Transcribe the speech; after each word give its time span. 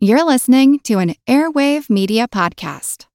You're 0.00 0.24
listening 0.24 0.78
to 0.84 1.00
an 1.00 1.16
Airwave 1.26 1.90
Media 1.90 2.28
Podcast. 2.28 3.06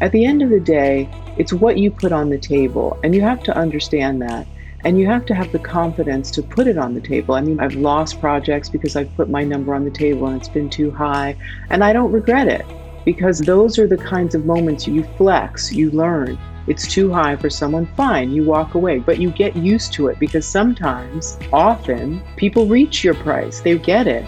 At 0.00 0.10
the 0.10 0.24
end 0.24 0.42
of 0.42 0.50
the 0.50 0.58
day, 0.58 1.08
it's 1.38 1.52
what 1.52 1.78
you 1.78 1.92
put 1.92 2.10
on 2.10 2.28
the 2.28 2.36
table, 2.36 2.98
and 3.04 3.14
you 3.14 3.20
have 3.20 3.44
to 3.44 3.56
understand 3.56 4.20
that. 4.22 4.48
And 4.82 4.98
you 4.98 5.06
have 5.06 5.24
to 5.26 5.34
have 5.36 5.52
the 5.52 5.60
confidence 5.60 6.32
to 6.32 6.42
put 6.42 6.66
it 6.66 6.76
on 6.76 6.94
the 6.94 7.00
table. 7.00 7.36
I 7.36 7.40
mean, 7.42 7.60
I've 7.60 7.76
lost 7.76 8.20
projects 8.20 8.68
because 8.68 8.96
I've 8.96 9.14
put 9.14 9.30
my 9.30 9.44
number 9.44 9.76
on 9.76 9.84
the 9.84 9.92
table 9.92 10.26
and 10.26 10.36
it's 10.38 10.48
been 10.48 10.68
too 10.68 10.90
high, 10.90 11.36
and 11.70 11.84
I 11.84 11.92
don't 11.92 12.10
regret 12.10 12.48
it 12.48 12.66
because 13.04 13.38
those 13.38 13.78
are 13.78 13.86
the 13.86 13.96
kinds 13.96 14.34
of 14.34 14.44
moments 14.44 14.88
you 14.88 15.04
flex, 15.16 15.72
you 15.72 15.92
learn. 15.92 16.36
It's 16.66 16.88
too 16.88 17.12
high 17.12 17.36
for 17.36 17.50
someone, 17.50 17.84
fine, 17.94 18.32
you 18.32 18.42
walk 18.42 18.74
away, 18.74 18.98
but 18.98 19.18
you 19.18 19.30
get 19.30 19.54
used 19.54 19.92
to 19.94 20.08
it 20.08 20.18
because 20.18 20.46
sometimes, 20.46 21.38
often, 21.52 22.22
people 22.36 22.66
reach 22.66 23.04
your 23.04 23.12
price, 23.14 23.60
they 23.60 23.76
get 23.76 24.06
it. 24.06 24.24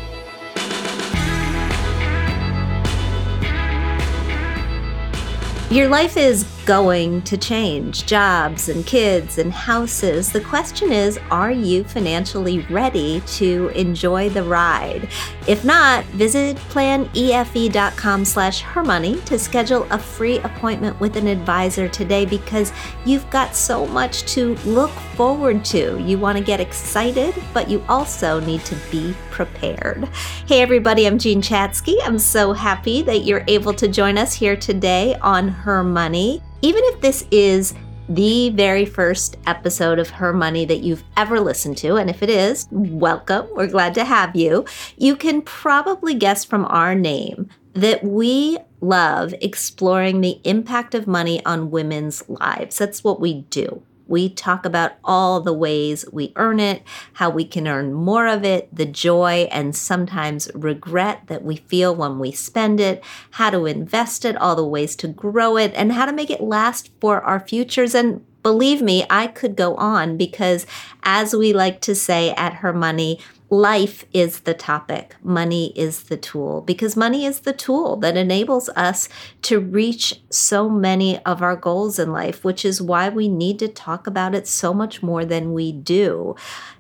Your 5.71 5.89
life 5.89 6.19
is 6.19 6.56
going 6.67 7.23
to 7.23 7.37
change 7.37 8.05
jobs 8.07 8.69
and 8.69 8.85
kids 8.85 9.39
and 9.39 9.53
houses. 9.53 10.33
The 10.33 10.41
question 10.41 10.93
is 10.93 11.19
are 11.31 11.53
you 11.53 11.85
financially 11.85 12.59
ready 12.69 13.21
to 13.39 13.69
enjoy 13.69 14.31
the 14.31 14.43
ride? 14.43 15.09
If 15.47 15.65
not, 15.65 16.05
visit 16.07 16.57
planefe.com 16.57 18.25
slash 18.25 18.63
hermoney 18.63 19.25
to 19.27 19.39
schedule 19.39 19.87
a 19.91 19.99
free 19.99 20.39
appointment 20.39 20.99
with 20.99 21.17
an 21.17 21.29
advisor 21.29 21.89
today 21.89 22.27
because 22.27 22.73
you've 23.05 23.29
got 23.31 23.55
so 23.55 23.87
much 23.87 24.25
to 24.35 24.57
look 24.67 24.91
forward 24.91 25.65
to. 25.67 26.03
You 26.03 26.19
want 26.19 26.37
to 26.37 26.43
get 26.43 26.59
excited, 26.61 27.35
but 27.55 27.71
you 27.71 27.83
also 27.89 28.41
need 28.41 28.65
to 28.65 28.75
be 28.91 29.15
prepared. 29.31 30.09
Hey, 30.47 30.63
everybody, 30.63 31.07
I'm 31.07 31.19
Jean 31.19 31.41
Chatzky. 31.41 31.97
I'm 32.03 32.19
so 32.19 32.53
happy 32.53 33.03
that 33.03 33.25
you're 33.25 33.45
able 33.47 33.73
to 33.75 33.87
join 33.87 34.19
us 34.19 34.35
here 34.35 34.57
today 34.57 35.15
on 35.23 35.47
Her 35.47 35.85
Money. 35.85 36.43
Even 36.67 36.83
if 36.87 37.01
this 37.01 37.25
is 37.31 37.75
the 38.09 38.51
very 38.51 38.85
first 38.85 39.37
episode 39.47 40.01
of 40.01 40.11
Her 40.11 40.33
Money 40.33 40.65
that 40.65 40.81
you've 40.81 41.05
ever 41.17 41.39
listened 41.39 41.77
to, 41.79 41.95
and 41.95 42.11
if 42.11 42.25
it 42.25 42.29
is, 42.29 42.67
welcome. 42.73 43.47
We're 43.55 43.69
glad 43.69 43.95
to 43.95 44.05
have 44.05 44.35
you. 44.35 44.65
You 44.97 45.15
can 45.15 45.43
probably 45.43 46.13
guess 46.13 46.45
from 46.45 46.65
our 46.65 46.97
name 46.97 47.49
that 47.75 48.03
we 48.03 48.59
love 48.81 49.33
exploring 49.41 50.23
the 50.23 50.41
impact 50.43 50.97
of 50.97 51.07
money 51.07 51.41
on 51.47 51.71
women's 51.71 52.29
lives. 52.29 52.79
That's 52.79 53.05
what 53.05 53.21
we 53.21 53.43
do. 53.43 53.85
We 54.07 54.29
talk 54.29 54.65
about 54.65 54.93
all 55.05 55.41
the 55.41 55.53
ways 55.53 56.05
we 56.13 56.33
earn 56.37 56.61
it, 56.61 56.83
how 57.15 57.31
we 57.31 57.45
can 57.45 57.67
earn 57.67 57.93
more 57.93 58.27
of 58.27 58.45
it, 58.45 58.69
the 58.75 58.87
joy 58.87 59.49
and 59.51 59.75
sometimes 59.75 60.51
regret 60.55 61.23
that 61.27 61.43
we 61.43 61.57
feel 61.57 61.95
when 61.95 62.19
we 62.19 62.33
spend 62.33 62.81
it, 62.81 63.03
how 63.33 63.51
to 63.51 63.67
invest 63.67 64.25
it, 64.25 64.37
all 64.37 64.55
the 64.55 64.67
ways 64.67 64.95
to 64.97 65.09
grow 65.09 65.57
it, 65.57 65.73
and 65.75 65.93
how 65.93 66.07
to 66.07 66.13
make 66.13 66.31
it 66.31 66.41
last 66.41 66.91
for 67.01 67.21
our 67.23 67.41
futures. 67.41 67.95
And 67.95 68.25
believe 68.47 68.81
me, 68.81 69.05
I 69.11 69.27
could 69.27 69.57
go 69.57 69.75
on 69.75 70.17
because, 70.17 70.67
as 71.03 71.35
we 71.35 71.53
like 71.53 71.81
to 71.81 71.97
say 71.97 72.31
at 72.35 72.55
Her 72.55 72.73
Money, 72.73 73.19
life 73.51 74.05
is 74.13 74.43
the 74.43 74.55
topic, 74.55 75.17
money 75.21 75.73
is 75.75 76.05
the 76.05 76.17
tool, 76.17 76.61
because 76.61 76.95
money 76.95 77.27
is 77.27 77.41
the 77.41 77.53
tool 77.53 77.97
that 77.97 78.17
enables 78.17 78.69
us 78.69 79.09
to 79.43 79.59
reach 79.59 80.23
so 80.31 80.71
many 80.71 81.19
of 81.25 81.43
our 81.43 81.57
goals 81.57 81.99
in 81.99 82.13
life, 82.13 82.45
which 82.45 82.65
is 82.65 82.81
why 82.81 83.09
we 83.09 83.29
need 83.29 83.59
to 83.59 83.67
talk 83.67 84.07
about 84.07 84.33
it 84.33 84.47
so 84.47 84.73
much 84.73 85.03
more 85.03 85.25
than 85.25 85.53
we 85.53 85.73
do. 85.73 86.37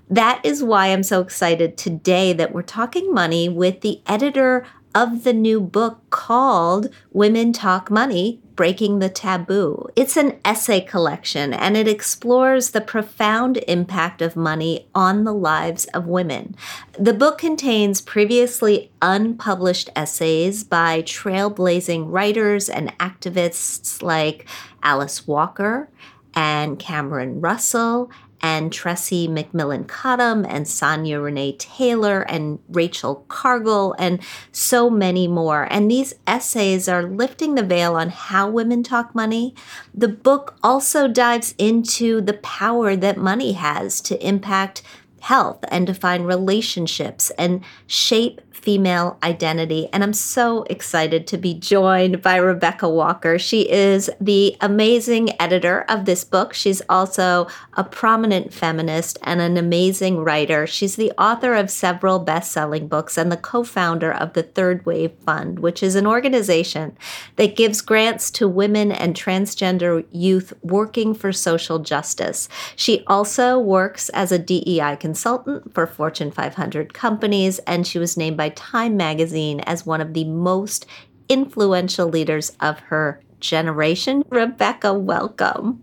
That 0.09 0.41
is 0.45 0.63
why 0.63 0.93
I'm 0.93 1.03
so 1.03 1.21
excited 1.21 1.77
today 1.77 2.33
that 2.33 2.55
we're 2.55 2.63
talking 2.63 3.13
money 3.13 3.49
with 3.49 3.81
the 3.81 4.03
editor 4.07 4.65
of 4.95 5.25
the 5.25 5.33
new 5.33 5.61
book 5.61 5.99
called 6.11 6.95
Women 7.11 7.53
Talk 7.53 7.91
Money 7.91 8.41
Breaking 8.57 8.99
the 8.99 9.11
Taboo. 9.11 9.87
It's 9.95 10.17
an 10.17 10.41
essay 10.45 10.81
collection 10.81 11.53
and 11.53 11.77
it 11.77 11.87
explores 11.87 12.71
the 12.71 12.81
profound 12.81 13.59
impact 13.69 14.23
of 14.23 14.35
money 14.35 14.89
on 14.95 15.25
the 15.25 15.35
lives 15.35 15.85
of 15.95 16.07
women. 16.07 16.57
The 16.99 17.13
book 17.13 17.37
contains 17.37 18.01
previously 18.01 18.91
unpublished 19.03 19.91
essays 19.95 20.65
by 20.65 21.03
trailblazing 21.03 22.11
writers 22.11 22.71
and 22.71 22.97
activists 22.99 24.03
like 24.03 24.47
Alice 24.83 25.27
Walker 25.27 25.91
and 26.35 26.79
Cameron 26.79 27.41
Russell 27.41 28.11
and 28.41 28.71
Tressie 28.71 29.29
McMillan 29.29 29.87
Cottom 29.87 30.45
and 30.45 30.69
Sonya 30.69 31.21
Renee 31.21 31.57
Taylor 31.59 32.23
and 32.23 32.59
Rachel 32.69 33.25
Cargle 33.29 33.95
and 33.99 34.21
so 34.53 34.91
many 34.91 35.27
more. 35.27 35.67
And 35.71 35.91
these 35.91 36.15
essays 36.27 36.89
are 36.89 37.03
lifting 37.03 37.55
the 37.55 37.63
veil 37.63 37.95
on 37.95 38.11
how 38.11 38.49
women 38.49 38.83
talk 38.83 39.15
money. 39.15 39.55
The 39.95 40.09
book 40.09 40.57
also 40.63 41.09
dives 41.09 41.55
into 41.59 42.21
the 42.21 42.35
power 42.35 42.97
that 42.97 43.17
money 43.17 43.53
has 43.53 44.01
to 44.03 44.27
impact 44.27 44.83
health 45.21 45.65
and 45.69 45.89
define 45.89 46.23
relationships 46.23 47.31
and 47.31 47.65
shape 47.87 48.41
female 48.67 49.17
identity. 49.23 49.89
And 49.93 50.03
I'm 50.03 50.13
so 50.13 50.65
excited 50.65 51.29
to 51.29 51.39
be 51.39 51.55
joined 51.55 52.21
by 52.21 52.35
Rebecca 52.35 52.89
Walker. 52.89 53.39
She 53.39 53.71
is 53.71 54.11
the 54.21 54.57
amazing 54.61 55.41
editor 55.41 55.83
of 55.83 56.05
this 56.05 56.25
book. 56.25 56.53
She's 56.53 56.83
also 56.89 57.47
a 57.75 57.85
prominent 57.85 58.53
feminist 58.53 59.19
and 59.23 59.41
an 59.41 59.57
amazing 59.57 60.19
writer. 60.19 60.67
She's 60.67 60.97
the 60.97 61.13
author 61.13 61.55
of 61.55 61.71
several 61.71 62.19
best 62.19 62.51
selling 62.51 62.89
books 62.89 63.17
and 63.17 63.31
the 63.31 63.37
co 63.37 63.63
founder 63.63 64.13
of 64.13 64.33
the 64.33 64.43
Third 64.43 64.85
Wave 64.85 65.13
Fund, 65.25 65.61
which 65.61 65.81
is 65.81 65.95
an 65.95 66.05
organization 66.05 66.99
that 67.37 67.55
gives 67.55 67.81
grants 67.81 68.33
to 68.33 68.49
women 68.49 68.91
and 68.91 69.15
transgender 69.15 70.05
youth 70.11 70.53
working 70.63 71.15
for 71.15 71.33
social 71.33 71.79
justice. 71.79 72.49
She 72.75 73.05
also 73.07 73.61
works 73.61 74.09
as 74.09 74.33
a 74.33 74.41
DEI 74.41 74.97
consultant 74.99 75.73
for 75.73 75.87
Fortune 75.87 76.33
500 76.33 76.93
companies, 76.93 77.61
and 77.61 77.87
she 77.87 78.01
was 78.01 78.17
named 78.17 78.37
by 78.37 78.56
Time 78.57 78.97
magazine 78.97 79.61
as 79.61 79.87
one 79.87 80.01
of 80.01 80.15
the 80.15 80.25
most 80.25 80.87
influential 81.29 82.09
leaders 82.09 82.51
of 82.61 82.81
her 82.81 83.21
generation. 83.39 84.25
Rebecca, 84.31 84.93
welcome. 84.95 85.83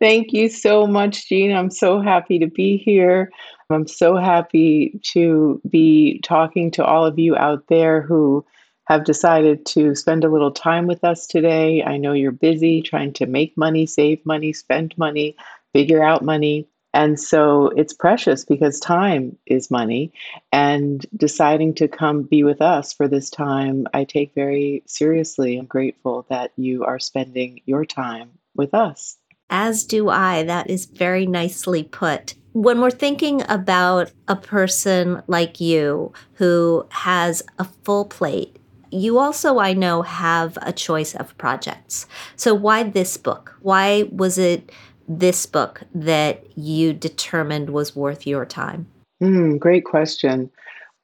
Thank 0.00 0.32
you 0.32 0.48
so 0.48 0.86
much, 0.86 1.28
Jean. 1.28 1.54
I'm 1.54 1.70
so 1.70 2.00
happy 2.00 2.38
to 2.38 2.46
be 2.46 2.78
here. 2.78 3.30
I'm 3.70 3.86
so 3.86 4.16
happy 4.16 5.00
to 5.12 5.60
be 5.68 6.20
talking 6.24 6.70
to 6.72 6.84
all 6.84 7.04
of 7.04 7.18
you 7.18 7.36
out 7.36 7.64
there 7.68 8.02
who 8.02 8.44
have 8.86 9.04
decided 9.04 9.64
to 9.66 9.94
spend 9.94 10.24
a 10.24 10.28
little 10.30 10.50
time 10.50 10.86
with 10.86 11.04
us 11.04 11.26
today. 11.26 11.82
I 11.82 11.96
know 11.96 12.12
you're 12.12 12.32
busy 12.32 12.82
trying 12.82 13.12
to 13.14 13.26
make 13.26 13.56
money, 13.56 13.86
save 13.86 14.24
money, 14.26 14.52
spend 14.52 14.96
money, 14.98 15.36
figure 15.72 16.02
out 16.02 16.22
money. 16.22 16.68
And 16.94 17.18
so 17.18 17.72
it's 17.76 17.92
precious 17.92 18.44
because 18.44 18.78
time 18.78 19.36
is 19.46 19.70
money. 19.70 20.12
And 20.52 21.04
deciding 21.16 21.74
to 21.74 21.88
come 21.88 22.22
be 22.22 22.44
with 22.44 22.62
us 22.62 22.92
for 22.92 23.08
this 23.08 23.28
time, 23.28 23.88
I 23.92 24.04
take 24.04 24.32
very 24.34 24.84
seriously. 24.86 25.58
I'm 25.58 25.66
grateful 25.66 26.24
that 26.30 26.52
you 26.56 26.84
are 26.84 27.00
spending 27.00 27.60
your 27.66 27.84
time 27.84 28.30
with 28.54 28.72
us. 28.74 29.18
As 29.50 29.84
do 29.84 30.08
I. 30.08 30.44
That 30.44 30.70
is 30.70 30.86
very 30.86 31.26
nicely 31.26 31.82
put. 31.82 32.34
When 32.52 32.80
we're 32.80 32.92
thinking 32.92 33.42
about 33.48 34.12
a 34.28 34.36
person 34.36 35.20
like 35.26 35.60
you 35.60 36.12
who 36.34 36.86
has 36.90 37.42
a 37.58 37.64
full 37.64 38.04
plate, 38.04 38.56
you 38.92 39.18
also, 39.18 39.58
I 39.58 39.72
know, 39.72 40.02
have 40.02 40.56
a 40.62 40.72
choice 40.72 41.16
of 41.16 41.36
projects. 41.36 42.06
So, 42.36 42.54
why 42.54 42.84
this 42.84 43.16
book? 43.16 43.56
Why 43.60 44.04
was 44.12 44.38
it 44.38 44.70
this 45.08 45.46
book 45.46 45.82
that 45.94 46.56
you 46.56 46.92
determined 46.92 47.70
was 47.70 47.94
worth 47.94 48.26
your 48.26 48.46
time? 48.46 48.86
Mm, 49.22 49.58
great 49.58 49.84
question. 49.84 50.50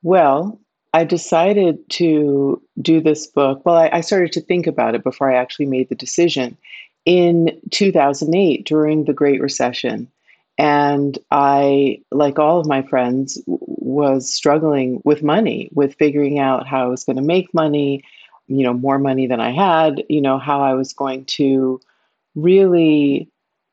Well, 0.03 0.59
I 0.92 1.04
decided 1.04 1.89
to 1.91 2.60
do 2.80 3.01
this 3.01 3.27
book. 3.27 3.65
Well, 3.65 3.77
I, 3.77 3.91
I, 3.92 4.01
started 4.01 4.33
to 4.33 4.41
think 4.41 4.66
about 4.66 4.95
it 4.95 5.04
before 5.04 5.30
I 5.30 5.36
actually 5.36 5.66
made 5.66 5.89
the 5.89 5.95
decision 5.95 6.57
in 7.04 7.59
2008 7.71 8.66
during 8.66 9.04
the 9.04 9.13
Great 9.13 9.41
Recession. 9.41 10.10
And 10.59 11.19
I, 11.30 12.03
like 12.10 12.39
all 12.39 12.59
of 12.59 12.66
my 12.66 12.83
friends, 12.83 13.41
was 13.47 14.33
struggling 14.33 15.01
with 15.04 15.22
money, 15.22 15.71
with 15.72 15.95
figuring 15.95 16.39
out 16.39 16.66
how 16.66 16.84
I 16.84 16.89
was 16.89 17.04
going 17.04 17.16
to 17.16 17.22
make 17.22 17.54
money, 17.54 18.03
you 18.48 18.65
know, 18.65 18.75
more 18.75 18.98
money 18.98 19.27
than 19.27 19.41
I 19.41 19.53
had, 19.53 20.03
you 20.09 20.21
know, 20.21 20.39
how 20.39 20.60
I 20.60 20.75
was 20.75 20.92
going 20.92 21.25
to 21.27 21.80
really 22.34 23.29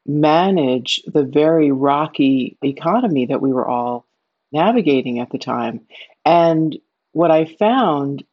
manage 0.08 1.02
the 1.06 1.24
very 1.24 1.72
rocky 1.72 2.58
economy 2.64 3.26
that 3.26 3.42
we 3.42 3.52
were 3.52 3.68
all 3.68 4.06
navigating 4.52 5.20
at 5.20 5.32
the 5.32 5.38
time. 5.38 5.82
And 6.26 6.78
what 7.12 7.32
I 7.32 7.46
found 7.46 8.24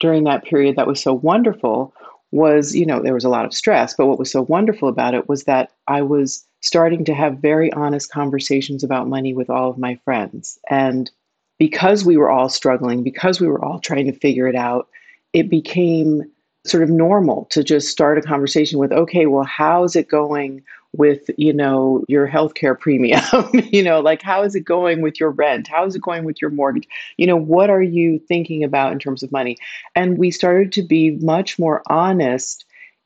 during 0.00 0.24
that 0.24 0.44
period 0.44 0.76
that 0.76 0.86
was 0.86 1.00
so 1.00 1.12
wonderful 1.12 1.94
was, 2.32 2.74
you 2.74 2.86
know, 2.86 3.00
there 3.02 3.14
was 3.14 3.24
a 3.24 3.28
lot 3.28 3.44
of 3.44 3.54
stress, 3.54 3.94
but 3.94 4.06
what 4.06 4.18
was 4.18 4.30
so 4.30 4.42
wonderful 4.42 4.88
about 4.88 5.14
it 5.14 5.28
was 5.28 5.44
that 5.44 5.72
I 5.88 6.02
was 6.02 6.44
starting 6.60 7.04
to 7.04 7.14
have 7.14 7.38
very 7.38 7.72
honest 7.72 8.10
conversations 8.12 8.84
about 8.84 9.08
money 9.08 9.34
with 9.34 9.50
all 9.50 9.70
of 9.70 9.78
my 9.78 9.96
friends. 10.04 10.58
And 10.68 11.10
because 11.58 12.04
we 12.04 12.16
were 12.16 12.30
all 12.30 12.48
struggling, 12.48 13.02
because 13.02 13.40
we 13.40 13.48
were 13.48 13.62
all 13.64 13.80
trying 13.80 14.06
to 14.06 14.18
figure 14.18 14.46
it 14.46 14.54
out, 14.54 14.88
it 15.32 15.50
became 15.50 16.22
sort 16.66 16.82
of 16.82 16.90
normal 16.90 17.46
to 17.46 17.64
just 17.64 17.88
start 17.88 18.18
a 18.18 18.22
conversation 18.22 18.78
with, 18.78 18.92
okay, 18.92 19.26
well, 19.26 19.44
how's 19.44 19.96
it 19.96 20.08
going 20.08 20.62
with, 20.92 21.30
you 21.36 21.52
know, 21.52 22.04
your 22.08 22.28
healthcare 22.28 22.78
premium? 22.78 23.22
you 23.52 23.82
know, 23.82 24.00
like 24.00 24.22
how 24.22 24.42
is 24.42 24.54
it 24.54 24.60
going 24.60 25.02
with 25.02 25.20
your 25.20 25.30
rent? 25.30 25.68
How 25.68 25.84
is 25.86 25.94
it 25.94 26.02
going 26.02 26.24
with 26.24 26.40
your 26.40 26.50
mortgage? 26.50 26.88
You 27.16 27.26
know, 27.26 27.36
what 27.36 27.70
are 27.70 27.82
you 27.82 28.18
thinking 28.18 28.64
about 28.64 28.92
in 28.92 28.98
terms 28.98 29.22
of 29.22 29.32
money? 29.32 29.56
And 29.94 30.18
we 30.18 30.30
started 30.30 30.72
to 30.72 30.82
be 30.82 31.12
much 31.12 31.58
more 31.58 31.82
honest 31.88 32.64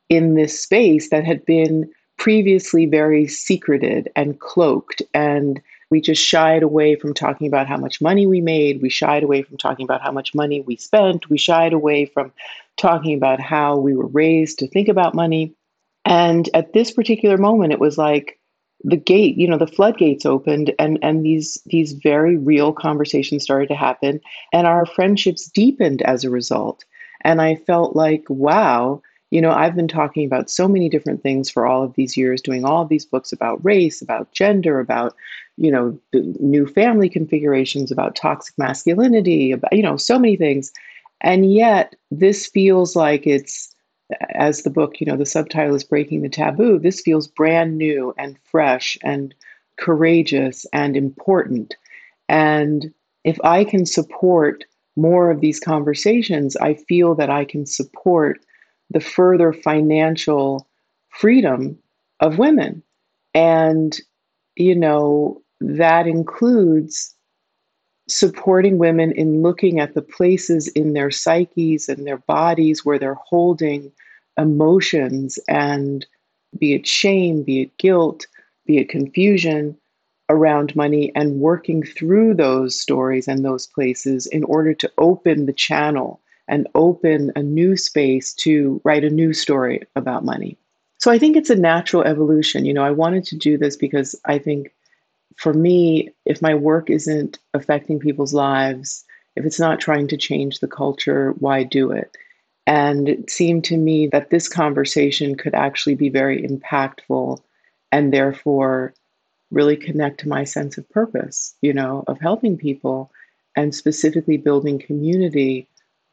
in 0.08 0.34
this 0.34 0.60
space 0.60 1.10
that 1.10 1.24
had 1.24 1.44
been 1.44 1.90
previously 2.16 2.86
very 2.86 3.26
secreted 3.26 4.08
and 4.14 4.38
cloaked 4.38 5.02
and 5.14 5.60
we 5.90 6.00
just 6.00 6.22
shied 6.22 6.64
away 6.64 6.96
from 6.96 7.14
talking 7.14 7.46
about 7.46 7.68
how 7.68 7.76
much 7.76 8.00
money 8.00 8.26
we 8.26 8.40
made. 8.40 8.82
We 8.82 8.88
shied 8.88 9.22
away 9.22 9.42
from 9.42 9.58
talking 9.58 9.84
about 9.84 10.02
how 10.02 10.10
much 10.10 10.34
money 10.34 10.60
we 10.60 10.74
spent. 10.74 11.30
We 11.30 11.38
shied 11.38 11.72
away 11.72 12.06
from 12.06 12.32
talking 12.76 13.16
about 13.16 13.38
how 13.38 13.76
we 13.76 13.94
were 13.94 14.08
raised 14.08 14.58
to 14.58 14.68
think 14.68 14.88
about 14.88 15.14
money. 15.14 15.54
And 16.04 16.48
at 16.54 16.72
this 16.72 16.90
particular 16.90 17.38
moment, 17.38 17.72
it 17.72 17.80
was 17.80 17.96
like 17.98 18.38
the 18.82 18.96
gate, 18.96 19.36
you 19.36 19.48
know, 19.48 19.56
the 19.56 19.66
floodgates 19.66 20.26
opened 20.26 20.74
and, 20.78 20.98
and 21.02 21.24
these 21.24 21.58
these 21.66 21.92
very 21.92 22.36
real 22.36 22.72
conversations 22.72 23.42
started 23.42 23.68
to 23.68 23.74
happen. 23.74 24.20
And 24.52 24.66
our 24.66 24.84
friendships 24.84 25.48
deepened 25.48 26.02
as 26.02 26.24
a 26.24 26.30
result. 26.30 26.84
And 27.22 27.40
I 27.40 27.54
felt 27.54 27.96
like, 27.96 28.24
wow, 28.28 29.00
you 29.30 29.40
know, 29.40 29.50
I've 29.50 29.74
been 29.74 29.88
talking 29.88 30.26
about 30.26 30.50
so 30.50 30.68
many 30.68 30.88
different 30.90 31.22
things 31.22 31.48
for 31.50 31.66
all 31.66 31.82
of 31.82 31.94
these 31.94 32.16
years, 32.16 32.42
doing 32.42 32.64
all 32.64 32.82
of 32.82 32.88
these 32.88 33.06
books 33.06 33.32
about 33.32 33.64
race, 33.64 34.02
about 34.02 34.30
gender, 34.32 34.78
about, 34.78 35.16
you 35.56 35.72
know, 35.72 35.98
new 36.12 36.66
family 36.66 37.08
configurations, 37.08 37.90
about 37.90 38.14
toxic 38.14 38.56
masculinity, 38.58 39.50
about, 39.50 39.72
you 39.72 39.82
know, 39.82 39.96
so 39.96 40.18
many 40.18 40.36
things. 40.36 40.72
And 41.22 41.52
yet, 41.52 41.96
this 42.10 42.46
feels 42.46 42.94
like 42.94 43.26
it's, 43.26 43.73
as 44.30 44.62
the 44.62 44.70
book, 44.70 45.00
you 45.00 45.06
know, 45.06 45.16
the 45.16 45.26
subtitle 45.26 45.74
is 45.74 45.84
Breaking 45.84 46.22
the 46.22 46.28
Taboo, 46.28 46.78
this 46.78 47.00
feels 47.00 47.28
brand 47.28 47.78
new 47.78 48.14
and 48.18 48.38
fresh 48.44 48.98
and 49.02 49.34
courageous 49.78 50.66
and 50.72 50.96
important. 50.96 51.74
And 52.28 52.92
if 53.24 53.38
I 53.42 53.64
can 53.64 53.86
support 53.86 54.64
more 54.96 55.30
of 55.30 55.40
these 55.40 55.58
conversations, 55.58 56.56
I 56.56 56.74
feel 56.74 57.14
that 57.16 57.30
I 57.30 57.44
can 57.44 57.66
support 57.66 58.40
the 58.90 59.00
further 59.00 59.52
financial 59.52 60.68
freedom 61.08 61.78
of 62.20 62.38
women. 62.38 62.82
And, 63.34 63.98
you 64.56 64.74
know, 64.76 65.42
that 65.60 66.06
includes 66.06 67.14
supporting 68.08 68.78
women 68.78 69.12
in 69.12 69.42
looking 69.42 69.80
at 69.80 69.94
the 69.94 70.02
places 70.02 70.68
in 70.68 70.92
their 70.92 71.10
psyches 71.10 71.88
and 71.88 72.06
their 72.06 72.18
bodies 72.18 72.84
where 72.84 72.98
they're 72.98 73.14
holding 73.14 73.90
emotions 74.38 75.38
and 75.48 76.06
be 76.58 76.74
it 76.74 76.86
shame, 76.86 77.42
be 77.42 77.62
it 77.62 77.76
guilt, 77.78 78.26
be 78.66 78.78
it 78.78 78.88
confusion 78.88 79.76
around 80.28 80.74
money, 80.74 81.12
and 81.14 81.40
working 81.40 81.82
through 81.82 82.34
those 82.34 82.80
stories 82.80 83.28
and 83.28 83.44
those 83.44 83.66
places 83.66 84.26
in 84.26 84.44
order 84.44 84.72
to 84.72 84.90
open 84.98 85.46
the 85.46 85.52
channel 85.52 86.20
and 86.48 86.68
open 86.74 87.32
a 87.36 87.42
new 87.42 87.76
space 87.76 88.32
to 88.32 88.80
write 88.84 89.04
a 89.04 89.10
new 89.10 89.32
story 89.32 89.82
about 89.96 90.24
money. 90.24 90.56
So 90.98 91.10
I 91.10 91.18
think 91.18 91.36
it's 91.36 91.50
a 91.50 91.56
natural 91.56 92.02
evolution. 92.04 92.64
You 92.64 92.74
know, 92.74 92.84
I 92.84 92.90
wanted 92.90 93.24
to 93.24 93.36
do 93.36 93.58
this 93.58 93.76
because 93.76 94.14
I 94.24 94.38
think 94.38 94.72
for 95.36 95.52
me, 95.52 96.10
if 96.24 96.42
my 96.42 96.54
work 96.54 96.90
isn't 96.90 97.38
affecting 97.54 97.98
people's 97.98 98.34
lives, 98.34 99.04
if 99.36 99.44
it's 99.44 99.60
not 99.60 99.80
trying 99.80 100.08
to 100.08 100.16
change 100.16 100.60
the 100.60 100.68
culture, 100.68 101.32
why 101.38 101.62
do 101.64 101.90
it? 101.90 102.16
And 102.66 103.08
it 103.08 103.30
seemed 103.30 103.64
to 103.64 103.76
me 103.76 104.06
that 104.08 104.30
this 104.30 104.48
conversation 104.48 105.36
could 105.36 105.54
actually 105.54 105.96
be 105.96 106.08
very 106.08 106.42
impactful 106.42 107.40
and 107.92 108.12
therefore 108.12 108.94
really 109.50 109.76
connect 109.76 110.20
to 110.20 110.28
my 110.28 110.44
sense 110.44 110.78
of 110.78 110.88
purpose, 110.90 111.54
you 111.62 111.72
know, 111.72 112.04
of 112.06 112.20
helping 112.20 112.56
people 112.56 113.10
and 113.56 113.74
specifically 113.74 114.36
building 114.36 114.78
community 114.78 115.68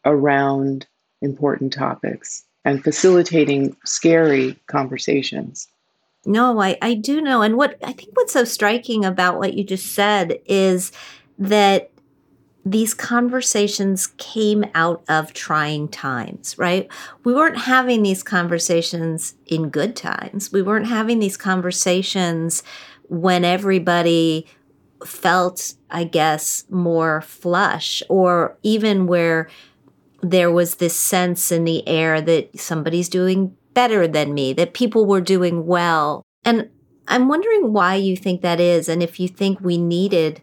around 0.05 0.85
important 1.21 1.73
topics 1.73 2.43
and 2.65 2.83
facilitating 2.83 3.75
scary 3.85 4.59
conversations. 4.67 5.67
No, 6.25 6.61
I, 6.61 6.77
I 6.81 6.93
do 6.93 7.21
know. 7.21 7.41
And 7.41 7.57
what 7.57 7.77
I 7.83 7.93
think 7.93 8.11
what's 8.13 8.33
so 8.33 8.43
striking 8.43 9.03
about 9.05 9.39
what 9.39 9.53
you 9.53 9.63
just 9.63 9.93
said 9.93 10.39
is 10.45 10.91
that 11.39 11.91
these 12.63 12.93
conversations 12.93 14.07
came 14.17 14.63
out 14.75 15.03
of 15.09 15.33
trying 15.33 15.87
times, 15.87 16.57
right? 16.59 16.87
We 17.23 17.33
weren't 17.33 17.57
having 17.57 18.03
these 18.03 18.21
conversations 18.21 19.33
in 19.47 19.69
good 19.69 19.95
times. 19.95 20.51
We 20.51 20.61
weren't 20.61 20.87
having 20.87 21.19
these 21.19 21.37
conversations 21.37 22.61
when 23.09 23.43
everybody 23.43 24.45
felt, 25.03 25.73
I 25.89 26.03
guess, 26.03 26.65
more 26.69 27.21
flush, 27.21 28.03
or 28.09 28.57
even 28.61 29.07
where 29.07 29.49
there 30.21 30.51
was 30.51 30.75
this 30.75 30.95
sense 30.95 31.51
in 31.51 31.63
the 31.63 31.87
air 31.87 32.21
that 32.21 32.59
somebody's 32.59 33.09
doing 33.09 33.57
better 33.73 34.07
than 34.07 34.33
me, 34.33 34.53
that 34.53 34.73
people 34.73 35.05
were 35.05 35.21
doing 35.21 35.65
well. 35.65 36.23
And 36.43 36.69
I'm 37.07 37.27
wondering 37.27 37.73
why 37.73 37.95
you 37.95 38.15
think 38.15 38.41
that 38.41 38.59
is, 38.59 38.87
and 38.87 39.01
if 39.01 39.19
you 39.19 39.27
think 39.27 39.59
we 39.61 39.77
needed 39.77 40.41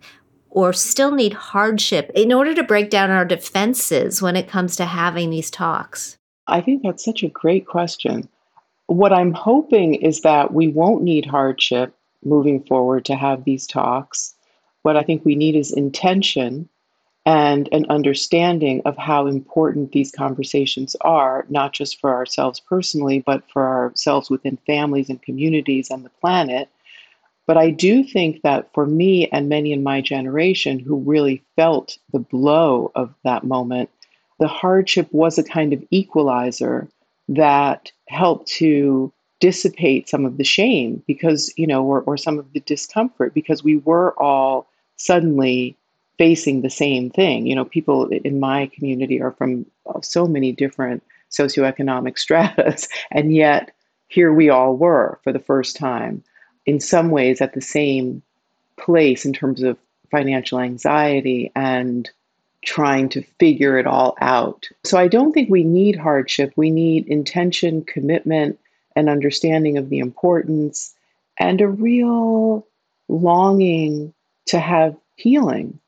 or 0.50 0.72
still 0.72 1.12
need 1.12 1.34
hardship 1.34 2.10
in 2.14 2.32
order 2.32 2.54
to 2.54 2.62
break 2.62 2.90
down 2.90 3.10
our 3.10 3.24
defenses 3.24 4.22
when 4.22 4.36
it 4.36 4.48
comes 4.48 4.76
to 4.76 4.84
having 4.86 5.30
these 5.30 5.50
talks. 5.50 6.16
I 6.46 6.60
think 6.60 6.82
that's 6.82 7.04
such 7.04 7.22
a 7.22 7.28
great 7.28 7.66
question. 7.66 8.28
What 8.86 9.12
I'm 9.12 9.34
hoping 9.34 9.94
is 9.94 10.22
that 10.22 10.52
we 10.54 10.68
won't 10.68 11.02
need 11.02 11.26
hardship 11.26 11.94
moving 12.24 12.62
forward 12.64 13.04
to 13.04 13.14
have 13.14 13.44
these 13.44 13.66
talks. 13.66 14.34
What 14.82 14.96
I 14.96 15.02
think 15.02 15.24
we 15.24 15.36
need 15.36 15.54
is 15.54 15.72
intention 15.72 16.68
and 17.28 17.68
an 17.72 17.84
understanding 17.90 18.80
of 18.86 18.96
how 18.96 19.26
important 19.26 19.92
these 19.92 20.10
conversations 20.10 20.96
are, 21.02 21.44
not 21.50 21.74
just 21.74 22.00
for 22.00 22.14
ourselves 22.14 22.58
personally, 22.58 23.18
but 23.18 23.42
for 23.52 23.68
ourselves 23.68 24.30
within 24.30 24.56
families 24.66 25.10
and 25.10 25.20
communities 25.20 25.90
and 25.90 26.06
the 26.06 26.10
planet. 26.22 26.70
But 27.46 27.58
I 27.58 27.68
do 27.68 28.02
think 28.02 28.40
that 28.44 28.72
for 28.72 28.86
me 28.86 29.28
and 29.28 29.46
many 29.46 29.74
in 29.74 29.82
my 29.82 30.00
generation 30.00 30.78
who 30.78 30.96
really 30.96 31.42
felt 31.54 31.98
the 32.14 32.18
blow 32.18 32.90
of 32.94 33.12
that 33.24 33.44
moment, 33.44 33.90
the 34.40 34.48
hardship 34.48 35.12
was 35.12 35.36
a 35.36 35.44
kind 35.44 35.74
of 35.74 35.84
equalizer 35.90 36.88
that 37.28 37.92
helped 38.08 38.48
to 38.52 39.12
dissipate 39.38 40.08
some 40.08 40.24
of 40.24 40.38
the 40.38 40.44
shame 40.44 41.02
because, 41.06 41.52
you 41.58 41.66
know, 41.66 41.84
or, 41.84 42.00
or 42.04 42.16
some 42.16 42.38
of 42.38 42.50
the 42.54 42.60
discomfort 42.60 43.34
because 43.34 43.62
we 43.62 43.76
were 43.76 44.12
all 44.18 44.66
suddenly 44.96 45.76
facing 46.18 46.62
the 46.62 46.70
same 46.70 47.10
thing. 47.10 47.46
You 47.46 47.54
know, 47.54 47.64
people 47.64 48.08
in 48.08 48.40
my 48.40 48.66
community 48.74 49.22
are 49.22 49.30
from 49.32 49.64
uh, 49.86 50.00
so 50.02 50.26
many 50.26 50.52
different 50.52 51.02
socioeconomic 51.30 52.18
stratas, 52.24 52.88
and 53.10 53.34
yet 53.34 53.72
here 54.08 54.32
we 54.32 54.50
all 54.50 54.76
were 54.76 55.18
for 55.22 55.32
the 55.32 55.38
first 55.38 55.76
time, 55.76 56.22
in 56.66 56.80
some 56.80 57.10
ways 57.10 57.40
at 57.40 57.54
the 57.54 57.60
same 57.60 58.22
place 58.78 59.24
in 59.24 59.32
terms 59.32 59.62
of 59.62 59.78
financial 60.10 60.58
anxiety 60.58 61.52
and 61.54 62.10
trying 62.64 63.08
to 63.08 63.22
figure 63.38 63.78
it 63.78 63.86
all 63.86 64.16
out. 64.20 64.66
So 64.84 64.98
I 64.98 65.08
don't 65.08 65.32
think 65.32 65.48
we 65.48 65.64
need 65.64 65.96
hardship. 65.96 66.52
We 66.56 66.70
need 66.70 67.06
intention, 67.06 67.84
commitment, 67.84 68.58
and 68.96 69.08
understanding 69.08 69.78
of 69.78 69.90
the 69.90 69.98
importance, 69.98 70.94
and 71.38 71.60
a 71.60 71.68
real 71.68 72.66
longing 73.08 74.12
to 74.46 74.58
have 74.58 74.96
healing 75.16 75.78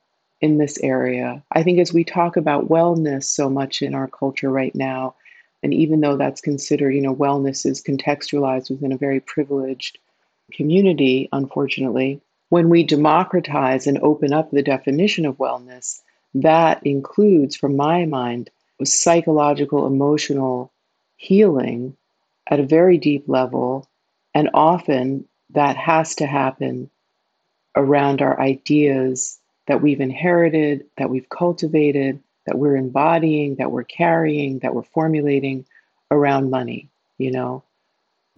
in 0.41 0.59
this 0.59 0.79
area. 0.83 1.43
I 1.53 1.63
think 1.63 1.79
as 1.79 1.93
we 1.93 2.05
talk 2.05 2.37
about 2.37 2.69
wellness 2.69 3.25
so 3.25 3.51
much 3.51 3.83
in 3.83 3.95
our 3.95 4.09
culture 4.09 4.51
right 4.51 4.75
now, 4.75 5.15
and 5.63 5.75
even 5.75 6.01
though 6.01 6.17
that's 6.17 6.41
considered, 6.41 6.95
you 6.95 7.03
know, 7.03 7.15
wellness 7.15 7.67
is 7.67 7.83
contextualized 7.83 8.71
within 8.71 8.93
a 8.93 8.97
very 8.97 9.21
privileged 9.21 9.99
community, 10.53 11.29
unfortunately, 11.33 12.21
when 12.49 12.69
we 12.69 12.83
democratize 12.83 13.87
and 13.87 13.99
open 13.99 14.33
up 14.33 14.51
the 14.51 14.63
definition 14.63 15.27
of 15.27 15.37
wellness, 15.37 16.01
that 16.35 16.85
includes, 16.87 17.55
from 17.57 17.77
my 17.77 18.07
mind, 18.07 18.51
psychological, 18.83 19.87
emotional 19.87 20.73
healing 21.17 21.97
at 22.47 22.61
a 22.61 22.67
very 22.67 22.97
deep 22.97 23.25
level. 23.27 23.87
And 24.35 24.49
often 24.55 25.27
that 25.51 25.77
has 25.77 26.15
to 26.17 26.27
happen 26.27 26.89
around 27.77 28.23
our 28.23 28.41
ideas 28.41 29.40
that 29.71 29.81
we've 29.81 30.01
inherited, 30.01 30.85
that 30.97 31.09
we've 31.09 31.29
cultivated, 31.29 32.21
that 32.45 32.59
we're 32.59 32.75
embodying, 32.75 33.55
that 33.55 33.71
we're 33.71 33.85
carrying, 33.85 34.59
that 34.59 34.75
we're 34.75 34.83
formulating 34.83 35.65
around 36.11 36.51
money, 36.51 36.91
you 37.19 37.31
know? 37.31 37.63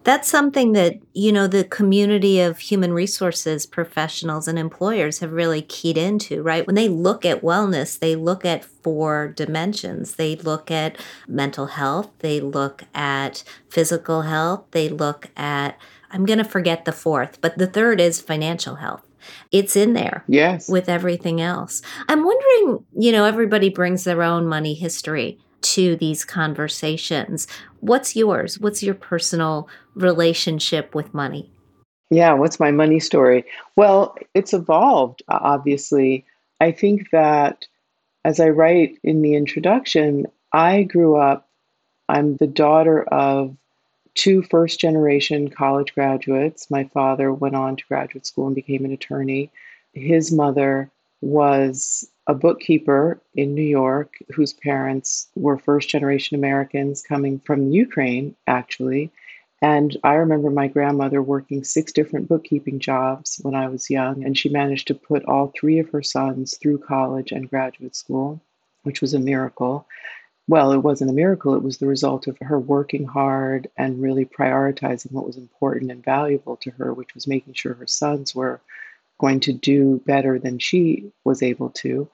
That's 0.03 0.29
something 0.29 0.73
that, 0.73 0.99
you 1.13 1.31
know, 1.31 1.47
the 1.47 1.63
community 1.63 2.39
of 2.39 2.59
human 2.59 2.93
resources 2.93 3.65
professionals 3.65 4.47
and 4.47 4.59
employers 4.59 5.19
have 5.19 5.31
really 5.31 5.63
keyed 5.63 5.97
into, 5.97 6.43
right? 6.43 6.67
When 6.67 6.75
they 6.75 6.87
look 6.87 7.25
at 7.25 7.41
wellness, 7.41 7.97
they 7.97 8.15
look 8.15 8.45
at 8.45 8.63
four 8.63 9.33
dimensions. 9.35 10.17
They 10.17 10.35
look 10.35 10.69
at 10.69 10.99
mental 11.27 11.65
health, 11.65 12.11
they 12.19 12.41
look 12.41 12.83
at 12.93 13.43
physical 13.67 14.21
health, 14.21 14.65
they 14.69 14.87
look 14.87 15.29
at, 15.35 15.79
I'm 16.11 16.27
going 16.27 16.37
to 16.37 16.45
forget 16.45 16.85
the 16.85 16.91
fourth, 16.91 17.41
but 17.41 17.57
the 17.57 17.65
third 17.65 17.99
is 17.99 18.21
financial 18.21 18.75
health. 18.75 19.03
It's 19.51 19.75
in 19.75 19.93
there. 19.93 20.23
Yes. 20.27 20.69
With 20.69 20.89
everything 20.89 21.41
else. 21.41 21.81
I'm 22.07 22.23
wondering, 22.23 22.85
you 22.97 23.11
know, 23.11 23.25
everybody 23.25 23.69
brings 23.69 24.03
their 24.03 24.23
own 24.23 24.47
money 24.47 24.73
history 24.73 25.39
to 25.61 25.95
these 25.95 26.25
conversations. 26.25 27.47
What's 27.79 28.15
yours? 28.15 28.59
What's 28.59 28.83
your 28.83 28.95
personal 28.95 29.69
relationship 29.95 30.93
with 30.93 31.13
money? 31.13 31.51
Yeah, 32.09 32.33
what's 32.33 32.59
my 32.59 32.71
money 32.71 32.99
story? 32.99 33.45
Well, 33.75 34.15
it's 34.33 34.53
evolved, 34.53 35.23
obviously. 35.29 36.25
I 36.59 36.71
think 36.71 37.09
that 37.11 37.65
as 38.25 38.39
I 38.39 38.49
write 38.49 38.99
in 39.03 39.21
the 39.21 39.35
introduction, 39.35 40.27
I 40.51 40.83
grew 40.83 41.15
up, 41.15 41.49
I'm 42.09 42.37
the 42.37 42.47
daughter 42.47 43.03
of 43.03 43.55
two 44.15 44.43
first 44.43 44.79
generation 44.79 45.49
college 45.49 45.93
graduates. 45.93 46.69
My 46.69 46.83
father 46.85 47.33
went 47.33 47.55
on 47.55 47.75
to 47.75 47.85
graduate 47.87 48.25
school 48.25 48.47
and 48.47 48.55
became 48.55 48.85
an 48.85 48.91
attorney. 48.91 49.51
His 49.93 50.31
mother 50.31 50.89
was 51.21 52.09
a 52.27 52.33
bookkeeper 52.33 53.21
in 53.35 53.53
New 53.53 53.61
York 53.61 54.17
whose 54.33 54.53
parents 54.53 55.27
were 55.35 55.57
first 55.57 55.89
generation 55.89 56.35
Americans 56.35 57.01
coming 57.01 57.39
from 57.39 57.71
Ukraine, 57.71 58.35
actually. 58.47 59.11
And 59.61 59.95
I 60.03 60.15
remember 60.15 60.49
my 60.49 60.67
grandmother 60.67 61.21
working 61.21 61.63
six 61.63 61.93
different 61.93 62.27
bookkeeping 62.27 62.79
jobs 62.79 63.39
when 63.43 63.55
I 63.55 63.69
was 63.69 63.89
young, 63.89 64.23
and 64.23 64.37
she 64.37 64.49
managed 64.49 64.87
to 64.87 64.95
put 64.95 65.23
all 65.25 65.53
three 65.57 65.79
of 65.79 65.89
her 65.91 66.03
sons 66.03 66.57
through 66.57 66.79
college 66.79 67.31
and 67.31 67.49
graduate 67.49 67.95
school, 67.95 68.41
which 68.83 68.99
was 68.99 69.13
a 69.13 69.19
miracle. 69.19 69.87
Well, 70.47 70.73
it 70.73 70.79
wasn't 70.79 71.09
a 71.09 71.13
miracle, 71.13 71.55
it 71.55 71.63
was 71.63 71.77
the 71.77 71.87
result 71.87 72.27
of 72.27 72.37
her 72.41 72.59
working 72.59 73.05
hard 73.05 73.69
and 73.77 74.01
really 74.01 74.25
prioritizing 74.25 75.11
what 75.11 75.25
was 75.25 75.37
important 75.37 75.89
and 75.89 76.03
valuable 76.03 76.57
to 76.57 76.71
her, 76.71 76.93
which 76.93 77.13
was 77.15 77.27
making 77.27 77.53
sure 77.53 77.73
her 77.75 77.87
sons 77.87 78.35
were 78.35 78.61
going 79.19 79.39
to 79.41 79.53
do 79.53 80.01
better 80.05 80.37
than 80.37 80.59
she 80.59 81.11
was 81.23 81.41
able 81.41 81.69
to. 81.69 82.09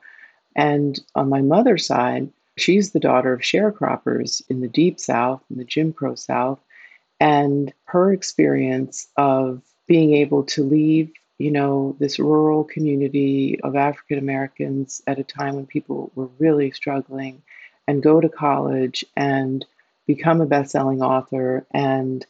And 0.55 0.99
on 1.15 1.29
my 1.29 1.41
mother's 1.41 1.87
side, 1.87 2.29
she's 2.55 2.91
the 2.91 2.99
daughter 2.99 3.33
of 3.33 3.41
sharecroppers 3.41 4.43
in 4.49 4.61
the 4.61 4.67
deep 4.67 4.99
South, 4.99 5.41
in 5.49 5.57
the 5.57 5.63
Jim 5.63 5.91
Crow 5.91 6.13
South. 6.13 6.59
And 7.19 7.73
her 7.85 8.13
experience 8.13 9.07
of 9.17 9.63
being 9.87 10.13
able 10.13 10.43
to 10.43 10.63
leave, 10.63 11.11
you 11.39 11.49
know, 11.49 11.95
this 11.99 12.19
rural 12.19 12.63
community 12.63 13.59
of 13.63 13.75
African 13.75 14.19
Americans 14.19 15.01
at 15.07 15.17
a 15.17 15.23
time 15.23 15.55
when 15.55 15.65
people 15.65 16.11
were 16.13 16.29
really 16.37 16.69
struggling 16.71 17.41
and 17.89 18.03
go 18.03 18.21
to 18.21 18.29
college 18.29 19.03
and 19.17 19.65
become 20.05 20.41
a 20.41 20.45
best 20.45 20.69
selling 20.71 21.01
author 21.01 21.65
and 21.73 22.23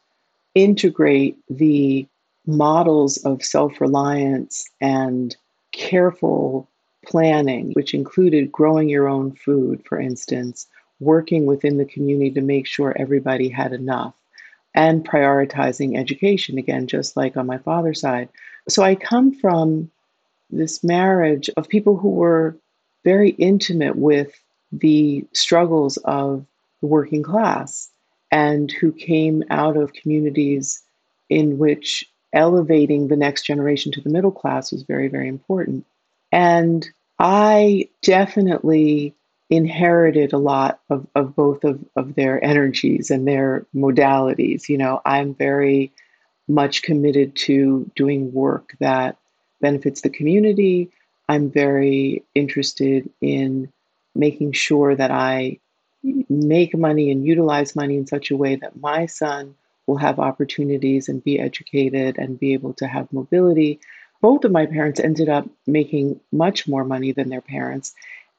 integrate 0.56 1.38
the 1.50 2.08
models 2.48 3.18
of 3.26 3.44
self 3.44 3.82
reliance 3.82 4.70
and 4.80 5.36
careful 5.74 6.66
planning, 7.06 7.72
which 7.74 7.94
included 7.94 8.54
growing 8.54 8.88
your 8.88 9.10
own 9.10 9.34
food, 9.34 9.84
for 9.86 10.00
instance, 10.00 10.66
working 11.02 11.46
within 11.46 11.76
the 11.76 11.84
community 11.84 12.32
to 12.32 12.42
make 12.42 12.66
sure 12.66 12.96
everybody 12.98 13.50
had 13.50 13.74
enough, 13.74 14.16
and 14.76 15.06
prioritizing 15.06 15.98
education, 15.98 16.58
again, 16.58 16.88
just 16.88 17.18
like 17.18 17.36
on 17.36 17.46
my 17.46 17.58
father's 17.58 18.00
side. 18.00 18.30
So 18.70 18.82
I 18.82 18.96
come 18.96 19.34
from 19.34 19.92
this 20.50 20.86
marriage 20.86 21.50
of 21.58 21.68
people 21.68 21.98
who 21.98 22.12
were 22.12 22.56
very 23.04 23.32
intimate 23.32 23.98
with 23.98 24.42
the 24.72 25.26
struggles 25.34 25.98
of 25.98 26.46
the 26.82 26.88
working 26.88 27.24
class 27.24 27.90
and 28.32 28.72
who 28.72 28.92
came 28.92 29.44
out 29.50 29.76
of 29.76 29.94
communities 29.94 30.82
in 31.30 31.58
which 31.58 32.06
elevating 32.34 33.08
the 33.08 33.16
next 33.16 33.44
generation 33.44 33.92
to 33.92 34.02
the 34.02 34.10
middle 34.10 34.32
class 34.32 34.72
was 34.72 34.84
very, 34.84 35.08
very 35.08 35.28
important. 35.28 35.86
And 36.32 36.88
I 37.18 37.90
definitely 38.04 39.16
inherited 39.50 40.32
a 40.32 40.38
lot 40.38 40.80
of, 40.90 41.08
of 41.16 41.36
both 41.36 41.64
of, 41.64 41.84
of 41.96 42.16
their 42.16 42.44
energies 42.44 43.10
and 43.10 43.28
their 43.28 43.66
modalities. 43.76 44.70
You 44.70 44.78
know, 44.78 45.02
I'm 45.06 45.34
very 45.34 45.92
much 46.48 46.84
committed 46.84 47.36
to 47.36 47.90
doing 47.96 48.32
work 48.32 48.76
that 48.80 49.18
benefits 49.60 50.02
the 50.02 50.10
community. 50.10 50.92
I'm 51.28 51.50
very 51.50 52.24
interested 52.36 53.10
in 53.22 53.72
making 54.20 54.52
sure 54.52 54.96
that 54.96 55.12
I 55.12 55.60
make 56.30 56.78
money 56.78 57.10
and 57.12 57.26
utilize 57.26 57.76
money 57.76 57.98
in 57.98 58.06
such 58.06 58.32
a 58.32 58.38
way 58.38 58.56
that 58.56 58.80
my 58.80 59.06
son 59.06 59.56
will 59.88 59.98
have 59.98 60.20
opportunities 60.20 61.10
and 61.10 61.24
be 61.24 61.40
educated 61.40 62.18
and 62.18 62.40
be 62.40 62.54
able 62.54 62.74
to 62.74 62.88
have 62.88 63.12
mobility. 63.12 63.80
Both 64.22 64.44
of 64.44 64.52
my 64.52 64.66
parents 64.66 65.00
ended 65.00 65.30
up 65.30 65.48
making 65.66 66.20
much 66.32 66.68
more 66.68 66.84
money 66.84 67.12
than 67.12 67.30
their 67.30 67.42
parents. 67.42 67.94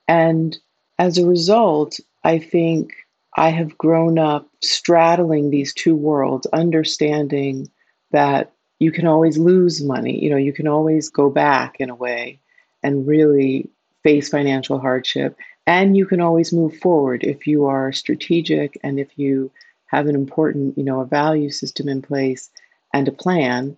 And 0.06 0.56
as 0.98 1.18
a 1.18 1.26
result, 1.26 1.98
I 2.24 2.38
think 2.38 2.92
I 3.36 3.48
have 3.50 3.78
grown 3.78 4.18
up 4.18 4.48
straddling 4.60 5.50
these 5.50 5.72
two 5.72 5.96
worlds, 5.96 6.46
understanding 6.52 7.70
that 8.10 8.52
you 8.78 8.92
can 8.92 9.06
always 9.06 9.38
lose 9.38 9.82
money. 9.82 10.22
You 10.22 10.30
know, 10.30 10.36
you 10.36 10.52
can 10.52 10.68
always 10.68 11.08
go 11.08 11.30
back 11.30 11.76
in 11.80 11.90
a 11.90 11.94
way 11.94 12.40
and 12.82 13.06
really 13.06 13.70
face 14.02 14.28
financial 14.28 14.78
hardship. 14.78 15.36
And 15.70 15.96
you 15.96 16.04
can 16.04 16.20
always 16.20 16.52
move 16.52 16.76
forward 16.78 17.22
if 17.22 17.46
you 17.46 17.64
are 17.66 17.92
strategic 17.92 18.76
and 18.82 18.98
if 18.98 19.16
you 19.16 19.52
have 19.86 20.08
an 20.08 20.16
important, 20.16 20.76
you 20.76 20.82
know, 20.82 20.98
a 21.00 21.04
value 21.04 21.48
system 21.48 21.88
in 21.88 22.02
place 22.02 22.50
and 22.92 23.06
a 23.06 23.12
plan. 23.12 23.76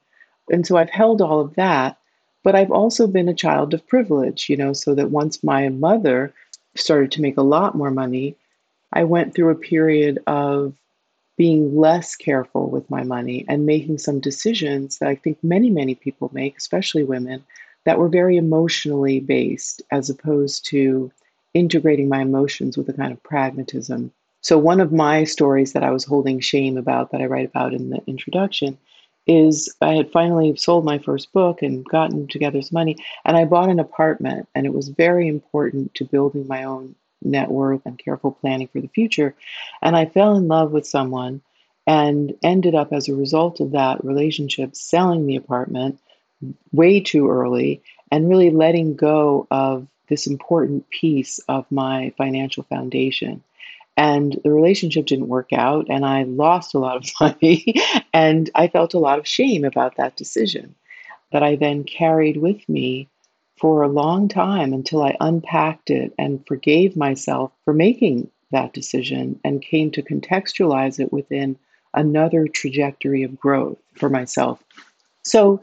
And 0.51 0.67
so 0.67 0.79
I've 0.79 0.89
held 0.89 1.21
all 1.21 1.41
of 1.41 1.55
that, 1.57 1.99
but 2.45 2.55
I've 2.55 2.71
also 2.71 3.07
been 3.07 3.29
a 3.29 3.35
child 3.35 3.75
of 3.75 3.87
privilege, 3.87 4.49
you 4.49 4.57
know, 4.57 4.73
so 4.73 4.95
that 4.95 5.11
once 5.11 5.45
my 5.45 5.69
mother 5.69 6.33
started 6.77 7.13
to 7.13 7.21
make 7.21 7.37
a 7.37 7.43
lot 7.43 7.75
more 7.75 7.91
money, 7.91 8.37
I 8.95 9.05
went 9.05 9.35
through 9.35 9.51
a 9.51 9.55
period 9.55 10.19
of 10.27 10.73
being 11.37 11.77
less 11.77 12.17
careful 12.17 12.71
with 12.71 12.89
my 12.89 13.03
money 13.03 13.45
and 13.49 13.67
making 13.67 13.99
some 13.99 14.19
decisions 14.19 14.97
that 14.97 15.11
I 15.11 15.15
think 15.17 15.37
many, 15.45 15.69
many 15.69 15.95
people 15.95 16.31
make, 16.33 16.57
especially 16.57 17.05
women, 17.05 17.45
that 17.85 17.99
were 17.99 18.09
very 18.09 18.39
emotionally 18.39 19.21
based 19.21 19.83
as 19.91 20.09
opposed 20.09 20.65
to 20.71 21.13
integrating 21.55 22.09
my 22.09 22.23
emotions 22.23 22.77
with 22.77 22.89
a 22.89 22.93
kind 22.93 23.13
of 23.13 23.23
pragmatism 23.23 24.13
so, 24.43 24.59
one 24.59 24.81
of 24.81 24.93
my 24.93 25.23
stories 25.23 25.73
that 25.73 25.85
I 25.85 25.93
was 25.93 26.05
holding 26.05 26.41
shame 26.41 26.77
about 26.77 27.13
that 27.13 27.21
I 27.21 27.27
write 27.27 27.49
about 27.49 27.73
in 27.73 27.91
the 27.91 28.03
introduction 28.09 28.77
is 29.25 29.73
I 29.81 29.95
had 29.95 30.11
finally 30.11 30.57
sold 30.57 30.85
my 30.85 30.99
first 30.99 31.33
book 31.33 31.63
and 31.63 31.85
gotten 31.85 32.27
together 32.27 32.61
some 32.61 32.75
money, 32.75 32.97
and 33.25 33.37
I 33.37 33.45
bought 33.45 33.69
an 33.69 33.79
apartment, 33.79 34.49
and 34.57 34.67
it 34.67 34.75
was 34.75 34.89
very 34.89 35.29
important 35.29 35.95
to 35.95 36.05
building 36.05 36.49
my 36.49 36.65
own 36.65 36.97
net 37.23 37.51
worth 37.51 37.83
and 37.85 37.97
careful 37.97 38.33
planning 38.33 38.67
for 38.67 38.81
the 38.81 38.89
future. 38.89 39.37
And 39.81 39.97
I 39.97 40.07
fell 40.07 40.35
in 40.35 40.49
love 40.49 40.73
with 40.73 40.89
someone 40.89 41.41
and 41.87 42.35
ended 42.43 42.75
up, 42.75 42.93
as 42.93 43.09
a 43.09 43.15
result 43.15 43.61
of 43.61 43.71
that 43.71 44.05
relationship, 44.05 44.75
selling 44.75 45.25
the 45.27 45.37
apartment 45.37 46.01
way 46.73 46.99
too 46.99 47.31
early 47.31 47.81
and 48.11 48.29
really 48.29 48.51
letting 48.51 48.97
go 48.97 49.47
of 49.53 49.87
this 50.13 50.27
important 50.27 50.89
piece 50.91 51.39
of 51.49 51.65
my 51.71 52.13
financial 52.19 52.65
foundation. 52.65 53.43
And 53.97 54.39
the 54.45 54.51
relationship 54.51 55.07
didn't 55.07 55.29
work 55.29 55.55
out 55.55 55.87
and 55.89 56.05
i 56.05 56.23
lost 56.25 56.75
a 56.75 56.79
lot 56.79 56.97
of 56.97 57.11
money 57.21 57.75
and 58.13 58.51
i 58.55 58.69
felt 58.69 58.95
a 58.95 58.99
lot 58.99 59.19
of 59.19 59.27
shame 59.27 59.65
about 59.65 59.97
that 59.97 60.17
decision 60.17 60.75
that 61.31 61.43
i 61.43 61.57
then 61.57 61.85
carried 61.85 62.39
with 62.39 62.67
me 62.69 63.09
for 63.57 63.83
a 63.83 63.89
long 63.89 64.29
time 64.29 64.73
until 64.73 65.03
i 65.03 65.17
unpacked 65.21 65.91
it 65.91 66.15
and 66.19 66.47
forgave 66.47 66.97
myself 66.97 67.53
for 67.65 67.75
making 67.75 68.31
that 68.51 68.73
decision 68.73 69.39
and 69.45 69.61
came 69.63 69.91
to 69.91 70.03
contextualize 70.03 71.01
it 71.01 71.13
within 71.13 71.59
another 71.95 72.47
trajectory 72.47 73.23
of 73.23 73.39
growth 73.39 73.79
for 73.95 74.09
myself. 74.09 74.63
So 75.23 75.61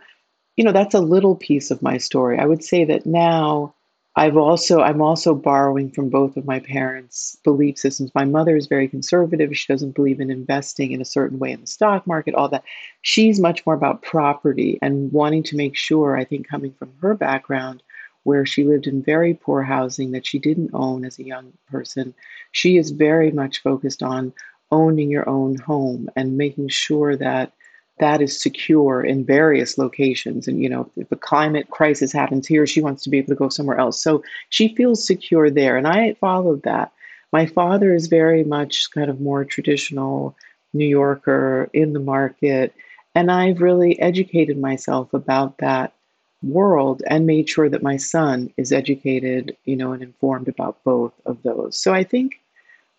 you 0.57 0.65
know 0.65 0.73
that's 0.73 0.93
a 0.93 0.99
little 0.99 1.35
piece 1.35 1.71
of 1.71 1.81
my 1.81 1.97
story. 1.97 2.37
I 2.37 2.45
would 2.45 2.63
say 2.63 2.83
that 2.83 3.05
now 3.05 3.73
I've 4.19 4.35
also 4.35 4.81
I'm 4.81 5.01
also 5.01 5.33
borrowing 5.33 5.91
from 5.91 6.09
both 6.09 6.35
of 6.35 6.43
my 6.45 6.59
parents' 6.59 7.37
belief 7.41 7.77
systems. 7.77 8.11
My 8.13 8.25
mother 8.25 8.57
is 8.57 8.67
very 8.67 8.85
conservative. 8.85 9.55
She 9.55 9.71
doesn't 9.71 9.95
believe 9.95 10.19
in 10.19 10.29
investing 10.29 10.91
in 10.91 10.99
a 10.99 11.05
certain 11.05 11.39
way 11.39 11.53
in 11.53 11.61
the 11.61 11.67
stock 11.67 12.05
market, 12.05 12.35
all 12.35 12.49
that. 12.49 12.65
She's 13.01 13.39
much 13.39 13.65
more 13.65 13.75
about 13.75 14.01
property 14.01 14.77
and 14.81 15.09
wanting 15.13 15.43
to 15.43 15.55
make 15.55 15.77
sure, 15.77 16.17
I 16.17 16.25
think 16.25 16.49
coming 16.49 16.73
from 16.73 16.91
her 17.01 17.13
background 17.15 17.81
where 18.23 18.45
she 18.45 18.65
lived 18.65 18.87
in 18.87 19.01
very 19.01 19.35
poor 19.35 19.63
housing 19.63 20.11
that 20.11 20.25
she 20.25 20.37
didn't 20.37 20.71
own 20.73 21.05
as 21.05 21.17
a 21.17 21.23
young 21.23 21.53
person, 21.71 22.13
she 22.51 22.75
is 22.75 22.91
very 22.91 23.31
much 23.31 23.63
focused 23.63 24.03
on 24.03 24.33
owning 24.69 25.09
your 25.09 25.29
own 25.29 25.55
home 25.55 26.09
and 26.17 26.37
making 26.37 26.67
sure 26.67 27.15
that 27.15 27.53
that 27.99 28.21
is 28.21 28.39
secure 28.39 29.01
in 29.03 29.25
various 29.25 29.77
locations. 29.77 30.47
And, 30.47 30.61
you 30.61 30.69
know, 30.69 30.89
if 30.95 31.11
a 31.11 31.15
climate 31.15 31.69
crisis 31.69 32.11
happens 32.11 32.47
here, 32.47 32.65
she 32.65 32.81
wants 32.81 33.03
to 33.03 33.09
be 33.09 33.17
able 33.17 33.29
to 33.29 33.35
go 33.35 33.49
somewhere 33.49 33.77
else. 33.77 34.01
So 34.01 34.23
she 34.49 34.73
feels 34.75 35.05
secure 35.05 35.49
there. 35.49 35.77
And 35.77 35.87
I 35.87 36.13
followed 36.15 36.63
that. 36.63 36.91
My 37.31 37.45
father 37.45 37.93
is 37.93 38.07
very 38.07 38.43
much 38.43 38.89
kind 38.91 39.09
of 39.09 39.21
more 39.21 39.45
traditional 39.45 40.35
New 40.73 40.87
Yorker 40.87 41.69
in 41.73 41.93
the 41.93 41.99
market. 41.99 42.73
And 43.15 43.31
I've 43.31 43.61
really 43.61 43.99
educated 43.99 44.59
myself 44.59 45.13
about 45.13 45.57
that 45.59 45.93
world 46.41 47.03
and 47.07 47.27
made 47.27 47.49
sure 47.49 47.69
that 47.69 47.83
my 47.83 47.97
son 47.97 48.51
is 48.55 48.71
educated, 48.71 49.55
you 49.65 49.75
know, 49.75 49.91
and 49.91 50.01
informed 50.01 50.47
about 50.47 50.81
both 50.83 51.13
of 51.25 51.43
those. 51.43 51.77
So 51.77 51.93
I 51.93 52.03
think 52.03 52.39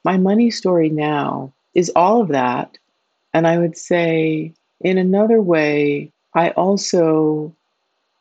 my 0.04 0.16
money 0.16 0.50
story 0.50 0.90
now 0.90 1.52
is 1.74 1.90
all 1.96 2.20
of 2.20 2.28
that. 2.28 2.76
And 3.32 3.46
I 3.46 3.58
would 3.58 3.78
say 3.78 4.52
in 4.80 4.98
another 4.98 5.40
way, 5.40 6.12
I 6.34 6.50
also 6.50 7.54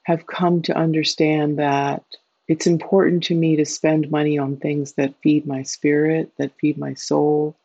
have 0.03 0.27
come 0.27 0.61
to 0.63 0.77
understand 0.77 1.59
that 1.59 2.03
it's 2.47 2.65
important 2.65 3.23
to 3.23 3.35
me 3.35 3.55
to 3.55 3.65
spend 3.65 4.09
money 4.09 4.37
on 4.37 4.57
things 4.57 4.93
that 4.93 5.13
feed 5.21 5.45
my 5.45 5.61
spirit, 5.61 6.31
that 6.37 6.57
feed 6.59 6.77
my 6.77 6.95
soul, 6.95 7.55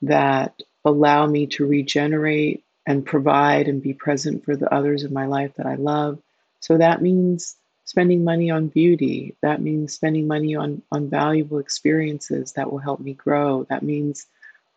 that 0.00 0.62
allow 0.84 1.26
me 1.26 1.46
to 1.48 1.66
regenerate 1.66 2.64
and 2.86 3.04
provide 3.04 3.68
and 3.68 3.82
be 3.82 3.92
present 3.92 4.44
for 4.44 4.56
the 4.56 4.72
others 4.74 5.04
in 5.04 5.12
my 5.12 5.26
life 5.26 5.52
that 5.56 5.66
I 5.66 5.74
love. 5.74 6.18
So 6.60 6.78
that 6.78 7.02
means 7.02 7.56
spending 7.84 8.24
money 8.24 8.50
on 8.50 8.68
beauty. 8.68 9.36
That 9.42 9.60
means 9.60 9.92
spending 9.92 10.26
money 10.26 10.56
on, 10.56 10.82
on 10.90 11.10
valuable 11.10 11.58
experiences 11.58 12.52
that 12.52 12.72
will 12.72 12.78
help 12.78 13.00
me 13.00 13.12
grow. 13.12 13.66
That 13.68 13.82
means 13.82 14.26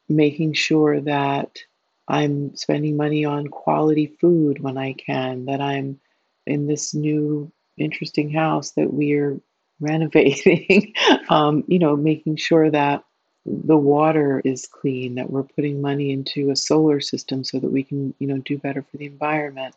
making 0.09 0.53
sure 0.53 0.99
that 1.01 1.59
I'm 2.07 2.55
spending 2.55 2.97
money 2.97 3.25
on 3.25 3.47
quality 3.47 4.07
food 4.19 4.61
when 4.61 4.77
I 4.77 4.93
can, 4.93 5.45
that 5.45 5.61
I'm 5.61 5.99
in 6.45 6.67
this 6.67 6.93
new 6.93 7.51
interesting 7.77 8.29
house 8.29 8.71
that 8.71 8.93
we're 8.93 9.39
renovating, 9.79 10.93
um, 11.29 11.63
you 11.67 11.79
know, 11.79 11.97
making 11.97 12.37
sure 12.37 12.71
that 12.71 13.03
the 13.45 13.77
water 13.77 14.41
is 14.45 14.65
clean, 14.65 15.15
that 15.15 15.29
we're 15.29 15.43
putting 15.43 15.81
money 15.81 16.11
into 16.11 16.49
a 16.49 16.55
solar 16.55 16.99
system 16.99 17.43
so 17.43 17.59
that 17.59 17.71
we 17.71 17.83
can, 17.83 18.13
you 18.19 18.27
know, 18.27 18.37
do 18.39 18.57
better 18.57 18.81
for 18.81 18.97
the 18.97 19.05
environment, 19.05 19.75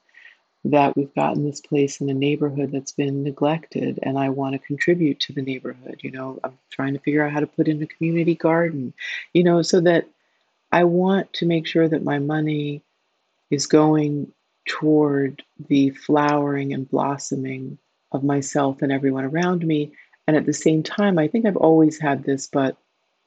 that 0.64 0.96
we've 0.96 1.14
gotten 1.14 1.44
this 1.44 1.60
place 1.60 2.00
in 2.00 2.08
a 2.08 2.14
neighborhood 2.14 2.72
that's 2.72 2.92
been 2.92 3.22
neglected 3.22 3.98
and 4.02 4.18
I 4.18 4.28
want 4.28 4.54
to 4.54 4.58
contribute 4.58 5.20
to 5.20 5.32
the 5.32 5.42
neighborhood. 5.42 6.00
You 6.02 6.10
know, 6.12 6.38
I'm 6.44 6.58
trying 6.70 6.94
to 6.94 7.00
figure 7.00 7.24
out 7.24 7.32
how 7.32 7.40
to 7.40 7.46
put 7.46 7.68
in 7.68 7.82
a 7.82 7.86
community 7.86 8.34
garden, 8.34 8.94
you 9.32 9.44
know, 9.44 9.62
so 9.62 9.80
that 9.80 10.08
I 10.72 10.84
want 10.84 11.32
to 11.34 11.46
make 11.46 11.66
sure 11.66 11.88
that 11.88 12.04
my 12.04 12.18
money 12.18 12.82
is 13.50 13.66
going 13.66 14.32
toward 14.66 15.42
the 15.68 15.90
flowering 15.90 16.72
and 16.72 16.88
blossoming 16.88 17.78
of 18.12 18.22
myself 18.22 18.82
and 18.82 18.92
everyone 18.92 19.24
around 19.24 19.66
me. 19.66 19.92
And 20.26 20.36
at 20.36 20.46
the 20.46 20.52
same 20.52 20.82
time, 20.82 21.18
I 21.18 21.26
think 21.28 21.46
I've 21.46 21.56
always 21.56 21.98
had 21.98 22.24
this, 22.24 22.46
but 22.46 22.76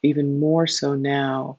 even 0.04 0.40
more 0.40 0.68
so 0.68 0.94
now, 0.94 1.58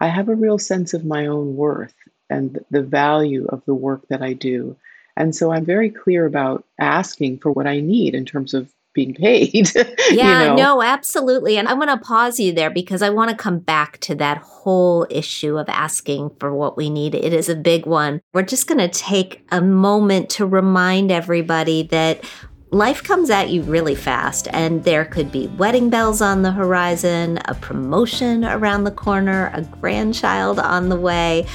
I 0.00 0.08
have 0.08 0.28
a 0.28 0.34
real 0.34 0.58
sense 0.58 0.94
of 0.94 1.04
my 1.04 1.26
own 1.26 1.56
worth 1.56 1.94
and 2.28 2.58
the 2.70 2.82
value 2.82 3.46
of 3.46 3.64
the 3.64 3.74
work 3.74 4.06
that 4.08 4.22
I 4.22 4.32
do. 4.32 4.76
And 5.16 5.34
so 5.34 5.52
I'm 5.52 5.64
very 5.64 5.90
clear 5.90 6.26
about 6.26 6.64
asking 6.78 7.38
for 7.38 7.52
what 7.52 7.66
I 7.66 7.80
need 7.80 8.14
in 8.14 8.24
terms 8.24 8.52
of 8.52 8.72
being 8.94 9.14
paid. 9.14 9.74
yeah, 10.10 10.42
you 10.42 10.48
know? 10.48 10.56
no, 10.56 10.82
absolutely. 10.82 11.58
And 11.58 11.68
I 11.68 11.74
want 11.74 11.90
to 11.90 11.96
pause 11.98 12.40
you 12.40 12.52
there 12.52 12.70
because 12.70 13.02
I 13.02 13.10
want 13.10 13.30
to 13.30 13.36
come 13.36 13.58
back 13.58 13.98
to 14.00 14.14
that 14.16 14.38
whole 14.38 15.06
issue 15.10 15.58
of 15.58 15.68
asking 15.68 16.30
for 16.40 16.54
what 16.54 16.76
we 16.76 16.88
need. 16.88 17.14
It 17.14 17.32
is 17.32 17.48
a 17.48 17.56
big 17.56 17.86
one. 17.86 18.22
We're 18.32 18.42
just 18.42 18.66
going 18.66 18.78
to 18.78 18.88
take 18.88 19.44
a 19.50 19.60
moment 19.60 20.30
to 20.30 20.46
remind 20.46 21.10
everybody 21.10 21.82
that 21.84 22.24
life 22.70 23.02
comes 23.02 23.30
at 23.30 23.50
you 23.50 23.62
really 23.62 23.94
fast, 23.94 24.48
and 24.52 24.82
there 24.84 25.04
could 25.04 25.30
be 25.30 25.46
wedding 25.46 25.90
bells 25.90 26.20
on 26.20 26.42
the 26.42 26.50
horizon, 26.50 27.38
a 27.44 27.54
promotion 27.54 28.44
around 28.44 28.84
the 28.84 28.90
corner, 28.90 29.50
a 29.54 29.62
grandchild 29.62 30.58
on 30.58 30.88
the 30.88 30.96
way. 30.96 31.46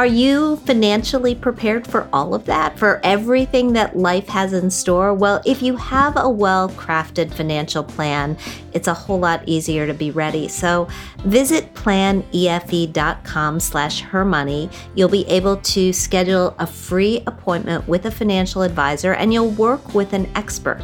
Are 0.00 0.06
you 0.06 0.56
financially 0.64 1.34
prepared 1.34 1.86
for 1.86 2.08
all 2.10 2.34
of 2.34 2.46
that, 2.46 2.78
for 2.78 3.02
everything 3.04 3.74
that 3.74 3.98
life 3.98 4.26
has 4.28 4.54
in 4.54 4.70
store? 4.70 5.12
Well, 5.12 5.42
if 5.44 5.60
you 5.60 5.76
have 5.76 6.14
a 6.16 6.26
well 6.26 6.70
crafted 6.70 7.30
financial 7.30 7.84
plan, 7.84 8.38
it's 8.72 8.88
a 8.88 8.94
whole 8.94 9.18
lot 9.18 9.42
easier 9.44 9.86
to 9.86 9.92
be 9.92 10.10
ready. 10.10 10.48
So 10.48 10.88
visit 11.18 11.74
planefe.com 11.74 13.60
slash 13.60 14.02
hermoney. 14.02 14.72
You'll 14.94 15.10
be 15.10 15.26
able 15.26 15.58
to 15.58 15.92
schedule 15.92 16.56
a 16.58 16.66
free 16.66 17.22
appointment 17.26 17.86
with 17.86 18.06
a 18.06 18.10
financial 18.10 18.62
advisor 18.62 19.12
and 19.12 19.34
you'll 19.34 19.50
work 19.50 19.94
with 19.94 20.14
an 20.14 20.30
expert 20.34 20.80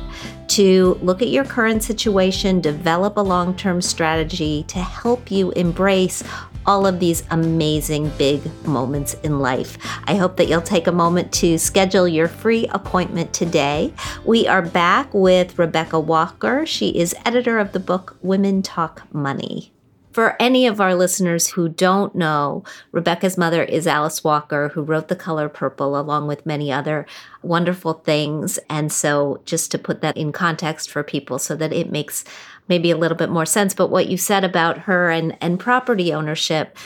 to 0.49 0.99
look 1.03 1.23
at 1.23 1.29
your 1.29 1.45
current 1.45 1.83
situation, 1.83 2.61
develop 2.61 3.17
a 3.17 3.21
long 3.21 3.55
term 3.57 3.83
strategy 3.83 4.65
to 4.69 4.79
help 4.79 5.31
you 5.31 5.51
embrace 5.53 6.23
all 6.67 6.87
of 6.87 7.01
these 7.01 7.23
amazing 7.31 8.11
big 8.19 8.43
moments 8.67 9.15
in 9.23 9.41
life. 9.41 9.79
I 10.05 10.17
hope 10.17 10.37
that 10.37 10.49
you'll 10.49 10.61
take 10.61 10.87
a 10.87 10.93
moment 10.93 11.33
to 11.35 11.59
schedule 11.59 12.09
your 12.09 12.29
free 12.29 12.67
appointment 12.69 13.33
today. 13.33 13.93
We 14.25 14.47
are 14.47 14.63
back 14.63 15.13
with 15.15 15.59
Rebecca 15.59 16.01
Walker. 16.01 16.67
She 16.67 16.89
is 16.89 17.15
editor 17.25 17.59
of 17.59 17.73
the 17.73 17.81
book 17.81 18.17
Women 18.23 18.63
Talk 18.63 19.03
Money. 19.15 19.73
For 20.17 20.35
any 20.41 20.67
of 20.67 20.81
our 20.81 20.95
listeners 20.95 21.49
who 21.49 21.69
don't 21.69 22.15
know, 22.15 22.65
Rebecca's 22.91 23.37
mother 23.37 23.63
is 23.63 23.87
Alice 23.87 24.25
Walker, 24.25 24.69
who 24.71 24.81
wrote 24.81 25.09
The 25.09 25.15
Color 25.15 25.51
Purple 25.51 26.01
along 26.01 26.27
with 26.27 26.47
many 26.47 26.73
other 26.73 27.05
wonderful 27.43 27.93
things. 27.93 28.59
And 28.71 28.91
so, 28.91 29.43
just 29.45 29.71
to 29.73 29.79
put 29.79 30.01
that 30.01 30.17
in 30.17 30.33
context 30.33 30.91
for 30.91 31.03
people 31.03 31.39
so 31.39 31.55
that 31.57 31.71
it 31.71 31.93
makes 31.93 32.25
maybe 32.69 32.91
a 32.91 32.97
little 32.97 33.17
bit 33.17 33.31
more 33.31 33.47
sense. 33.47 33.75
But 33.75 33.91
what 33.91 34.09
you 34.09 34.17
said 34.17 34.45
about 34.45 34.79
her 34.79 35.11
and, 35.11 35.37
and 35.41 35.59
property 35.59 36.13
ownership 36.13 36.77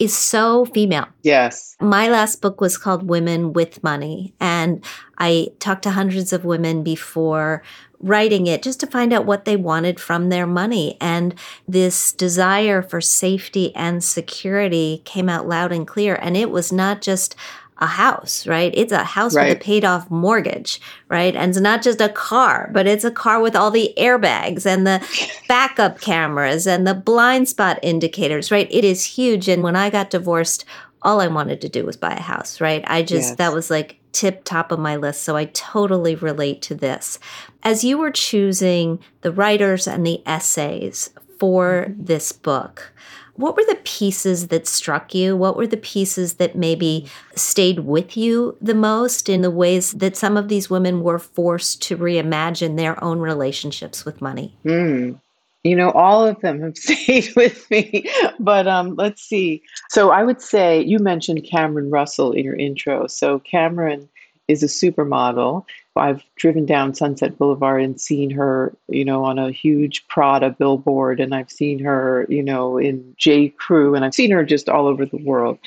is 0.00 0.16
so 0.16 0.64
female. 0.64 1.06
Yes. 1.22 1.76
My 1.78 2.08
last 2.08 2.40
book 2.40 2.60
was 2.60 2.78
called 2.78 3.06
Women 3.06 3.52
with 3.52 3.82
Money. 3.84 4.34
And 4.40 4.82
I 5.18 5.48
talked 5.58 5.82
to 5.82 5.90
hundreds 5.90 6.32
of 6.32 6.44
women 6.44 6.82
before 6.82 7.62
writing 8.00 8.46
it 8.46 8.62
just 8.62 8.80
to 8.80 8.86
find 8.86 9.12
out 9.12 9.26
what 9.26 9.44
they 9.44 9.56
wanted 9.56 10.00
from 10.00 10.30
their 10.30 10.46
money. 10.46 10.96
And 11.02 11.34
this 11.68 12.12
desire 12.12 12.80
for 12.80 13.02
safety 13.02 13.74
and 13.76 14.02
security 14.02 15.02
came 15.04 15.28
out 15.28 15.46
loud 15.46 15.70
and 15.70 15.86
clear. 15.86 16.14
And 16.14 16.34
it 16.34 16.50
was 16.50 16.72
not 16.72 17.02
just 17.02 17.36
a 17.80 17.86
house, 17.86 18.46
right? 18.46 18.72
It's 18.76 18.92
a 18.92 19.04
house 19.04 19.34
right. 19.34 19.48
with 19.48 19.56
a 19.56 19.60
paid 19.60 19.84
off 19.84 20.10
mortgage, 20.10 20.80
right? 21.08 21.34
And 21.34 21.50
it's 21.50 21.60
not 21.60 21.82
just 21.82 22.00
a 22.00 22.10
car, 22.10 22.70
but 22.72 22.86
it's 22.86 23.04
a 23.04 23.10
car 23.10 23.40
with 23.40 23.56
all 23.56 23.70
the 23.70 23.94
airbags 23.96 24.66
and 24.66 24.86
the 24.86 25.02
backup 25.48 26.00
cameras 26.00 26.66
and 26.66 26.86
the 26.86 26.94
blind 26.94 27.48
spot 27.48 27.78
indicators, 27.82 28.50
right? 28.50 28.68
It 28.70 28.84
is 28.84 29.04
huge. 29.04 29.48
And 29.48 29.62
when 29.62 29.76
I 29.76 29.88
got 29.88 30.10
divorced, 30.10 30.64
all 31.02 31.20
I 31.20 31.28
wanted 31.28 31.62
to 31.62 31.68
do 31.68 31.86
was 31.86 31.96
buy 31.96 32.12
a 32.12 32.20
house, 32.20 32.60
right? 32.60 32.84
I 32.86 33.02
just, 33.02 33.30
yes. 33.30 33.36
that 33.36 33.54
was 33.54 33.70
like 33.70 33.98
tip 34.12 34.44
top 34.44 34.72
of 34.72 34.78
my 34.78 34.96
list. 34.96 35.22
So 35.22 35.36
I 35.36 35.46
totally 35.46 36.14
relate 36.14 36.60
to 36.62 36.74
this. 36.74 37.18
As 37.62 37.84
you 37.84 37.96
were 37.96 38.10
choosing 38.10 38.98
the 39.22 39.32
writers 39.32 39.86
and 39.86 40.04
the 40.04 40.22
essays 40.26 41.10
for 41.38 41.86
mm-hmm. 41.88 42.04
this 42.04 42.32
book, 42.32 42.92
what 43.40 43.56
were 43.56 43.64
the 43.64 43.80
pieces 43.84 44.48
that 44.48 44.66
struck 44.66 45.14
you? 45.14 45.36
What 45.36 45.56
were 45.56 45.66
the 45.66 45.76
pieces 45.76 46.34
that 46.34 46.56
maybe 46.56 47.06
stayed 47.34 47.80
with 47.80 48.16
you 48.16 48.56
the 48.60 48.74
most 48.74 49.28
in 49.28 49.40
the 49.40 49.50
ways 49.50 49.92
that 49.92 50.16
some 50.16 50.36
of 50.36 50.48
these 50.48 50.68
women 50.68 51.02
were 51.02 51.18
forced 51.18 51.82
to 51.82 51.96
reimagine 51.96 52.76
their 52.76 53.02
own 53.02 53.18
relationships 53.18 54.04
with 54.04 54.20
money? 54.20 54.54
Mm. 54.64 55.18
You 55.64 55.76
know, 55.76 55.90
all 55.90 56.26
of 56.26 56.40
them 56.40 56.60
have 56.60 56.76
stayed 56.76 57.34
with 57.34 57.70
me. 57.70 58.10
But 58.38 58.66
um, 58.66 58.94
let's 58.96 59.22
see. 59.22 59.62
So 59.88 60.10
I 60.10 60.22
would 60.22 60.40
say 60.40 60.82
you 60.82 60.98
mentioned 60.98 61.44
Cameron 61.44 61.90
Russell 61.90 62.32
in 62.32 62.44
your 62.44 62.56
intro. 62.56 63.06
So 63.06 63.38
Cameron 63.40 64.08
is 64.48 64.62
a 64.62 64.66
supermodel. 64.66 65.64
I've 66.00 66.24
driven 66.36 66.64
down 66.64 66.94
Sunset 66.94 67.36
Boulevard 67.36 67.82
and 67.82 68.00
seen 68.00 68.30
her, 68.30 68.74
you 68.88 69.04
know, 69.04 69.22
on 69.22 69.38
a 69.38 69.52
huge 69.52 70.06
Prada 70.08 70.50
billboard, 70.50 71.20
and 71.20 71.34
I've 71.34 71.50
seen 71.50 71.78
her, 71.80 72.26
you 72.30 72.42
know, 72.42 72.78
in 72.78 73.14
J. 73.18 73.50
Crew, 73.50 73.94
and 73.94 74.02
I've 74.02 74.14
seen 74.14 74.30
her 74.30 74.42
just 74.42 74.70
all 74.70 74.86
over 74.86 75.04
the 75.04 75.18
world. 75.18 75.58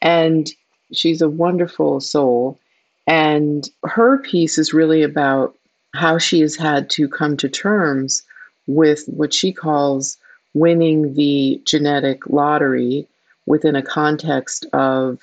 And 0.00 0.50
she's 0.92 1.20
a 1.20 1.28
wonderful 1.28 2.00
soul. 2.00 2.58
And 3.06 3.68
her 3.84 4.18
piece 4.18 4.56
is 4.56 4.72
really 4.72 5.02
about 5.02 5.54
how 5.94 6.16
she 6.16 6.40
has 6.40 6.56
had 6.56 6.88
to 6.90 7.06
come 7.06 7.36
to 7.36 7.48
terms 7.50 8.22
with 8.66 9.04
what 9.08 9.34
she 9.34 9.52
calls 9.52 10.16
winning 10.54 11.12
the 11.14 11.60
genetic 11.64 12.26
lottery 12.28 13.06
within 13.44 13.76
a 13.76 13.82
context 13.82 14.64
of 14.72 15.18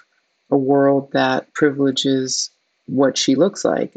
a 0.51 0.57
world 0.57 1.11
that 1.11 1.51
privileges 1.53 2.51
what 2.85 3.17
she 3.17 3.33
looks 3.35 3.65
like 3.65 3.95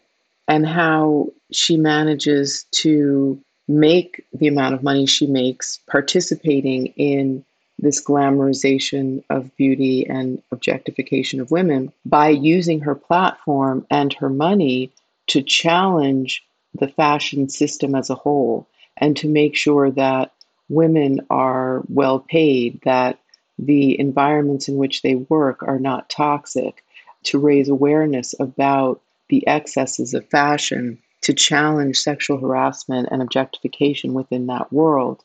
and 0.49 0.67
how 0.67 1.29
she 1.53 1.77
manages 1.77 2.65
to 2.73 3.41
make 3.69 4.25
the 4.33 4.49
amount 4.49 4.75
of 4.75 4.83
money 4.83 5.07
she 5.07 5.27
makes 5.27 5.79
participating 5.89 6.87
in 6.97 7.45
this 7.79 8.03
glamorization 8.03 9.23
of 9.31 9.55
beauty 9.57 10.07
and 10.07 10.43
objectification 10.53 11.41
of 11.41 11.51
women 11.51 11.93
by 12.05 12.29
using 12.29 12.81
her 12.81 12.95
platform 12.95 13.87
and 13.91 14.13
her 14.15 14.31
money 14.31 14.93
to 15.27 15.43
challenge 15.43 16.45
the 16.75 16.89
fashion 16.89 17.49
system 17.49 17.95
as 17.95 18.09
a 18.09 18.15
whole 18.15 18.67
and 18.97 19.17
to 19.17 19.29
make 19.29 19.57
sure 19.57 19.91
that 19.91 20.33
women 20.69 21.21
are 21.29 21.83
well 21.89 22.19
paid, 22.19 22.81
that 22.85 23.19
the 23.59 23.99
environments 23.99 24.69
in 24.69 24.77
which 24.77 25.03
they 25.03 25.15
work 25.15 25.63
are 25.63 25.79
not 25.79 26.09
toxic, 26.09 26.83
to 27.25 27.39
raise 27.39 27.69
awareness 27.69 28.35
about 28.41 29.02
the 29.29 29.47
excesses 29.47 30.15
of 30.15 30.29
fashion, 30.29 30.99
to 31.23 31.33
challenge 31.33 31.99
sexual 31.99 32.39
harassment 32.39 33.09
and 33.11 33.23
objectification 33.23 34.13
within 34.13 34.47
that 34.49 34.73
world, 34.73 35.23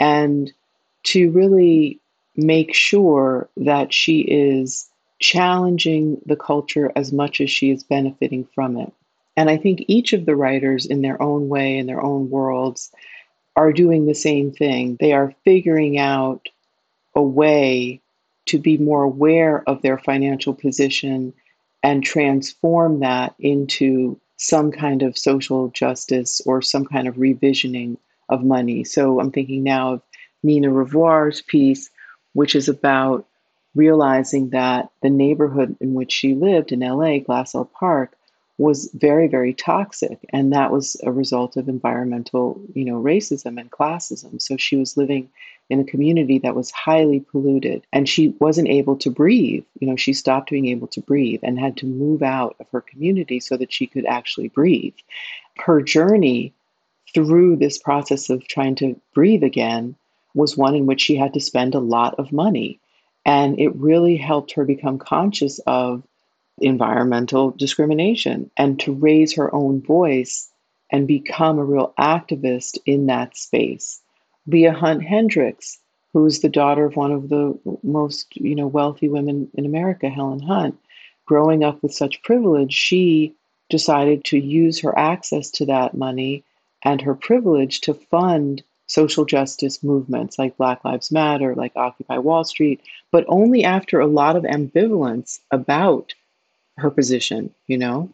and 0.00 0.52
to 1.04 1.30
really 1.30 2.00
make 2.36 2.74
sure 2.74 3.48
that 3.56 3.92
she 3.92 4.20
is 4.20 4.88
challenging 5.18 6.20
the 6.26 6.36
culture 6.36 6.92
as 6.96 7.12
much 7.12 7.40
as 7.40 7.50
she 7.50 7.70
is 7.70 7.82
benefiting 7.84 8.46
from 8.54 8.76
it. 8.76 8.92
And 9.36 9.48
I 9.48 9.56
think 9.56 9.84
each 9.86 10.12
of 10.12 10.26
the 10.26 10.36
writers, 10.36 10.84
in 10.86 11.02
their 11.02 11.20
own 11.22 11.48
way, 11.48 11.78
in 11.78 11.86
their 11.86 12.02
own 12.02 12.28
worlds, 12.28 12.90
are 13.54 13.72
doing 13.72 14.06
the 14.06 14.14
same 14.14 14.52
thing. 14.52 14.96
They 15.00 15.12
are 15.12 15.34
figuring 15.44 15.98
out 15.98 16.48
a 17.14 17.22
way 17.22 18.00
to 18.46 18.58
be 18.58 18.78
more 18.78 19.02
aware 19.02 19.62
of 19.68 19.82
their 19.82 19.98
financial 19.98 20.54
position 20.54 21.32
and 21.86 22.02
transform 22.02 22.98
that 22.98 23.32
into 23.38 24.20
some 24.38 24.72
kind 24.72 25.02
of 25.02 25.16
social 25.16 25.68
justice 25.68 26.40
or 26.44 26.60
some 26.60 26.84
kind 26.84 27.06
of 27.06 27.14
revisioning 27.14 27.96
of 28.28 28.42
money. 28.42 28.82
So 28.82 29.20
I'm 29.20 29.30
thinking 29.30 29.62
now 29.62 29.92
of 29.92 30.02
Nina 30.42 30.68
Revoyr's 30.68 31.42
piece, 31.42 31.88
which 32.32 32.56
is 32.56 32.68
about 32.68 33.24
realizing 33.76 34.50
that 34.50 34.90
the 35.00 35.10
neighborhood 35.10 35.76
in 35.80 35.94
which 35.94 36.10
she 36.10 36.34
lived 36.34 36.72
in 36.72 36.80
LA, 36.80 37.20
Glassell 37.20 37.70
Park, 37.70 38.15
was 38.58 38.90
very, 38.94 39.28
very 39.28 39.52
toxic. 39.52 40.18
And 40.30 40.52
that 40.52 40.72
was 40.72 40.96
a 41.02 41.12
result 41.12 41.56
of 41.56 41.68
environmental, 41.68 42.60
you 42.74 42.84
know, 42.84 43.02
racism 43.02 43.60
and 43.60 43.70
classism. 43.70 44.40
So 44.40 44.56
she 44.56 44.76
was 44.76 44.96
living 44.96 45.28
in 45.68 45.80
a 45.80 45.84
community 45.84 46.38
that 46.38 46.54
was 46.54 46.70
highly 46.70 47.20
polluted 47.20 47.86
and 47.92 48.08
she 48.08 48.28
wasn't 48.38 48.68
able 48.68 48.96
to 48.96 49.10
breathe. 49.10 49.64
You 49.80 49.88
know, 49.88 49.96
she 49.96 50.12
stopped 50.12 50.50
being 50.50 50.66
able 50.66 50.86
to 50.88 51.00
breathe 51.00 51.40
and 51.42 51.58
had 51.58 51.76
to 51.78 51.86
move 51.86 52.22
out 52.22 52.56
of 52.60 52.68
her 52.70 52.80
community 52.80 53.40
so 53.40 53.56
that 53.56 53.72
she 53.72 53.86
could 53.86 54.06
actually 54.06 54.48
breathe. 54.48 54.94
Her 55.56 55.82
journey 55.82 56.54
through 57.12 57.56
this 57.56 57.78
process 57.78 58.30
of 58.30 58.46
trying 58.46 58.76
to 58.76 58.98
breathe 59.12 59.42
again 59.42 59.96
was 60.34 60.56
one 60.56 60.74
in 60.74 60.86
which 60.86 61.00
she 61.00 61.16
had 61.16 61.34
to 61.34 61.40
spend 61.40 61.74
a 61.74 61.80
lot 61.80 62.14
of 62.18 62.32
money. 62.32 62.78
And 63.24 63.58
it 63.58 63.74
really 63.74 64.16
helped 64.16 64.52
her 64.52 64.64
become 64.64 64.98
conscious 64.98 65.58
of 65.66 66.02
environmental 66.60 67.50
discrimination 67.52 68.50
and 68.56 68.80
to 68.80 68.92
raise 68.92 69.34
her 69.34 69.54
own 69.54 69.80
voice 69.82 70.50
and 70.90 71.06
become 71.06 71.58
a 71.58 71.64
real 71.64 71.92
activist 71.98 72.78
in 72.86 73.06
that 73.06 73.36
space. 73.36 74.00
Leah 74.46 74.72
Hunt 74.72 75.02
Hendrix, 75.02 75.78
who 76.12 76.24
is 76.24 76.40
the 76.40 76.48
daughter 76.48 76.86
of 76.86 76.96
one 76.96 77.12
of 77.12 77.28
the 77.28 77.58
most 77.82 78.36
you 78.36 78.54
know 78.54 78.66
wealthy 78.66 79.08
women 79.08 79.48
in 79.54 79.66
America, 79.66 80.08
Helen 80.08 80.40
Hunt, 80.40 80.78
growing 81.26 81.64
up 81.64 81.82
with 81.82 81.92
such 81.92 82.22
privilege, 82.22 82.72
she 82.72 83.34
decided 83.68 84.24
to 84.24 84.38
use 84.38 84.80
her 84.80 84.96
access 84.96 85.50
to 85.50 85.66
that 85.66 85.94
money 85.94 86.44
and 86.84 87.00
her 87.00 87.14
privilege 87.14 87.80
to 87.80 87.94
fund 87.94 88.62
social 88.86 89.24
justice 89.24 89.82
movements 89.82 90.38
like 90.38 90.56
Black 90.56 90.84
Lives 90.84 91.10
Matter, 91.10 91.54
like 91.56 91.72
Occupy 91.74 92.18
Wall 92.18 92.44
Street, 92.44 92.80
but 93.10 93.24
only 93.26 93.64
after 93.64 93.98
a 93.98 94.06
lot 94.06 94.36
of 94.36 94.44
ambivalence 94.44 95.40
about 95.50 96.14
her 96.78 96.90
position, 96.90 97.52
you 97.66 97.78
know? 97.78 98.12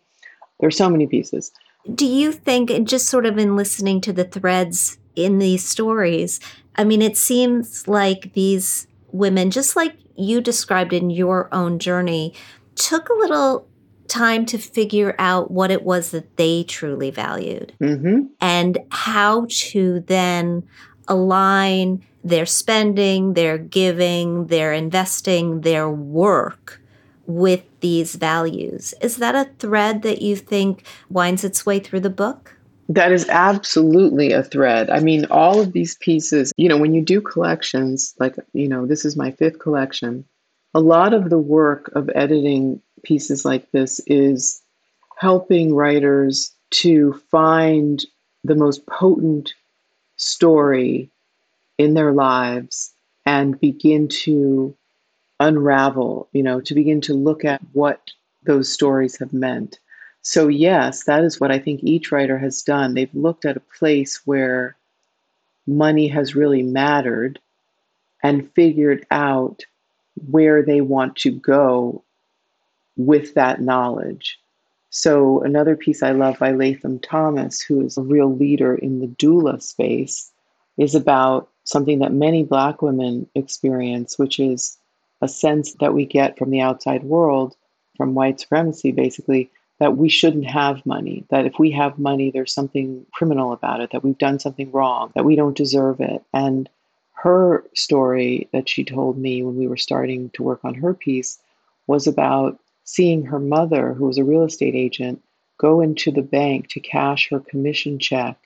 There's 0.61 0.77
so 0.77 0.88
many 0.88 1.07
pieces. 1.07 1.53
Do 1.94 2.07
you 2.07 2.33
think, 2.33 2.70
just 2.87 3.09
sort 3.09 3.27
of 3.27 3.38
in 3.38 3.57
listening 3.57 4.01
to 4.03 4.12
the 4.12 4.25
threads 4.25 4.98
in 5.16 5.38
these 5.38 5.64
stories, 5.64 6.40
I 6.77 6.85
mean, 6.85 7.03
it 7.03 7.16
seems 7.16 7.88
like 7.88 8.33
these 8.35 8.87
women, 9.11 9.51
just 9.51 9.77
like 9.77 9.96
you 10.16 10.40
described 10.40 10.92
in 10.92 11.11
your 11.11 11.48
own 11.53 11.79
journey, 11.79 12.35
took 12.77 13.09
a 13.09 13.14
little 13.14 13.66
time 14.09 14.44
to 14.46 14.59
figure 14.59 15.14
out 15.18 15.51
what 15.51 15.70
it 15.70 15.83
was 15.83 16.11
that 16.11 16.37
they 16.37 16.62
truly 16.64 17.11
valued 17.11 17.72
mm-hmm. 17.81 18.27
and 18.40 18.79
how 18.90 19.46
to 19.48 20.01
then 20.01 20.62
align 21.09 22.05
their 22.22 22.46
spending, 22.46 23.35
their 23.35 23.59
giving, 23.59 24.46
their 24.46 24.72
investing, 24.72 25.62
their 25.62 25.90
work 25.90 26.81
with 27.27 27.64
these 27.83 28.14
values. 28.14 28.95
Is 29.03 29.18
that 29.18 29.35
a 29.35 29.51
thread 29.59 30.01
that 30.03 30.23
you 30.23 30.35
think 30.37 30.85
winds 31.11 31.45
its 31.45 31.66
way 31.66 31.79
through 31.79 32.01
the 32.01 32.11
book? 32.11 32.57
That 32.88 33.12
is 33.12 33.29
absolutely 33.29 34.33
a 34.33 34.42
thread. 34.42 34.88
I 34.90 35.01
mean, 35.01 35.27
all 35.31 35.61
of 35.61 35.73
these 35.73 35.97
pieces, 35.97 36.53
you 36.57 36.68
know, 36.68 36.79
when 36.79 36.95
you 36.95 37.03
do 37.03 37.21
collections, 37.21 38.14
like, 38.18 38.37
you 38.55 38.68
know, 38.68 38.87
this 38.87 39.05
is 39.05 39.16
my 39.16 39.31
fifth 39.31 39.59
collection, 39.59 40.25
a 40.75 40.81
lot 40.81 41.12
of 41.12 41.29
the 41.29 41.38
work 41.38 41.90
of 41.95 42.11
editing 42.14 42.81
pieces 43.03 43.45
like 43.45 43.71
this 43.73 44.01
is 44.07 44.62
helping 45.18 45.75
writers 45.75 46.53
to 46.71 47.21
find 47.31 48.05
the 48.45 48.55
most 48.55 48.87
potent 48.87 49.55
story 50.16 51.11
in 51.79 51.95
their 51.95 52.12
lives 52.12 52.92
and 53.27 53.61
begin 53.61 54.09
to 54.09 54.75
unravel, 55.42 56.28
you 56.33 56.42
know, 56.42 56.61
to 56.61 56.74
begin 56.74 57.00
to 57.02 57.14
look 57.14 57.44
at 57.44 57.61
what 57.72 58.11
those 58.44 58.72
stories 58.72 59.18
have 59.18 59.33
meant. 59.33 59.78
So, 60.22 60.46
yes, 60.48 61.05
that 61.05 61.24
is 61.24 61.40
what 61.40 61.50
I 61.50 61.59
think 61.59 61.83
each 61.83 62.12
writer 62.12 62.38
has 62.38 62.62
done. 62.62 62.94
They've 62.94 63.14
looked 63.14 63.44
at 63.44 63.57
a 63.57 63.68
place 63.78 64.24
where 64.24 64.76
money 65.66 66.07
has 66.09 66.37
really 66.37 66.62
mattered 66.62 67.40
and 68.22 68.50
figured 68.52 69.05
out 69.11 69.64
where 70.31 70.62
they 70.62 70.81
want 70.81 71.16
to 71.16 71.33
go 71.33 72.05
with 72.96 73.35
that 73.35 73.61
knowledge. 73.61 74.38
So, 74.90 75.42
another 75.42 75.74
piece 75.74 76.02
I 76.02 76.12
love 76.12 76.38
by 76.38 76.52
Latham 76.52 76.98
Thomas, 77.00 77.61
who 77.61 77.85
is 77.85 77.96
a 77.96 78.02
real 78.02 78.33
leader 78.33 78.74
in 78.74 79.00
the 79.00 79.09
doula 79.09 79.61
space, 79.61 80.31
is 80.76 80.94
about 80.94 81.48
something 81.64 81.98
that 82.00 82.12
many 82.12 82.44
Black 82.44 82.83
women 82.83 83.26
experience, 83.35 84.18
which 84.18 84.38
is 84.38 84.76
a 85.23 85.29
sense 85.29 85.75
that 85.75 85.95
we 85.95 86.05
get 86.05 86.37
from 86.37 86.51
the 86.51 86.61
outside 86.61 87.05
world, 87.05 87.57
from 87.97 88.15
white 88.15 88.41
supremacy 88.41 88.93
basically, 88.93 89.51
that 89.79 89.97
we 89.97 90.09
shouldn't 90.09 90.47
have 90.47 90.85
money, 90.85 91.25
that 91.31 91.47
if 91.47 91.59
we 91.59 91.71
have 91.71 91.99
money, 91.99 92.31
there's 92.31 92.53
something 92.53 93.07
criminal 93.13 93.53
about 93.53 93.81
it, 93.81 93.91
that 93.91 94.05
we've 94.05 94.19
done 94.19 94.39
something 94.39 94.71
wrong, 94.71 95.11
that 95.15 95.25
we 95.25 95.35
don't 95.35 95.57
deserve 95.57 96.01
it. 96.01 96.23
And 96.35 96.69
her 97.15 97.65
story 97.75 98.49
that 98.53 98.69
she 98.69 98.85
told 98.85 99.17
me 99.17 99.43
when 99.43 99.57
we 99.57 99.67
were 99.67 99.77
starting 99.77 100.31
to 100.31 100.43
work 100.43 100.61
on 100.65 100.75
her 100.75 100.93
piece 100.93 101.39
was 101.87 102.07
about 102.07 102.59
seeing 102.85 103.25
her 103.25 103.39
mother, 103.39 103.95
who 103.95 104.07
was 104.07 104.19
a 104.19 104.25
real 104.25 104.45
estate 104.45 104.75
agent, 104.75 105.23
go 105.59 105.81
into 105.81 106.11
the 106.11 106.23
bank 106.23 106.69
to 106.69 106.81
cash 106.81 107.29
her 107.31 107.41
commission 107.41 107.99
check 107.99 108.37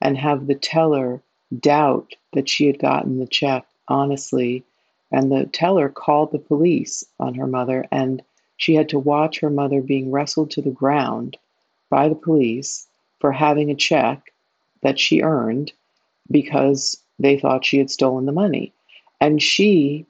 and 0.00 0.18
have 0.18 0.46
the 0.46 0.54
teller 0.54 1.22
doubt 1.60 2.14
that 2.32 2.48
she 2.48 2.66
had 2.66 2.78
gotten 2.78 3.18
the 3.18 3.26
check 3.26 3.64
honestly 3.88 4.64
and 5.14 5.30
the 5.30 5.46
teller 5.52 5.88
called 5.88 6.32
the 6.32 6.38
police 6.40 7.04
on 7.20 7.34
her 7.34 7.46
mother, 7.46 7.86
and 7.92 8.20
she 8.56 8.74
had 8.74 8.88
to 8.88 8.98
watch 8.98 9.38
her 9.38 9.50
mother 9.50 9.80
being 9.80 10.10
wrestled 10.10 10.50
to 10.50 10.60
the 10.60 10.70
ground 10.70 11.36
by 11.88 12.08
the 12.08 12.16
police 12.16 12.88
for 13.20 13.30
having 13.30 13.70
a 13.70 13.76
check 13.76 14.32
that 14.82 14.98
she 14.98 15.22
earned 15.22 15.72
because 16.30 17.00
they 17.20 17.38
thought 17.38 17.64
she 17.64 17.78
had 17.78 17.90
stolen 17.90 18.26
the 18.26 18.32
money. 18.32 18.72
And 19.20 19.40
she, 19.40 20.04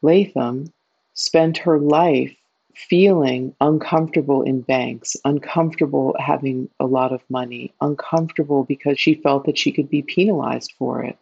Latham, 0.00 0.72
spent 1.12 1.58
her 1.58 1.78
life 1.78 2.34
feeling 2.74 3.54
uncomfortable 3.60 4.42
in 4.42 4.62
banks, 4.62 5.14
uncomfortable 5.26 6.16
having 6.18 6.70
a 6.80 6.86
lot 6.86 7.12
of 7.12 7.20
money, 7.28 7.74
uncomfortable 7.82 8.64
because 8.64 8.98
she 8.98 9.14
felt 9.14 9.44
that 9.44 9.58
she 9.58 9.72
could 9.72 9.90
be 9.90 10.00
penalized 10.00 10.72
for 10.78 11.04
it. 11.04 11.18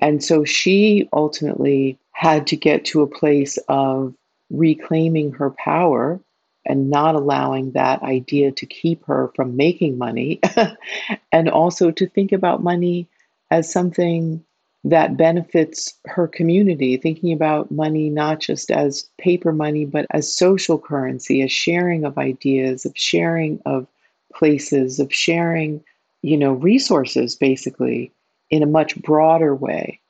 And 0.00 0.22
so 0.22 0.44
she 0.44 1.08
ultimately 1.12 1.98
had 2.12 2.46
to 2.48 2.56
get 2.56 2.84
to 2.86 3.02
a 3.02 3.06
place 3.06 3.58
of 3.68 4.14
reclaiming 4.50 5.32
her 5.32 5.50
power 5.50 6.20
and 6.66 6.90
not 6.90 7.14
allowing 7.14 7.72
that 7.72 8.02
idea 8.02 8.52
to 8.52 8.66
keep 8.66 9.04
her 9.06 9.32
from 9.34 9.56
making 9.56 9.96
money, 9.96 10.40
and 11.32 11.48
also 11.48 11.90
to 11.90 12.06
think 12.06 12.32
about 12.32 12.62
money 12.62 13.08
as 13.50 13.70
something 13.70 14.44
that 14.84 15.16
benefits 15.16 15.94
her 16.06 16.26
community, 16.26 16.96
thinking 16.96 17.32
about 17.32 17.70
money 17.70 18.08
not 18.08 18.40
just 18.40 18.70
as 18.70 19.08
paper 19.18 19.52
money, 19.52 19.84
but 19.84 20.06
as 20.10 20.34
social 20.34 20.78
currency, 20.78 21.42
as 21.42 21.52
sharing 21.52 22.04
of 22.04 22.16
ideas, 22.16 22.86
of 22.86 22.92
sharing 22.94 23.60
of 23.66 23.86
places, 24.32 24.98
of 24.98 25.12
sharing, 25.12 25.82
you 26.22 26.36
know, 26.36 26.52
resources 26.52 27.36
basically 27.36 28.10
in 28.50 28.62
a 28.62 28.66
much 28.66 29.00
broader 29.00 29.54
way. 29.54 30.00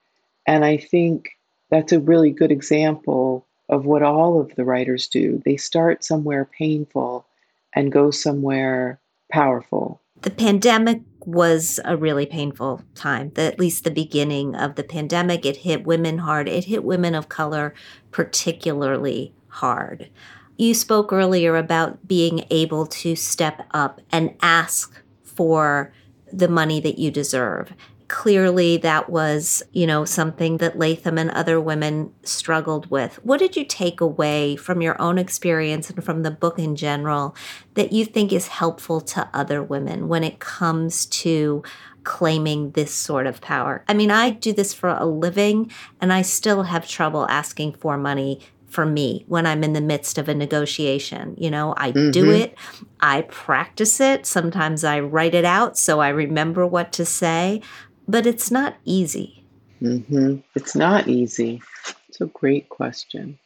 And 0.46 0.64
I 0.64 0.78
think 0.78 1.30
that's 1.70 1.92
a 1.92 2.00
really 2.00 2.30
good 2.30 2.50
example 2.50 3.46
of 3.68 3.86
what 3.86 4.02
all 4.02 4.40
of 4.40 4.54
the 4.56 4.64
writers 4.64 5.06
do. 5.06 5.40
They 5.44 5.56
start 5.56 6.02
somewhere 6.02 6.44
painful 6.44 7.26
and 7.74 7.92
go 7.92 8.10
somewhere 8.10 9.00
powerful. 9.30 10.00
The 10.22 10.30
pandemic 10.30 11.02
was 11.24 11.80
a 11.84 11.96
really 11.96 12.26
painful 12.26 12.82
time. 12.94 13.30
The, 13.34 13.42
at 13.42 13.60
least 13.60 13.84
the 13.84 13.90
beginning 13.90 14.54
of 14.54 14.74
the 14.74 14.82
pandemic, 14.82 15.46
it 15.46 15.58
hit 15.58 15.84
women 15.84 16.18
hard. 16.18 16.48
It 16.48 16.64
hit 16.64 16.84
women 16.84 17.14
of 17.14 17.28
color 17.28 17.72
particularly 18.10 19.32
hard. 19.48 20.10
You 20.56 20.74
spoke 20.74 21.12
earlier 21.12 21.56
about 21.56 22.06
being 22.06 22.44
able 22.50 22.86
to 22.86 23.16
step 23.16 23.66
up 23.70 24.00
and 24.10 24.34
ask 24.42 25.02
for 25.22 25.92
the 26.32 26.48
money 26.48 26.80
that 26.80 26.98
you 26.98 27.10
deserve 27.10 27.72
clearly 28.10 28.76
that 28.76 29.08
was, 29.08 29.62
you 29.72 29.86
know, 29.86 30.04
something 30.04 30.56
that 30.56 30.76
Latham 30.76 31.16
and 31.16 31.30
other 31.30 31.60
women 31.60 32.12
struggled 32.24 32.90
with. 32.90 33.24
What 33.24 33.38
did 33.38 33.54
you 33.54 33.64
take 33.64 34.00
away 34.00 34.56
from 34.56 34.82
your 34.82 35.00
own 35.00 35.16
experience 35.16 35.88
and 35.88 36.04
from 36.04 36.24
the 36.24 36.32
book 36.32 36.58
in 36.58 36.74
general 36.74 37.36
that 37.74 37.92
you 37.92 38.04
think 38.04 38.32
is 38.32 38.48
helpful 38.48 39.00
to 39.02 39.30
other 39.32 39.62
women 39.62 40.08
when 40.08 40.24
it 40.24 40.40
comes 40.40 41.06
to 41.06 41.62
claiming 42.02 42.72
this 42.72 42.92
sort 42.92 43.28
of 43.28 43.40
power? 43.40 43.84
I 43.86 43.94
mean, 43.94 44.10
I 44.10 44.30
do 44.30 44.52
this 44.52 44.74
for 44.74 44.88
a 44.88 45.06
living 45.06 45.70
and 46.00 46.12
I 46.12 46.22
still 46.22 46.64
have 46.64 46.88
trouble 46.88 47.28
asking 47.28 47.74
for 47.74 47.96
money 47.96 48.40
for 48.66 48.86
me 48.86 49.24
when 49.26 49.46
I'm 49.46 49.64
in 49.64 49.72
the 49.72 49.80
midst 49.80 50.16
of 50.18 50.28
a 50.28 50.34
negotiation. 50.34 51.34
You 51.38 51.50
know, 51.50 51.74
I 51.76 51.92
mm-hmm. 51.92 52.10
do 52.10 52.30
it, 52.30 52.56
I 53.00 53.22
practice 53.22 54.00
it. 54.00 54.26
Sometimes 54.26 54.84
I 54.84 55.00
write 55.00 55.34
it 55.34 55.44
out 55.44 55.78
so 55.78 56.00
I 56.00 56.08
remember 56.08 56.66
what 56.66 56.92
to 56.94 57.04
say 57.04 57.62
but 58.10 58.26
it's 58.26 58.50
not 58.50 58.76
easy. 58.84 59.44
Mm-hmm. 59.80 60.36
It's 60.54 60.74
not 60.74 61.08
easy. 61.08 61.62
It's 62.08 62.20
a 62.20 62.26
great 62.26 62.68
question. 62.68 63.38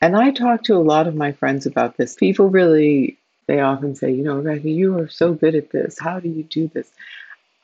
And 0.00 0.16
I 0.16 0.30
talk 0.30 0.62
to 0.64 0.76
a 0.76 0.78
lot 0.78 1.06
of 1.06 1.14
my 1.14 1.32
friends 1.32 1.66
about 1.66 1.96
this. 1.96 2.14
People 2.14 2.50
really, 2.50 3.18
they 3.46 3.60
often 3.60 3.94
say, 3.94 4.12
you 4.12 4.22
know, 4.22 4.36
Rebecca, 4.36 4.68
you 4.68 4.98
are 4.98 5.08
so 5.08 5.32
good 5.32 5.54
at 5.54 5.70
this. 5.70 5.98
How 5.98 6.20
do 6.20 6.28
you 6.28 6.42
do 6.44 6.68
this? 6.68 6.90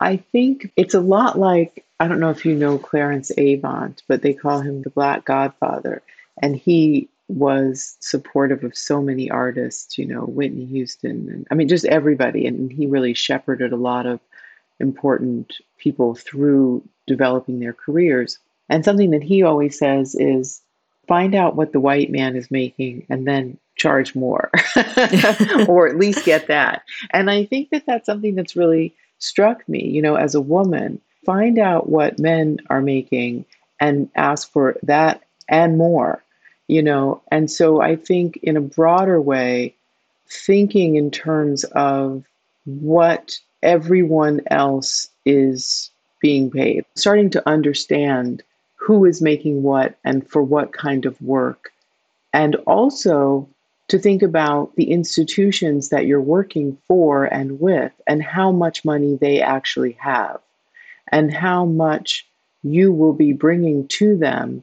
I 0.01 0.17
think 0.17 0.73
it's 0.77 0.95
a 0.95 1.01
lot 1.01 1.39
like, 1.39 1.85
I 2.01 2.09
don't 2.09 2.21
know 2.21 2.31
if 2.31 2.45
you 2.45 2.55
know 2.55 2.79
Clarence 2.79 3.31
Avant, 3.39 4.03
but 4.09 4.23
they 4.23 4.35
call 4.35 4.61
him 4.61 4.83
the 4.83 4.91
Black 4.91 5.25
Godfather. 5.25 6.03
And 6.43 6.57
he 6.57 7.09
was 7.29 7.97
supportive 8.01 8.65
of 8.65 8.77
so 8.77 9.01
many 9.01 9.31
artists, 9.31 9.97
you 9.97 10.07
know, 10.07 10.23
Whitney 10.23 10.67
Houston, 10.67 11.29
and 11.31 11.47
I 11.51 11.55
mean, 11.55 11.69
just 11.69 11.87
everybody. 11.87 12.47
And 12.47 12.71
he 12.71 12.87
really 12.87 13.15
shepherded 13.15 13.73
a 13.73 13.77
lot 13.77 14.07
of 14.07 14.21
important 14.81 15.55
people 15.79 16.15
through 16.15 16.83
developing 17.07 17.61
their 17.61 17.73
careers. 17.73 18.39
And 18.69 18.85
something 18.85 19.11
that 19.11 19.23
he 19.23 19.43
always 19.43 19.79
says 19.79 20.15
is 20.15 20.63
find 21.07 21.35
out 21.35 21.57
what 21.57 21.73
the 21.73 21.81
white 21.81 22.11
man 22.11 22.37
is 22.37 22.51
making 22.51 23.07
and 23.09 23.27
then 23.27 23.59
charge 23.77 24.15
more, 24.15 24.51
or 25.69 25.89
at 25.89 25.99
least 25.99 26.25
get 26.25 26.47
that. 26.47 26.83
And 27.11 27.31
I 27.31 27.45
think 27.45 27.71
that 27.71 27.85
that's 27.87 28.07
something 28.07 28.35
that's 28.35 28.57
really 28.57 28.95
struck 29.19 29.69
me, 29.69 29.85
you 29.85 30.01
know, 30.01 30.15
as 30.15 30.35
a 30.35 30.41
woman. 30.41 31.01
Find 31.25 31.59
out 31.59 31.89
what 31.89 32.19
men 32.19 32.59
are 32.69 32.83
making 32.83 33.45
and 33.81 34.09
ask 34.15 34.51
for 34.51 34.77
that 34.83 35.23
and 35.49 35.77
more, 35.77 36.23
you 36.69 36.83
know. 36.83 37.21
And 37.31 37.51
so 37.51 37.81
I 37.81 37.97
think 37.97 38.39
in 38.43 38.57
a 38.57 38.63
broader 38.63 39.21
way, 39.21 39.75
thinking 40.29 40.97
in 40.97 41.11
terms 41.11 41.65
of 41.65 42.25
what 42.65 43.39
everyone 43.65 44.41
else 44.51 45.09
is 45.25 45.91
being 46.21 46.51
paid. 46.51 46.85
Starting 46.95 47.31
to 47.31 47.49
understand 47.49 48.43
who 48.77 49.05
is 49.05 49.23
making 49.23 49.63
what 49.63 49.97
and 50.05 50.29
for 50.29 50.43
what 50.43 50.73
kind 50.73 51.07
of 51.07 51.21
work. 51.23 51.73
And 52.33 52.57
also 52.67 53.49
to 53.89 53.99
think 53.99 54.23
about 54.23 54.75
the 54.77 54.91
institutions 54.91 55.89
that 55.89 56.07
you're 56.07 56.21
working 56.21 56.77
for 56.87 57.25
and 57.25 57.61
with 57.61 57.93
and 58.07 58.23
how 58.23 58.53
much 58.53 58.85
money 58.85 59.17
they 59.17 59.41
actually 59.41 59.93
have 59.93 60.41
and 61.09 61.33
how 61.33 61.65
much 61.65 62.27
you 62.63 62.93
will 62.93 63.13
be 63.13 63.33
bringing 63.33 63.87
to 63.89 64.17
them 64.17 64.63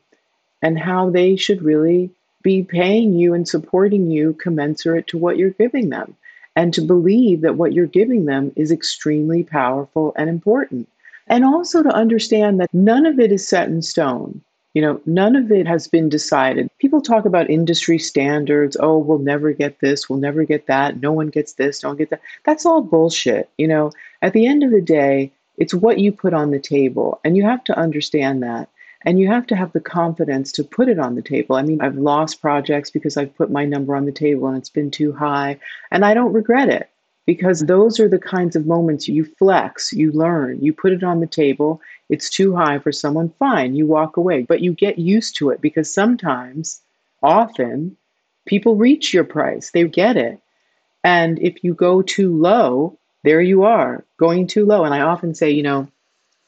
and 0.62 0.80
how 0.80 1.10
they 1.10 1.36
should 1.36 1.62
really 1.62 2.10
be 2.44 2.64
paying 2.64 3.14
you 3.14 3.34
and 3.34 3.48
supporting 3.48 4.10
you 4.10 4.34
commensurate 4.34 5.08
to 5.08 5.18
what 5.18 5.38
you're 5.38 5.52
giving 5.52 5.90
them 5.90 6.16
and 6.56 6.74
to 6.74 6.82
believe 6.82 7.42
that 7.42 7.56
what 7.56 7.74
you're 7.74 7.86
giving 7.86 8.26
them 8.26 8.52
is 8.56 8.72
extremely 8.72 9.44
powerful 9.44 10.14
and 10.18 10.30
important. 10.30 10.88
And 11.28 11.46
also 11.46 11.82
to 11.82 11.90
understand 11.90 12.60
that 12.60 12.74
none 12.74 13.06
of 13.06 13.20
it 13.20 13.32
is 13.32 13.48
set 13.48 13.70
in 13.70 13.82
stone. 13.82 14.42
You 14.74 14.82
know, 14.82 15.02
none 15.06 15.36
of 15.36 15.52
it 15.52 15.68
has 15.68 15.88
been 15.88 16.08
decided. 16.08 16.70
People 16.80 17.02
talk 17.02 17.26
about 17.26 17.50
industry 17.50 18.00
standards. 18.00 18.78
Oh, 18.80 18.98
we'll 18.98 19.20
never 19.20 19.52
get 19.52 19.80
this, 19.80 20.10
we'll 20.10 20.20
never 20.20 20.46
get 20.46 20.68
that, 20.68 21.02
no 21.02 21.12
one 21.12 21.28
gets 21.28 21.54
this, 21.54 21.80
don't 21.80 21.98
get 21.98 22.10
that. 22.10 22.22
That's 22.46 22.66
all 22.66 22.82
bullshit. 22.82 23.50
You 23.58 23.68
know, 23.68 23.92
at 24.22 24.34
the 24.34 24.46
end 24.46 24.64
of 24.64 24.72
the 24.72 24.82
day, 24.82 25.32
it's 25.58 25.74
what 25.74 26.00
you 26.00 26.12
put 26.12 26.34
on 26.34 26.52
the 26.52 26.60
table. 26.60 27.20
And 27.26 27.36
you 27.36 27.44
have 27.44 27.64
to 27.66 27.78
understand 27.78 28.42
that. 28.44 28.70
And 29.06 29.20
you 29.20 29.28
have 29.28 29.48
to 29.48 29.56
have 29.56 29.74
the 29.74 29.80
confidence 29.80 30.52
to 30.54 30.64
put 30.64 30.88
it 30.88 31.00
on 31.00 31.16
the 31.16 31.22
table. 31.22 31.56
I 31.56 31.64
mean, 31.64 31.82
I've 31.82 31.98
lost 31.98 32.42
projects 32.42 32.92
because 32.92 33.18
I've 33.18 33.36
put 33.36 33.50
my 33.50 33.66
number 33.66 33.96
on 33.96 34.06
the 34.06 34.12
table 34.12 34.48
and 34.48 34.58
it's 34.58 34.70
been 34.70 34.92
too 34.92 35.12
high. 35.12 35.60
And 35.90 36.06
I 36.06 36.14
don't 36.14 36.34
regret 36.34 36.70
it 36.70 36.90
because 37.26 37.62
those 37.62 38.00
are 38.00 38.10
the 38.10 38.20
kinds 38.20 38.56
of 38.56 38.66
moments 38.66 39.08
you 39.08 39.26
flex, 39.26 39.94
you 39.94 40.12
learn, 40.12 40.62
you 40.62 40.74
put 40.74 40.92
it 40.92 41.04
on 41.04 41.20
the 41.20 41.28
table. 41.28 41.82
It's 42.10 42.30
too 42.30 42.56
high 42.56 42.80
for 42.80 42.92
someone, 42.92 43.34
fine, 43.40 43.76
you 43.76 43.88
walk 43.88 44.18
away. 44.18 44.44
But 44.44 44.62
you 44.62 44.74
get 44.74 45.00
used 45.00 45.36
to 45.38 45.50
it 45.50 45.62
because 45.62 45.92
sometimes, 45.92 46.82
often, 47.24 47.98
people 48.46 48.76
reach 48.76 49.14
your 49.14 49.24
price, 49.24 49.72
they 49.72 49.84
get 49.86 50.18
it. 50.18 50.40
And 51.04 51.40
if 51.40 51.64
you 51.64 51.74
go 51.74 52.02
too 52.02 52.36
low, 52.36 52.98
there 53.24 53.42
you 53.42 53.64
are, 53.64 54.04
going 54.18 54.48
too 54.48 54.66
low. 54.66 54.84
And 54.84 54.94
I 54.94 55.02
often 55.02 55.34
say, 55.34 55.52
you 55.52 55.64
know, 55.64 55.88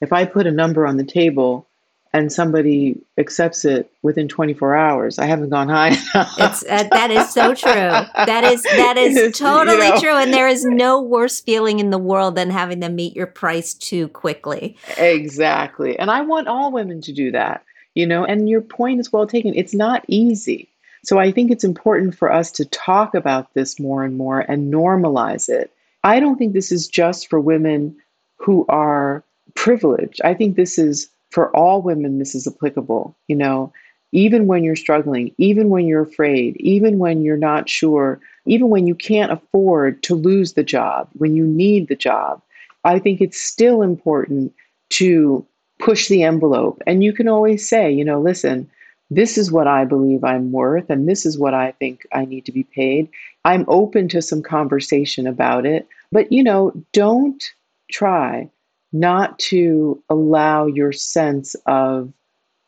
if 0.02 0.12
I 0.12 0.26
put 0.26 0.48
a 0.48 0.52
number 0.52 0.86
on 0.86 0.98
the 0.98 1.04
table, 1.04 1.68
and 2.14 2.32
somebody 2.32 3.02
accepts 3.18 3.66
it 3.66 3.92
within 4.04 4.28
24 4.28 4.76
hours. 4.76 5.18
I 5.18 5.26
haven't 5.26 5.50
gone 5.50 5.68
high 5.68 5.90
It's, 6.38 6.64
uh, 6.64 6.88
that 6.92 7.10
is 7.10 7.34
so 7.34 7.56
true. 7.56 7.72
That 7.74 8.44
is 8.44 8.62
that 8.64 8.98
is 8.98 9.38
totally 9.38 9.88
you 9.88 9.94
know. 9.94 10.00
true, 10.00 10.16
and 10.16 10.34
there 10.34 10.48
is 10.48 10.64
no 10.64 11.02
worse 11.02 11.42
feeling 11.42 11.80
in 11.80 11.90
the 11.90 11.98
world 11.98 12.36
than 12.36 12.50
having 12.50 12.80
them 12.80 12.96
meet 12.96 13.16
your 13.16 13.28
price 13.28 13.74
too 13.74 14.08
quickly. 14.10 14.78
Exactly, 14.98 15.98
and 15.98 16.12
I 16.12 16.22
want 16.22 16.48
all 16.48 16.72
women 16.72 17.02
to 17.02 17.12
do 17.12 17.32
that. 17.32 17.64
You 17.96 18.08
know, 18.08 18.26
and 18.26 18.50
your 18.50 18.62
point 18.62 19.00
is 19.00 19.12
well 19.12 19.28
taken. 19.28 19.54
It's 19.56 19.74
not 19.74 20.04
easy. 20.08 20.70
So 21.04 21.20
I 21.20 21.32
think 21.32 21.52
it's 21.52 21.66
important 21.66 22.16
for 22.16 22.32
us 22.32 22.52
to 22.54 22.66
talk 22.66 23.14
about 23.14 23.54
this 23.54 23.80
more 23.80 24.04
and 24.04 24.18
more 24.18 24.40
and 24.40 24.74
normalize 24.74 25.50
it. 25.50 25.72
I 26.04 26.20
don't 26.20 26.38
think 26.38 26.54
this 26.54 26.72
is 26.72 26.88
just 26.88 27.30
for 27.30 27.40
women 27.40 27.96
who 28.38 28.66
are 28.70 29.24
privileged. 29.56 30.22
I 30.24 30.34
think 30.34 30.56
this 30.56 30.78
is 30.78 31.10
for 31.34 31.54
all 31.56 31.82
women, 31.82 32.20
this 32.20 32.36
is 32.36 32.48
applicable. 32.48 33.16
You 33.28 33.36
know, 33.36 33.74
even 34.12 34.46
when 34.46 34.64
you're 34.64 34.76
struggling, 34.76 35.34
even 35.40 35.70
when 35.70 35.88
you're 35.88 36.04
afraid, 36.04 36.56
even 36.58 37.00
when 37.00 37.24
you're 37.24 37.36
not 37.36 37.68
sure, 37.68 38.20
even 38.46 38.70
when 38.70 38.86
you 38.86 38.94
can't 38.94 39.32
afford 39.32 40.04
to 40.04 40.14
lose 40.14 40.54
the 40.54 40.64
job, 40.64 41.10
when 41.14 41.36
you 41.36 41.46
need 41.46 41.88
the 41.88 41.96
job, 41.96 42.40
I 42.84 43.00
think 43.00 43.20
it's 43.20 43.42
still 43.42 43.82
important 43.82 44.54
to 44.92 45.44
push 45.80 46.08
the 46.08 46.22
envelope. 46.22 46.80
And 46.86 47.04
you 47.04 47.14
can 47.14 47.28
always 47.28 47.68
say, 47.68 47.92
you 47.92 48.06
know, 48.06 48.22
listen, 48.22 48.70
this 49.10 49.36
is 49.38 49.52
what 49.52 49.68
I 49.68 49.86
believe 49.86 50.24
I'm 50.24 50.52
worth, 50.52 50.90
and 50.90 51.10
this 51.10 51.26
is 51.26 51.38
what 51.40 51.56
I 51.56 51.72
think 51.72 52.06
I 52.14 52.26
need 52.26 52.46
to 52.46 52.52
be 52.52 52.64
paid. 52.64 53.10
I'm 53.44 53.66
open 53.68 54.08
to 54.10 54.22
some 54.22 54.44
conversation 54.44 55.26
about 55.26 55.66
it, 55.66 55.88
but, 56.12 56.32
you 56.32 56.44
know, 56.44 56.72
don't 56.92 57.44
try 57.92 58.50
not 58.94 59.38
to 59.40 60.02
allow 60.10 60.68
your 60.68 60.92
sense 60.92 61.56
of 61.66 62.14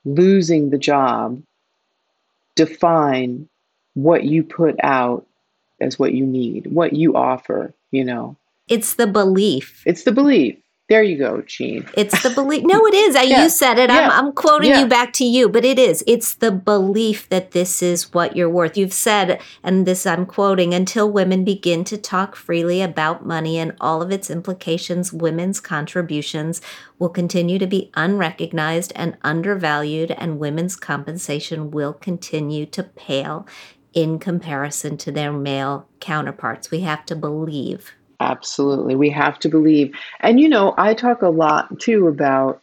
losing 0.03 0.71
the 0.71 0.77
job 0.77 1.41
define 2.55 3.47
what 3.93 4.23
you 4.23 4.43
put 4.43 4.75
out 4.83 5.25
as 5.81 5.99
what 5.99 6.13
you 6.13 6.25
need, 6.25 6.67
what 6.67 6.93
you 6.93 7.15
offer, 7.15 7.73
you 7.91 8.03
know. 8.03 8.35
It's 8.67 8.95
the 8.95 9.07
belief. 9.07 9.83
It's 9.85 10.03
the 10.03 10.11
belief. 10.11 10.57
There 10.87 11.01
you 11.01 11.17
go, 11.17 11.41
Jean. 11.41 11.89
It's 11.95 12.21
the 12.21 12.29
belief. 12.29 12.63
No, 12.75 12.85
it 12.85 12.93
is. 12.93 13.15
yeah. 13.15 13.43
You 13.43 13.49
said 13.49 13.79
it. 13.79 13.89
Yeah. 13.89 14.07
I'm, 14.09 14.27
I'm, 14.27 14.33
quoting 14.33 14.69
yeah. 14.69 14.81
you 14.81 14.87
back 14.87 15.13
to 15.13 15.25
you, 15.25 15.49
but 15.49 15.65
it 15.65 15.79
is. 15.79 16.03
It's 16.05 16.35
the 16.35 16.51
belief 16.51 17.27
that 17.29 17.51
this 17.51 17.81
is 17.81 18.13
what 18.13 18.35
you're 18.35 18.49
worth. 18.49 18.77
You've 18.77 18.93
said, 18.93 19.41
and 19.63 19.87
this 19.87 20.05
I'm 20.05 20.27
quoting, 20.27 20.73
until 20.75 21.11
women 21.11 21.43
begin 21.43 21.85
to 21.85 21.97
talk 21.97 22.35
freely 22.35 22.81
about 22.81 23.25
money 23.25 23.57
and 23.57 23.75
all 23.81 24.01
of 24.03 24.11
its 24.11 24.29
implications, 24.29 25.11
women's 25.11 25.59
contributions 25.59 26.61
will 26.99 27.09
continue 27.09 27.57
to 27.57 27.67
be 27.67 27.91
unrecognized 27.95 28.93
and 28.95 29.17
undervalued, 29.23 30.11
and 30.11 30.39
women's 30.39 30.75
compensation 30.75 31.71
will 31.71 31.93
continue 31.93 32.65
to 32.67 32.83
pale 32.83 33.47
in 33.93 34.19
comparison 34.19 34.97
to 34.97 35.11
their 35.11 35.31
male 35.31 35.87
counterparts. 35.99 36.69
We 36.69 36.81
have 36.81 37.05
to 37.07 37.15
believe 37.15 37.93
Absolutely. 38.19 38.95
We 38.95 39.09
have 39.09 39.39
to 39.39 39.49
believe. 39.49 39.93
And, 40.21 40.39
you 40.39 40.47
know, 40.49 40.73
I 40.77 40.93
talk 40.93 41.21
a 41.21 41.29
lot 41.29 41.79
too 41.79 42.07
about 42.07 42.61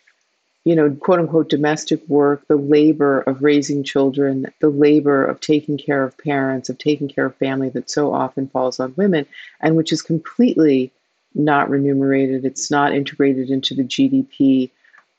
you 0.64 0.76
know, 0.76 0.90
quote 0.90 1.18
unquote 1.18 1.48
domestic 1.48 2.06
work, 2.08 2.46
the 2.46 2.56
labor 2.56 3.22
of 3.22 3.42
raising 3.42 3.82
children, 3.82 4.46
the 4.60 4.68
labor 4.68 5.24
of 5.24 5.40
taking 5.40 5.76
care 5.76 6.04
of 6.04 6.16
parents, 6.18 6.68
of 6.68 6.78
taking 6.78 7.08
care 7.08 7.26
of 7.26 7.36
family 7.36 7.68
that 7.70 7.90
so 7.90 8.12
often 8.14 8.46
falls 8.48 8.78
on 8.78 8.94
women, 8.96 9.26
and 9.60 9.76
which 9.76 9.92
is 9.92 10.02
completely 10.02 10.92
not 11.34 11.68
remunerated. 11.68 12.44
It's 12.44 12.70
not 12.70 12.94
integrated 12.94 13.50
into 13.50 13.74
the 13.74 13.82
GDP. 13.82 14.70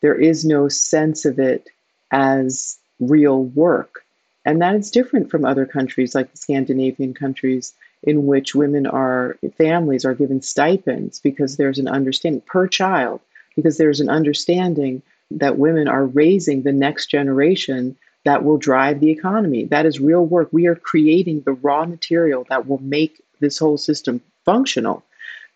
There 0.02 0.16
is 0.16 0.46
no 0.46 0.70
sense 0.70 1.26
of 1.26 1.40
it 1.40 1.68
as 2.12 2.78
real 3.00 3.44
work. 3.46 4.06
And 4.46 4.62
that 4.62 4.76
is 4.76 4.92
different 4.92 5.30
from 5.30 5.46
other 5.46 5.66
countries 5.66 6.16
like 6.16 6.32
the 6.32 6.38
Scandinavian 6.38 7.14
countries, 7.14 7.74
in 8.04 8.26
which 8.26 8.56
women 8.56 8.86
are, 8.86 9.38
families 9.58 10.06
are 10.06 10.14
given 10.14 10.42
stipends 10.42 11.20
because 11.20 11.58
there's 11.58 11.80
an 11.80 11.88
understanding 11.88 12.42
per 12.42 12.68
child, 12.68 13.22
because 13.56 13.78
there's 13.78 14.00
an 14.00 14.10
understanding 14.10 15.02
that 15.32 15.58
women 15.58 15.88
are 15.88 16.06
raising 16.06 16.62
the 16.62 16.72
next 16.72 17.08
generation 17.08 17.96
that 18.26 18.44
will 18.44 18.58
drive 18.58 19.00
the 19.00 19.10
economy. 19.10 19.66
That 19.66 19.86
is 19.86 20.00
real 20.00 20.26
work. 20.26 20.50
We 20.52 20.68
are 20.68 20.76
creating 20.76 21.42
the 21.42 21.54
raw 21.54 21.86
material 21.86 22.46
that 22.50 22.68
will 22.68 22.82
make 22.82 23.22
this 23.40 23.58
whole 23.58 23.78
system 23.78 24.22
functional. 24.46 25.04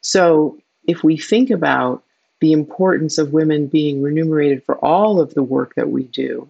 So, 0.02 0.58
if 0.88 1.04
we 1.04 1.18
think 1.18 1.50
about 1.50 2.04
the 2.40 2.54
importance 2.54 3.18
of 3.18 3.34
women 3.34 3.68
being 3.68 4.02
remunerated 4.02 4.64
for 4.64 4.76
all 4.78 5.20
of 5.20 5.34
the 5.34 5.44
work 5.44 5.76
that 5.76 5.90
we 5.90 6.04
do, 6.04 6.50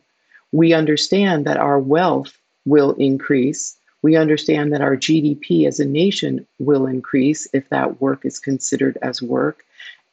we 0.52 0.74
understand 0.74 1.46
that 1.46 1.58
our 1.58 1.80
wealth 1.80 2.38
will 2.66 2.92
increase. 2.94 3.76
We 4.08 4.15
understand 4.15 4.72
that 4.72 4.80
our 4.80 4.96
GDP 4.96 5.67
as 5.67 5.82
a 5.82 5.86
nation 5.86 6.48
will 6.60 6.86
increase 6.86 7.46
if 7.52 7.67
that 7.67 8.00
work 8.00 8.24
is 8.24 8.39
considered 8.39 8.98
as 9.02 9.22
work. 9.22 9.65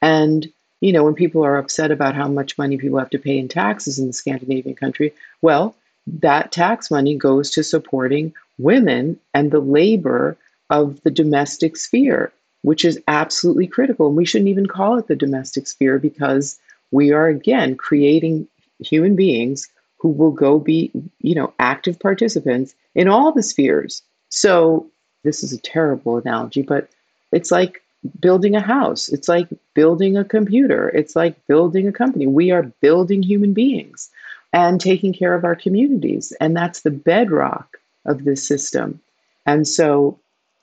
And 0.02 0.52
you 0.80 0.92
know, 0.92 1.04
when 1.04 1.14
people 1.14 1.44
are 1.44 1.56
upset 1.58 1.92
about 1.92 2.16
how 2.16 2.26
much 2.26 2.58
money 2.58 2.76
people 2.76 2.98
have 2.98 3.10
to 3.10 3.20
pay 3.20 3.38
in 3.38 3.46
taxes 3.46 4.00
in 4.00 4.08
the 4.08 4.12
Scandinavian 4.12 4.74
country, 4.74 5.14
well, 5.42 5.76
that 6.08 6.50
tax 6.50 6.90
money 6.90 7.14
goes 7.14 7.52
to 7.52 7.62
supporting 7.62 8.34
women 8.58 9.16
and 9.32 9.52
the 9.52 9.60
labor 9.60 10.36
of 10.70 11.00
the 11.04 11.10
domestic 11.12 11.76
sphere, 11.76 12.32
which 12.62 12.84
is 12.84 13.00
absolutely 13.06 13.68
critical. 13.68 14.08
And 14.08 14.16
we 14.16 14.24
shouldn't 14.24 14.50
even 14.50 14.66
call 14.66 14.98
it 14.98 15.06
the 15.06 15.14
domestic 15.14 15.68
sphere 15.68 16.00
because 16.00 16.58
we 16.90 17.12
are, 17.12 17.28
again, 17.28 17.76
creating 17.76 18.48
human 18.80 19.14
beings 19.14 19.68
who 19.98 20.08
will 20.08 20.32
go 20.32 20.58
be, 20.58 20.90
you 21.20 21.36
know, 21.36 21.54
active 21.60 22.00
participants 22.00 22.74
in 22.94 23.08
all 23.08 23.32
the 23.32 23.42
spheres. 23.42 24.02
So 24.28 24.90
this 25.22 25.42
is 25.42 25.52
a 25.52 25.60
terrible 25.60 26.18
analogy, 26.18 26.62
but 26.62 26.88
it's 27.32 27.50
like 27.50 27.82
building 28.20 28.54
a 28.54 28.60
house. 28.60 29.08
It's 29.08 29.28
like 29.28 29.48
building 29.74 30.16
a 30.16 30.24
computer. 30.24 30.90
It's 30.90 31.16
like 31.16 31.34
building 31.46 31.88
a 31.88 31.92
company. 31.92 32.26
We 32.26 32.50
are 32.50 32.70
building 32.80 33.22
human 33.22 33.52
beings 33.52 34.10
and 34.52 34.80
taking 34.80 35.12
care 35.12 35.34
of 35.34 35.44
our 35.44 35.56
communities. 35.56 36.32
And 36.40 36.56
that's 36.56 36.82
the 36.82 36.90
bedrock 36.90 37.78
of 38.04 38.24
this 38.24 38.46
system. 38.46 39.00
And 39.46 39.66
so 39.66 40.18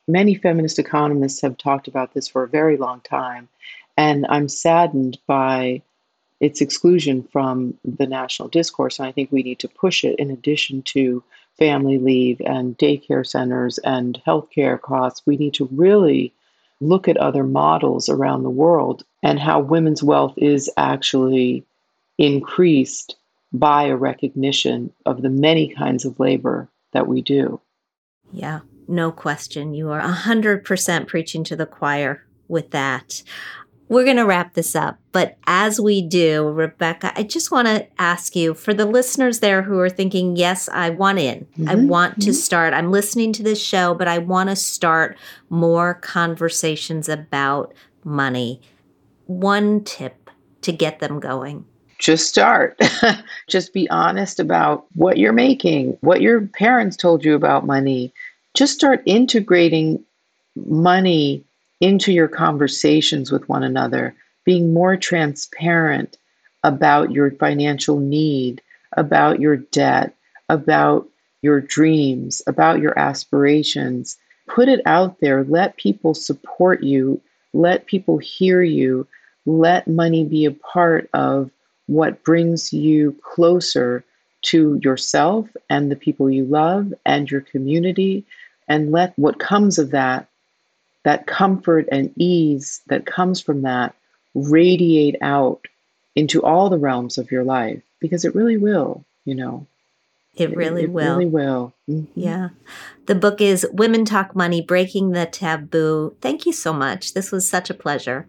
many 0.08 0.36
feminist 0.36 0.80
economists 0.80 1.42
have 1.42 1.58
talked 1.58 1.88
about 1.88 2.14
this 2.14 2.28
for 2.28 2.44
a 2.44 2.48
very 2.48 2.78
long 2.78 3.02
time. 3.02 3.50
And 3.98 4.26
I'm 4.30 4.48
saddened 4.48 5.18
by 5.28 5.82
its 6.40 6.62
exclusion 6.62 7.24
from 7.32 7.78
the 7.84 8.08
national 8.08 8.48
discourse. 8.48 9.00
And 9.00 9.08
I 9.08 9.12
think 9.12 9.32
we 9.32 9.44
need 9.44 9.60
to 9.60 9.68
push 9.68 10.04
it 10.04 10.18
in 10.20 10.32
addition 10.32 10.82
to 10.84 11.24
family 11.62 12.00
leave 12.00 12.42
and 12.44 12.76
daycare 12.80 13.24
centers 13.24 13.78
and 13.84 14.20
healthcare 14.26 14.82
costs. 14.82 15.22
We 15.28 15.38
need 15.38 15.54
to 15.54 15.70
really 15.72 16.34
look 16.80 17.08
at 17.08 17.18
other 17.18 17.44
models 17.44 18.10
around 18.10 18.42
the 18.42 18.50
world 18.50 19.04
and 19.22 19.40
how 19.40 19.60
women's 19.60 20.02
wealth 20.02 20.34
is 20.38 20.72
actually 20.76 21.64
increased 22.18 23.16
by 23.54 23.84
a 23.84 23.96
recognition 23.96 24.92
of 25.06 25.22
the 25.22 25.30
many 25.30 25.72
kinds 25.72 26.04
of 26.04 26.20
labor 26.20 26.68
that 26.94 27.06
we 27.06 27.22
do. 27.22 27.62
Yeah, 28.32 28.62
no 28.88 29.12
question. 29.12 29.76
You 29.76 29.92
are 29.92 30.02
100% 30.02 31.06
preaching 31.06 31.44
to 31.44 31.56
the 31.56 31.68
choir 31.68 32.24
with 32.48 32.72
that. 32.72 33.22
We're 33.92 34.06
going 34.06 34.16
to 34.16 34.26
wrap 34.26 34.54
this 34.54 34.74
up. 34.74 35.00
But 35.12 35.38
as 35.48 35.78
we 35.78 36.02
do, 36.02 36.48
Rebecca, 36.48 37.12
I 37.14 37.24
just 37.24 37.52
want 37.52 37.68
to 37.68 37.86
ask 38.00 38.38
you 38.38 38.54
for 38.54 38.74
the 38.74 38.86
listeners 38.86 39.40
there 39.40 39.64
who 39.64 39.78
are 39.80 39.90
thinking, 39.90 40.38
yes, 40.38 40.70
I 40.70 40.92
want 40.92 41.20
in. 41.20 41.42
Mm-hmm. 41.42 41.68
I 41.68 41.76
want 41.76 42.14
mm-hmm. 42.14 42.22
to 42.22 42.34
start. 42.34 42.74
I'm 42.74 42.90
listening 42.90 43.34
to 43.34 43.44
this 43.44 43.62
show, 43.62 43.94
but 43.94 44.08
I 44.08 44.20
want 44.20 44.50
to 44.50 44.56
start 44.56 45.18
more 45.50 45.96
conversations 45.96 47.10
about 47.10 47.74
money. 48.06 48.62
One 49.26 49.84
tip 49.84 50.30
to 50.62 50.72
get 50.72 51.00
them 51.00 51.20
going 51.20 51.66
just 52.00 52.30
start. 52.30 52.80
just 53.48 53.74
be 53.74 53.90
honest 53.90 54.40
about 54.40 54.86
what 54.96 55.18
you're 55.18 55.34
making, 55.34 55.98
what 56.00 56.22
your 56.22 56.48
parents 56.48 56.96
told 56.96 57.26
you 57.26 57.36
about 57.36 57.66
money. 57.66 58.14
Just 58.54 58.74
start 58.74 59.04
integrating 59.06 60.02
money 60.56 61.46
into 61.82 62.14
your 62.14 62.28
conversations 62.28 63.32
with 63.32 63.50
one 63.50 63.64
another, 63.64 64.16
being 64.46 64.74
more 64.74 64.96
transparent 64.96 66.18
about 66.64 67.12
your 67.12 67.32
financial 67.32 68.00
need, 68.00 68.62
about 68.98 69.40
your 69.40 69.58
debt, 69.58 70.16
about 70.50 71.08
your 71.42 71.60
dreams, 71.60 72.42
about 72.48 72.80
your 72.80 72.98
aspirations. 72.98 74.18
Put 74.48 74.70
it 74.70 74.82
out 74.86 75.20
there. 75.20 75.44
Let 75.44 75.78
people 75.78 76.14
support 76.14 76.84
you. 76.84 77.20
Let 77.54 77.88
people 77.88 78.20
hear 78.20 78.62
you. 78.62 79.08
Let 79.46 79.88
money 79.88 80.24
be 80.24 80.46
a 80.46 80.52
part 80.52 81.10
of 81.14 81.50
what 81.88 82.24
brings 82.24 82.72
you 82.72 83.16
closer 83.24 84.04
to 84.44 84.80
yourself 84.84 85.48
and 85.70 85.92
the 85.92 85.96
people 85.96 86.30
you 86.30 86.46
love 86.46 86.94
and 87.06 87.30
your 87.30 87.42
community. 87.42 88.26
And 88.68 88.92
let 88.92 89.18
what 89.18 89.40
comes 89.40 89.80
of 89.80 89.92
that 89.92 90.28
that 91.04 91.28
comfort 91.28 91.88
and 91.92 92.14
ease 92.16 92.82
that 92.88 93.06
comes 93.06 93.42
from 93.42 93.64
that 93.64 93.96
radiate 94.34 95.16
out 95.22 95.68
into 96.16 96.42
all 96.44 96.70
the 96.70 96.78
realms 96.78 97.18
of 97.18 97.32
your 97.32 97.44
life 97.44 97.82
because 98.00 98.26
it 98.26 98.36
really 98.36 98.58
will, 98.58 99.06
you 99.26 99.36
know. 99.36 99.66
It 100.36 100.56
really 100.56 100.84
it, 100.84 100.86
it 100.86 100.92
will. 100.92 101.18
Really 101.18 101.30
will. 101.30 101.74
Mm-hmm. 101.90 102.20
Yeah. 102.20 102.50
The 103.06 103.16
book 103.16 103.42
is 103.42 103.68
Women 103.74 104.06
Talk 104.06 104.36
Money 104.36 104.62
Breaking 104.62 105.12
the 105.12 105.26
Taboo. 105.26 106.16
Thank 106.22 106.46
you 106.46 106.54
so 106.54 106.72
much. 106.72 107.14
This 107.14 107.32
was 107.32 107.50
such 107.50 107.70
a 107.70 107.74
pleasure. 107.74 108.28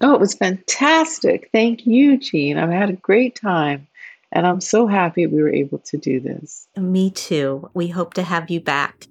Oh, 0.00 0.14
it 0.14 0.20
was 0.20 0.34
fantastic. 0.34 1.50
Thank 1.52 1.86
you, 1.86 2.18
Jean. 2.18 2.56
I've 2.56 2.70
had 2.70 2.90
a 2.90 2.94
great 2.94 3.34
time. 3.34 3.88
And 4.32 4.46
I'm 4.46 4.60
so 4.60 4.86
happy 4.86 5.26
we 5.26 5.42
were 5.42 5.52
able 5.52 5.78
to 5.78 5.96
do 5.96 6.20
this. 6.20 6.68
Me 6.76 7.10
too. 7.10 7.68
We 7.74 7.88
hope 7.88 8.14
to 8.14 8.22
have 8.22 8.48
you 8.48 8.60
back. 8.60 9.08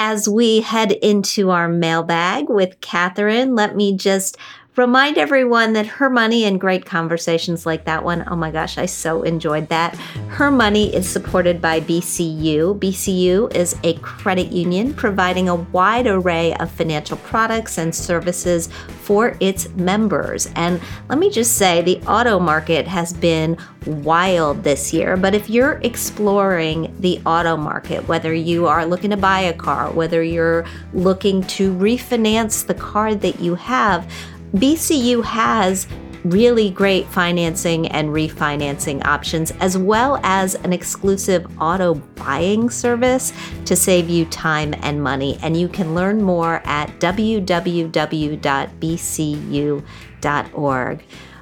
As 0.00 0.28
we 0.28 0.60
head 0.60 0.92
into 0.92 1.50
our 1.50 1.68
mailbag 1.68 2.48
with 2.48 2.80
Kathryn, 2.80 3.56
let 3.56 3.74
me 3.74 3.96
just 3.96 4.36
remind 4.78 5.18
everyone 5.18 5.72
that 5.72 5.86
her 5.86 6.08
money 6.08 6.44
and 6.44 6.60
great 6.60 6.86
conversations 6.86 7.66
like 7.66 7.84
that 7.84 8.04
one 8.04 8.24
oh 8.28 8.36
my 8.36 8.48
gosh 8.50 8.78
i 8.78 8.86
so 8.86 9.24
enjoyed 9.24 9.68
that. 9.68 9.96
Her 10.28 10.52
money 10.52 10.94
is 10.94 11.08
supported 11.08 11.60
by 11.60 11.80
bcu 11.80 12.78
bcu 12.78 13.54
is 13.54 13.76
a 13.82 13.94
credit 13.94 14.52
union 14.52 14.94
providing 14.94 15.48
a 15.48 15.56
wide 15.56 16.06
array 16.06 16.54
of 16.54 16.70
financial 16.70 17.16
products 17.18 17.76
and 17.76 17.92
services 17.92 18.68
for 19.02 19.36
its 19.40 19.68
members. 19.70 20.48
And 20.54 20.80
let 21.08 21.18
me 21.18 21.28
just 21.28 21.56
say 21.56 21.82
the 21.82 22.00
auto 22.02 22.38
market 22.38 22.86
has 22.86 23.12
been 23.12 23.56
wild 23.86 24.62
this 24.64 24.92
year 24.92 25.16
but 25.16 25.34
if 25.34 25.48
you're 25.48 25.80
exploring 25.82 26.94
the 27.00 27.18
auto 27.24 27.56
market 27.56 28.06
whether 28.06 28.34
you 28.34 28.66
are 28.66 28.84
looking 28.84 29.10
to 29.10 29.16
buy 29.16 29.40
a 29.40 29.52
car 29.52 29.90
whether 29.92 30.22
you're 30.22 30.66
looking 30.92 31.42
to 31.44 31.72
refinance 31.74 32.66
the 32.66 32.74
car 32.74 33.14
that 33.14 33.40
you 33.40 33.54
have 33.54 34.12
BCU 34.54 35.22
has 35.24 35.86
really 36.24 36.70
great 36.70 37.06
financing 37.08 37.86
and 37.88 38.08
refinancing 38.08 39.04
options, 39.04 39.50
as 39.52 39.78
well 39.78 40.18
as 40.22 40.54
an 40.56 40.72
exclusive 40.72 41.46
auto 41.60 41.94
buying 41.94 42.70
service 42.70 43.32
to 43.64 43.76
save 43.76 44.08
you 44.08 44.24
time 44.26 44.74
and 44.82 45.02
money. 45.02 45.38
And 45.42 45.56
you 45.56 45.68
can 45.68 45.94
learn 45.94 46.22
more 46.22 46.60
at 46.64 46.88
www.bcu.org. 47.00 47.44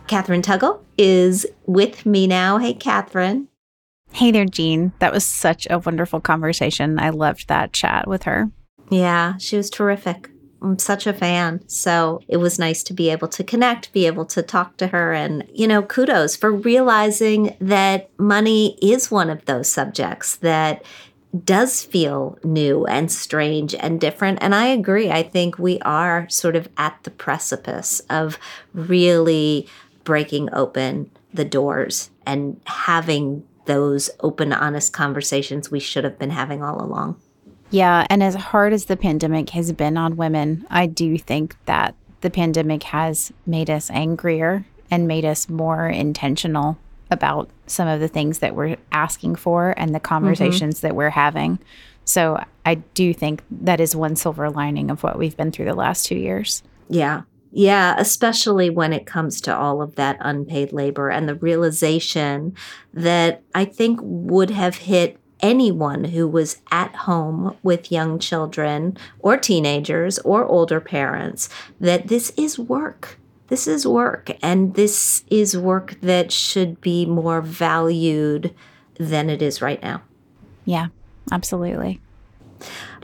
Kathryn 0.07 0.43
Tuggle 0.43 0.81
is 0.97 1.47
with 1.67 2.07
me 2.07 2.27
now. 2.27 2.59
Hey, 2.59 2.75
Kathryn. 2.75 3.49
Hey 4.13 4.31
there, 4.31 4.47
Jean. 4.47 4.93
That 5.01 5.13
was 5.13 5.27
such 5.27 5.67
a 5.69 5.79
wonderful 5.79 6.21
conversation. 6.21 6.99
I 6.99 7.11
loved 7.11 7.49
that 7.49 7.73
chat 7.73 8.07
with 8.07 8.23
her. 8.23 8.51
Yeah, 8.89 9.37
she 9.39 9.57
was 9.57 9.69
terrific. 9.69 10.31
I'm 10.67 10.79
such 10.79 11.07
a 11.07 11.13
fan. 11.13 11.63
So 11.69 12.21
it 12.29 12.39
was 12.39 12.59
nice 12.59 12.83
to 12.85 12.93
be 12.93 13.11
able 13.11 13.29
to 13.29 13.45
connect, 13.45 13.93
be 13.93 14.07
able 14.07 14.25
to 14.27 14.43
talk 14.43 14.77
to 14.79 14.89
her. 14.89 15.13
And, 15.13 15.45
you 15.53 15.69
know, 15.69 15.83
kudos 15.83 16.37
for 16.37 16.51
realizing 16.51 17.57
that 17.61 18.11
money 18.19 18.77
is 18.83 19.11
one 19.11 19.31
of 19.31 19.45
those 19.45 19.71
subjects 19.71 20.37
that 20.37 20.83
does 21.45 21.85
feel 21.85 22.39
new 22.43 22.87
and 22.87 23.13
strange 23.13 23.75
and 23.75 24.01
different. 24.01 24.39
And 24.41 24.55
I 24.55 24.67
agree. 24.67 25.11
I 25.11 25.23
think 25.23 25.59
we 25.59 25.79
are 25.81 26.29
sort 26.29 26.57
of 26.57 26.69
at 26.77 26.99
the 27.03 27.11
precipice 27.11 28.01
of 28.11 28.39
really 28.73 29.69
breaking 30.05 30.49
open 30.53 31.11
the 31.35 31.45
doors 31.45 32.11
and 32.25 32.61
having 32.65 33.45
those 33.67 34.09
open, 34.21 34.53
honest 34.53 34.93
conversations 34.93 35.71
we 35.71 35.81
should 35.81 36.05
have 36.05 36.19
been 36.19 36.31
having 36.31 36.63
all 36.63 36.83
along. 36.83 37.21
Yeah. 37.71 38.07
And 38.09 38.23
as 38.23 38.35
hard 38.35 38.73
as 38.73 38.87
the 38.87 38.97
pandemic 38.97 39.51
has 39.51 39.73
been 39.73 39.97
on 39.97 40.17
women, 40.17 40.67
I 40.71 40.87
do 40.87 41.19
think 41.19 41.57
that 41.67 41.95
the 42.21 42.31
pandemic 42.31 42.85
has 42.85 43.33
made 43.45 43.71
us 43.71 43.91
angrier 43.91 44.65
and 44.91 45.09
made 45.09 45.25
us 45.25 45.49
more 45.49 45.89
intentional 45.89 46.79
about 47.11 47.51
some 47.67 47.89
of 47.89 48.01
the 48.01 48.09
things 48.09 48.41
that 48.41 48.55
we're 48.55 48.77
asking 48.93 49.37
for 49.37 49.75
and 49.77 49.95
the 49.95 50.01
conversations 50.01 50.79
mm-hmm. 50.79 50.87
that 50.89 50.97
we're 50.97 51.11
having. 51.11 51.59
So 52.05 52.43
I 52.65 52.77
do 52.77 53.13
think 53.13 53.43
that 53.51 53.81
is 53.81 53.95
one 53.95 54.17
silver 54.17 54.49
lining 54.51 54.91
of 54.91 55.03
what 55.03 55.19
we've 55.19 55.37
been 55.37 55.53
through 55.53 55.67
the 55.67 55.75
last 55.75 56.07
two 56.07 56.17
years. 56.17 56.63
Yeah. 56.89 57.23
Yeah, 57.53 57.95
especially 57.99 58.71
when 58.71 58.93
it 58.93 59.07
comes 59.07 59.41
to 59.43 59.57
all 59.57 59.81
of 59.81 59.95
that 59.95 60.19
unpaid 60.21 60.73
labor 60.73 61.09
and 61.09 61.29
the 61.29 61.37
realization 61.37 62.55
that 62.93 63.43
I 63.55 63.65
think 63.65 63.99
would 64.03 64.51
have 64.51 64.77
hit 64.77 65.19
anyone 65.41 66.05
who 66.05 66.27
was 66.27 66.61
at 66.71 66.95
home 66.95 67.57
with 67.63 67.93
young 67.93 68.19
children 68.19 68.97
or 69.19 69.37
teenagers 69.37 70.19
or 70.21 70.45
older 70.45 70.81
parents 70.81 71.49
that 71.81 72.09
this 72.09 72.31
is 72.37 72.59
work. 72.59 73.19
This 73.49 73.69
is 73.69 73.87
work, 73.87 74.37
and 74.43 74.75
this 74.75 75.23
is 75.31 75.57
work 75.57 75.97
that 76.01 76.33
should 76.33 76.81
be 76.81 77.07
more 77.07 77.41
valued 77.41 78.53
than 78.99 79.31
it 79.31 79.41
is 79.41 79.63
right 79.63 79.81
now. 79.81 80.03
Yeah, 80.65 80.89
absolutely. 81.31 82.01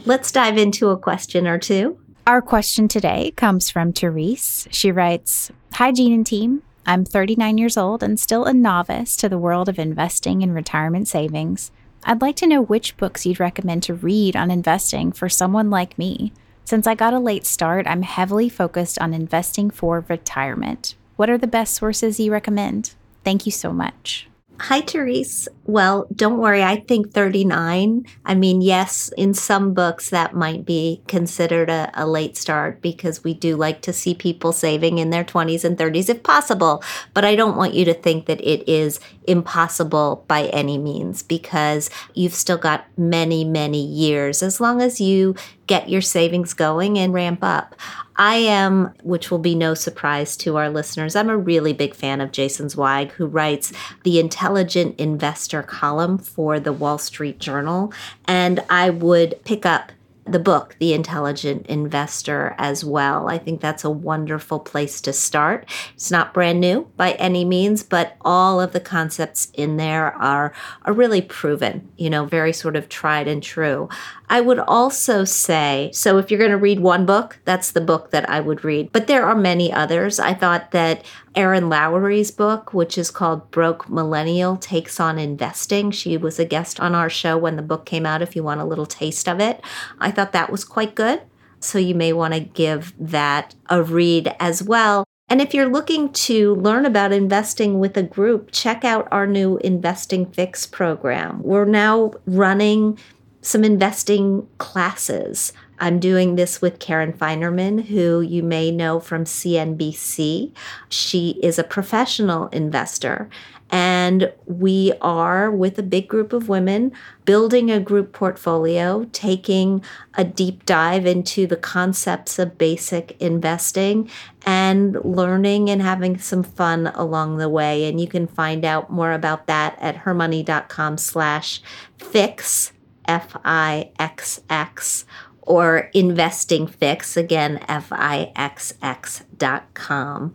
Let's 0.04 0.32
dive 0.32 0.58
into 0.58 0.88
a 0.88 0.98
question 0.98 1.46
or 1.46 1.58
two. 1.58 1.98
Our 2.26 2.42
question 2.42 2.88
today 2.88 3.32
comes 3.36 3.70
from 3.70 3.92
Therese. 3.92 4.66
She 4.70 4.90
writes 4.90 5.52
Hi, 5.74 5.92
Jean 5.92 6.12
and 6.12 6.26
team. 6.26 6.62
I'm 6.86 7.04
39 7.04 7.58
years 7.58 7.76
old 7.76 8.02
and 8.02 8.18
still 8.18 8.44
a 8.44 8.52
novice 8.52 9.16
to 9.18 9.28
the 9.28 9.38
world 9.38 9.68
of 9.68 9.78
investing 9.78 10.42
and 10.42 10.52
retirement 10.52 11.06
savings. 11.06 11.70
I'd 12.04 12.20
like 12.20 12.36
to 12.36 12.46
know 12.46 12.62
which 12.62 12.96
books 12.96 13.24
you'd 13.24 13.38
recommend 13.38 13.84
to 13.84 13.94
read 13.94 14.34
on 14.34 14.50
investing 14.50 15.12
for 15.12 15.28
someone 15.28 15.70
like 15.70 15.98
me. 15.98 16.32
Since 16.64 16.86
I 16.86 16.94
got 16.94 17.14
a 17.14 17.18
late 17.18 17.46
start, 17.46 17.86
I'm 17.86 18.02
heavily 18.02 18.48
focused 18.48 18.98
on 19.00 19.14
investing 19.14 19.70
for 19.70 20.04
retirement. 20.08 20.94
What 21.16 21.30
are 21.30 21.38
the 21.38 21.46
best 21.46 21.74
sources 21.74 22.18
you 22.18 22.32
recommend? 22.32 22.94
Thank 23.24 23.46
you 23.46 23.52
so 23.52 23.72
much. 23.72 24.28
Hi, 24.60 24.80
Therese. 24.80 25.48
Well, 25.64 26.06
don't 26.14 26.38
worry. 26.38 26.62
I 26.62 26.76
think 26.76 27.12
39. 27.12 28.04
I 28.24 28.34
mean, 28.34 28.62
yes, 28.62 29.10
in 29.16 29.34
some 29.34 29.74
books 29.74 30.10
that 30.10 30.34
might 30.34 30.64
be 30.64 31.02
considered 31.08 31.68
a, 31.68 31.90
a, 31.94 32.06
late 32.06 32.36
start 32.36 32.80
because 32.80 33.24
we 33.24 33.34
do 33.34 33.56
like 33.56 33.80
to 33.82 33.92
see 33.92 34.14
people 34.14 34.52
saving 34.52 34.98
in 34.98 35.10
their 35.10 35.24
20s 35.24 35.64
and 35.64 35.76
30s 35.76 36.08
if 36.08 36.22
possible. 36.22 36.82
But 37.12 37.24
I 37.24 37.34
don't 37.34 37.56
want 37.56 37.74
you 37.74 37.84
to 37.86 37.94
think 37.94 38.26
that 38.26 38.40
it 38.40 38.68
is 38.68 39.00
impossible 39.26 40.24
by 40.28 40.44
any 40.46 40.78
means 40.78 41.22
because 41.22 41.90
you've 42.14 42.34
still 42.34 42.58
got 42.58 42.86
many, 42.96 43.44
many 43.44 43.84
years 43.84 44.42
as 44.42 44.60
long 44.60 44.80
as 44.80 45.00
you 45.00 45.34
get 45.66 45.88
your 45.88 46.00
savings 46.00 46.54
going 46.54 46.98
and 46.98 47.14
ramp 47.14 47.40
up. 47.42 47.74
I 48.16 48.36
am, 48.36 48.92
which 49.02 49.30
will 49.30 49.38
be 49.38 49.54
no 49.54 49.74
surprise 49.74 50.36
to 50.38 50.56
our 50.56 50.68
listeners, 50.68 51.16
I'm 51.16 51.30
a 51.30 51.36
really 51.36 51.72
big 51.72 51.94
fan 51.94 52.20
of 52.20 52.32
Jason 52.32 52.68
Zweig, 52.68 53.12
who 53.12 53.26
writes 53.26 53.72
the 54.02 54.18
Intelligent 54.18 54.98
Investor 55.00 55.62
column 55.62 56.18
for 56.18 56.60
the 56.60 56.72
Wall 56.72 56.98
Street 56.98 57.38
Journal. 57.38 57.92
And 58.26 58.62
I 58.68 58.90
would 58.90 59.42
pick 59.44 59.64
up 59.64 59.92
the 60.24 60.38
book, 60.38 60.76
The 60.78 60.92
Intelligent 60.92 61.66
Investor, 61.66 62.54
as 62.58 62.84
well. 62.84 63.28
I 63.28 63.38
think 63.38 63.60
that's 63.60 63.84
a 63.84 63.90
wonderful 63.90 64.60
place 64.60 65.00
to 65.02 65.12
start. 65.12 65.68
It's 65.94 66.10
not 66.10 66.32
brand 66.32 66.60
new 66.60 66.88
by 66.96 67.12
any 67.12 67.44
means, 67.44 67.82
but 67.82 68.16
all 68.20 68.60
of 68.60 68.72
the 68.72 68.80
concepts 68.80 69.50
in 69.54 69.78
there 69.78 70.14
are, 70.14 70.52
are 70.84 70.92
really 70.92 71.22
proven, 71.22 71.88
you 71.96 72.08
know, 72.08 72.24
very 72.24 72.52
sort 72.52 72.76
of 72.76 72.88
tried 72.88 73.26
and 73.26 73.42
true. 73.42 73.88
I 74.32 74.40
would 74.40 74.60
also 74.60 75.24
say 75.24 75.90
so 75.92 76.16
if 76.16 76.30
you're 76.30 76.38
going 76.38 76.52
to 76.52 76.56
read 76.56 76.80
one 76.80 77.04
book, 77.04 77.38
that's 77.44 77.70
the 77.70 77.82
book 77.82 78.12
that 78.12 78.28
I 78.30 78.40
would 78.40 78.64
read. 78.64 78.90
But 78.90 79.06
there 79.06 79.26
are 79.26 79.36
many 79.36 79.70
others. 79.70 80.18
I 80.18 80.32
thought 80.32 80.70
that 80.70 81.04
Erin 81.34 81.68
Lowry's 81.68 82.30
book, 82.30 82.72
which 82.72 82.96
is 82.96 83.10
called 83.10 83.50
Broke 83.50 83.90
Millennial, 83.90 84.56
takes 84.56 84.98
on 84.98 85.18
investing. 85.18 85.90
She 85.90 86.16
was 86.16 86.38
a 86.38 86.46
guest 86.46 86.80
on 86.80 86.94
our 86.94 87.10
show 87.10 87.36
when 87.36 87.56
the 87.56 87.62
book 87.62 87.84
came 87.84 88.06
out, 88.06 88.22
if 88.22 88.34
you 88.34 88.42
want 88.42 88.62
a 88.62 88.64
little 88.64 88.86
taste 88.86 89.28
of 89.28 89.38
it. 89.38 89.60
I 89.98 90.10
thought 90.10 90.32
that 90.32 90.50
was 90.50 90.64
quite 90.64 90.94
good. 90.94 91.20
So 91.60 91.78
you 91.78 91.94
may 91.94 92.14
want 92.14 92.32
to 92.32 92.40
give 92.40 92.94
that 92.98 93.54
a 93.68 93.82
read 93.82 94.34
as 94.40 94.62
well. 94.62 95.04
And 95.28 95.42
if 95.42 95.52
you're 95.52 95.68
looking 95.68 96.10
to 96.12 96.54
learn 96.54 96.86
about 96.86 97.12
investing 97.12 97.78
with 97.78 97.98
a 97.98 98.02
group, 98.02 98.50
check 98.50 98.82
out 98.82 99.08
our 99.12 99.26
new 99.26 99.58
Investing 99.58 100.24
Fixx 100.24 100.70
program. 100.70 101.42
We're 101.42 101.66
now 101.66 102.12
running 102.24 102.98
some 103.42 103.64
investing 103.64 104.48
classes. 104.58 105.52
I'm 105.78 105.98
doing 105.98 106.36
this 106.36 106.62
with 106.62 106.78
Karen 106.78 107.12
Finerman, 107.12 107.86
who 107.86 108.20
you 108.20 108.42
may 108.42 108.70
know 108.70 109.00
from 109.00 109.24
CNBC. 109.24 110.52
She 110.88 111.40
is 111.42 111.58
a 111.58 111.64
professional 111.64 112.46
investor. 112.48 113.28
And 113.68 114.30
we 114.44 114.92
are, 115.00 115.50
with 115.50 115.78
a 115.78 115.82
big 115.82 116.06
group 116.06 116.34
of 116.34 116.48
women, 116.48 116.92
building 117.24 117.70
a 117.70 117.80
group 117.80 118.12
portfolio, 118.12 119.08
taking 119.12 119.82
a 120.14 120.24
deep 120.24 120.66
dive 120.66 121.06
into 121.06 121.46
the 121.46 121.56
concepts 121.56 122.38
of 122.38 122.58
basic 122.58 123.16
investing 123.18 124.10
and 124.44 125.02
learning 125.02 125.70
and 125.70 125.80
having 125.80 126.18
some 126.18 126.42
fun 126.42 126.88
along 126.88 127.38
the 127.38 127.48
way. 127.48 127.88
And 127.88 127.98
you 127.98 128.06
can 128.06 128.26
find 128.26 128.64
out 128.64 128.90
more 128.90 129.12
about 129.12 129.46
that 129.46 129.78
at 129.80 130.04
hermoney.com 130.04 130.98
slash 130.98 131.62
fix 131.96 132.72
F 133.12 133.36
I 133.44 133.90
X 133.98 134.40
X, 134.48 135.04
or 135.42 135.90
Investing 135.92 136.66
Fixx, 136.66 137.16
again, 137.16 137.52
F 137.68 137.88
I 137.92 138.32
X 138.34 138.74
X 138.80 139.24
dot 139.36 139.64
com. 139.74 140.32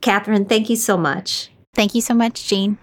Kathryn, 0.00 0.48
thank 0.48 0.68
you 0.68 0.76
so 0.76 0.96
much. 0.96 1.50
Thank 1.74 1.94
you 1.94 2.00
so 2.00 2.14
much, 2.14 2.46
Jean. 2.48 2.76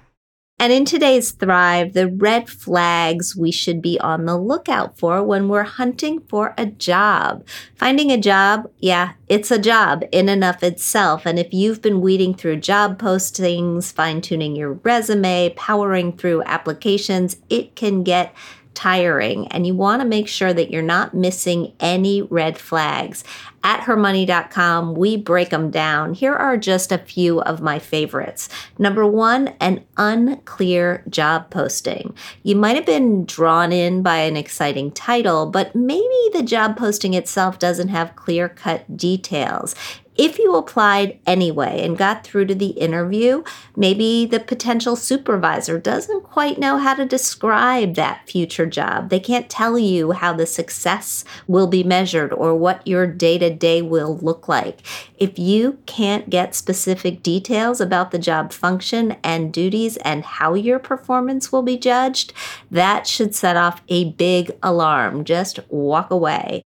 And 0.58 0.72
in 0.72 0.86
today's 0.86 1.32
Thrive, 1.32 1.92
the 1.92 2.08
red 2.08 2.50
flags 2.50 3.36
we 3.36 3.52
should 3.52 3.82
be 3.82 4.00
on 4.00 4.24
the 4.24 4.38
lookout 4.38 4.98
for 4.98 5.22
when 5.22 5.50
we're 5.50 5.64
hunting 5.64 6.22
for 6.30 6.54
a 6.58 6.66
job. 6.66 7.46
Finding 7.76 8.10
a 8.10 8.18
job, 8.18 8.72
yeah, 8.80 9.14
it's 9.28 9.52
a 9.52 9.60
job 9.60 10.06
in 10.14 10.30
and 10.30 10.46
of 10.46 10.64
itself. 10.64 11.26
And 11.26 11.38
if 11.38 11.54
you've 11.54 11.82
been 11.82 12.00
weeding 12.00 12.34
through 12.34 12.62
job 12.62 12.98
postings, 12.98 13.92
fine 13.92 14.22
tuning 14.22 14.56
your 14.56 14.80
resume, 14.90 15.54
powering 15.58 16.16
through 16.16 16.44
applications, 16.44 17.36
it 17.50 17.76
can 17.76 18.04
get 18.04 18.34
tiring 18.76 19.48
and 19.48 19.66
you 19.66 19.74
want 19.74 20.02
to 20.02 20.08
make 20.08 20.28
sure 20.28 20.54
that 20.54 20.70
you're 20.70 20.82
not 20.82 21.14
missing 21.14 21.74
any 21.80 22.22
red 22.22 22.58
flags. 22.58 23.24
At 23.64 23.82
hermoney.com, 23.82 24.94
we 24.94 25.18
break 25.18 25.50
them 25.50 25.72
down. 25.72 26.14
Here 26.14 26.36
are 26.36 26.56
just 26.56 26.92
a 26.92 27.00
few 27.00 27.42
of 27.42 27.62
my 27.62 27.80
favorites. 27.80 28.48
Number 28.78 29.08
one, 29.08 29.56
an 29.60 29.84
unclear 29.98 31.04
job 31.10 31.50
posting. 31.50 32.14
You 32.44 32.56
might 32.56 32.76
have 32.76 32.86
been 32.86 33.26
drawn 33.26 33.72
in 33.72 34.04
by 34.04 34.18
an 34.18 34.38
exciting 34.38 34.92
title, 34.92 35.48
but 35.48 35.74
maybe 35.74 36.30
the 36.34 36.44
job 36.44 36.78
posting 36.78 37.16
itself 37.16 37.58
doesn't 37.58 37.88
have 37.88 38.16
clear 38.16 38.50
cut 38.50 38.96
details. 38.96 39.74
If 40.16 40.40
you 40.40 40.56
applied 40.56 41.20
anyway 41.26 41.82
and 41.84 41.98
got 41.98 42.24
through 42.24 42.46
to 42.46 42.56
the 42.56 42.68
interview, 42.68 43.44
maybe 43.76 44.26
the 44.26 44.40
potential 44.40 44.96
supervisor 44.96 45.78
doesn't 45.78 46.24
quite 46.24 46.58
know 46.58 46.78
how 46.78 46.96
to 46.96 47.06
describe 47.06 47.96
that 47.96 48.28
future 48.30 48.66
job. 48.66 49.10
They 49.10 49.20
can't 49.20 49.50
tell 49.50 49.78
you 49.78 50.14
how 50.14 50.32
the 50.32 50.46
success 50.46 51.26
will 51.48 51.68
be 51.68 51.84
measured 51.84 52.32
or 52.32 52.56
what 52.56 52.88
your 52.88 53.06
day 53.08 53.38
to 53.40 53.54
day 53.54 53.82
will 53.82 54.18
look 54.18 54.48
like. 54.48 54.80
If 55.18 55.38
you 55.38 55.80
can't 55.86 56.30
get 56.30 56.56
specific 56.56 57.22
details 57.22 57.82
about 57.82 58.12
the 58.12 58.20
job 58.20 58.54
function 58.54 59.18
and 59.22 59.52
duties 59.52 59.98
and 59.98 60.24
how 60.24 60.54
your 60.54 60.80
performance 60.80 61.52
will 61.52 61.64
be 61.64 61.78
judged, 61.78 62.32
that 62.72 63.06
should 63.06 63.36
set 63.36 63.58
off 63.58 63.82
a 63.90 64.12
big 64.12 64.52
alarm. 64.64 65.26
Just 65.26 65.60
walk 65.70 66.10
away. 66.10 66.64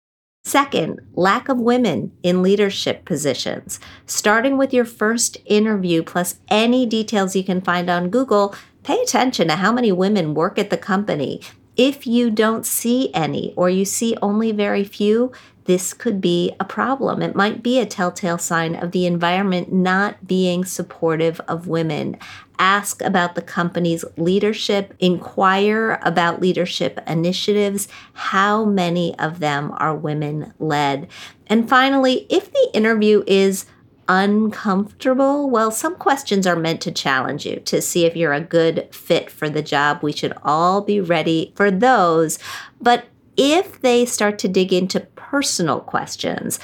Second, 0.49 1.01
lack 1.14 1.51
of 1.51 1.59
women 1.59 2.11
in 2.22 2.42
leadership 2.42 3.05
positions. 3.05 3.78
Starting 4.07 4.57
with 4.57 4.72
your 4.72 4.86
first 4.86 5.36
interview 5.44 6.03
plus 6.03 6.40
any 6.49 6.86
details 6.86 7.36
you 7.36 7.44
can 7.44 7.61
find 7.61 7.90
on 7.90 8.09
Google, 8.09 8.55
pay 8.82 8.99
attention 9.03 9.49
to 9.49 9.57
how 9.57 9.72
many 9.72 9.92
women 9.92 10.32
work 10.32 10.59
at 10.59 10.70
the 10.70 10.78
company. 10.78 11.42
If 11.76 12.07
you 12.07 12.30
don't 12.30 12.64
see 12.64 13.12
any 13.12 13.53
or 13.57 13.68
you 13.68 13.84
see 13.84 14.16
only 14.22 14.51
very 14.53 14.84
few, 14.84 15.32
this 15.66 15.92
could 15.92 16.18
be 16.18 16.55
a 16.59 16.64
problem. 16.64 17.20
It 17.20 17.36
might 17.36 17.62
be 17.62 17.78
a 17.78 17.84
telltale 17.84 18.38
sign 18.38 18.74
of 18.74 18.92
the 18.92 19.05
environment 19.05 19.70
not 19.70 20.26
being 20.26 20.64
supportive 20.64 21.40
of 21.40 21.68
women. 21.68 22.16
Ask 22.59 23.02
about 23.02 23.34
the 23.34 23.42
company's 23.42 24.04
leadership, 24.16 24.94
inquire 24.98 26.00
about 26.02 26.40
leadership 26.40 27.00
initiatives, 27.06 27.88
how 28.14 28.64
many 28.64 29.16
of 29.18 29.38
them 29.38 29.72
are 29.76 29.94
women 29.94 30.52
led. 30.59 31.09
And 31.46 31.68
finally, 31.68 32.26
if 32.28 32.52
the 32.52 32.70
interview 32.74 33.22
is 33.26 33.66
uncomfortable, 34.09 35.50
well, 35.50 35.70
some 35.70 35.94
questions 35.94 36.46
are 36.46 36.56
meant 36.56 36.80
to 36.80 36.90
challenge 36.90 37.44
you 37.46 37.61
to 37.61 37.80
see 37.80 38.06
if 38.06 38.16
you're 38.16 38.32
a 38.32 38.40
good 38.40 38.88
fit 38.90 39.30
for 39.30 39.48
the 39.48 39.62
job. 39.62 40.02
We 40.02 40.12
should 40.12 40.32
all 40.42 40.80
be 40.80 41.00
ready 41.00 41.52
for 41.54 41.70
those. 41.70 42.38
But 42.80 43.04
if 43.36 43.80
they 43.80 44.04
start 44.04 44.38
to 44.40 44.48
dig 44.48 44.72
into 44.72 45.00
personal 45.00 45.80
questions, 45.80 46.59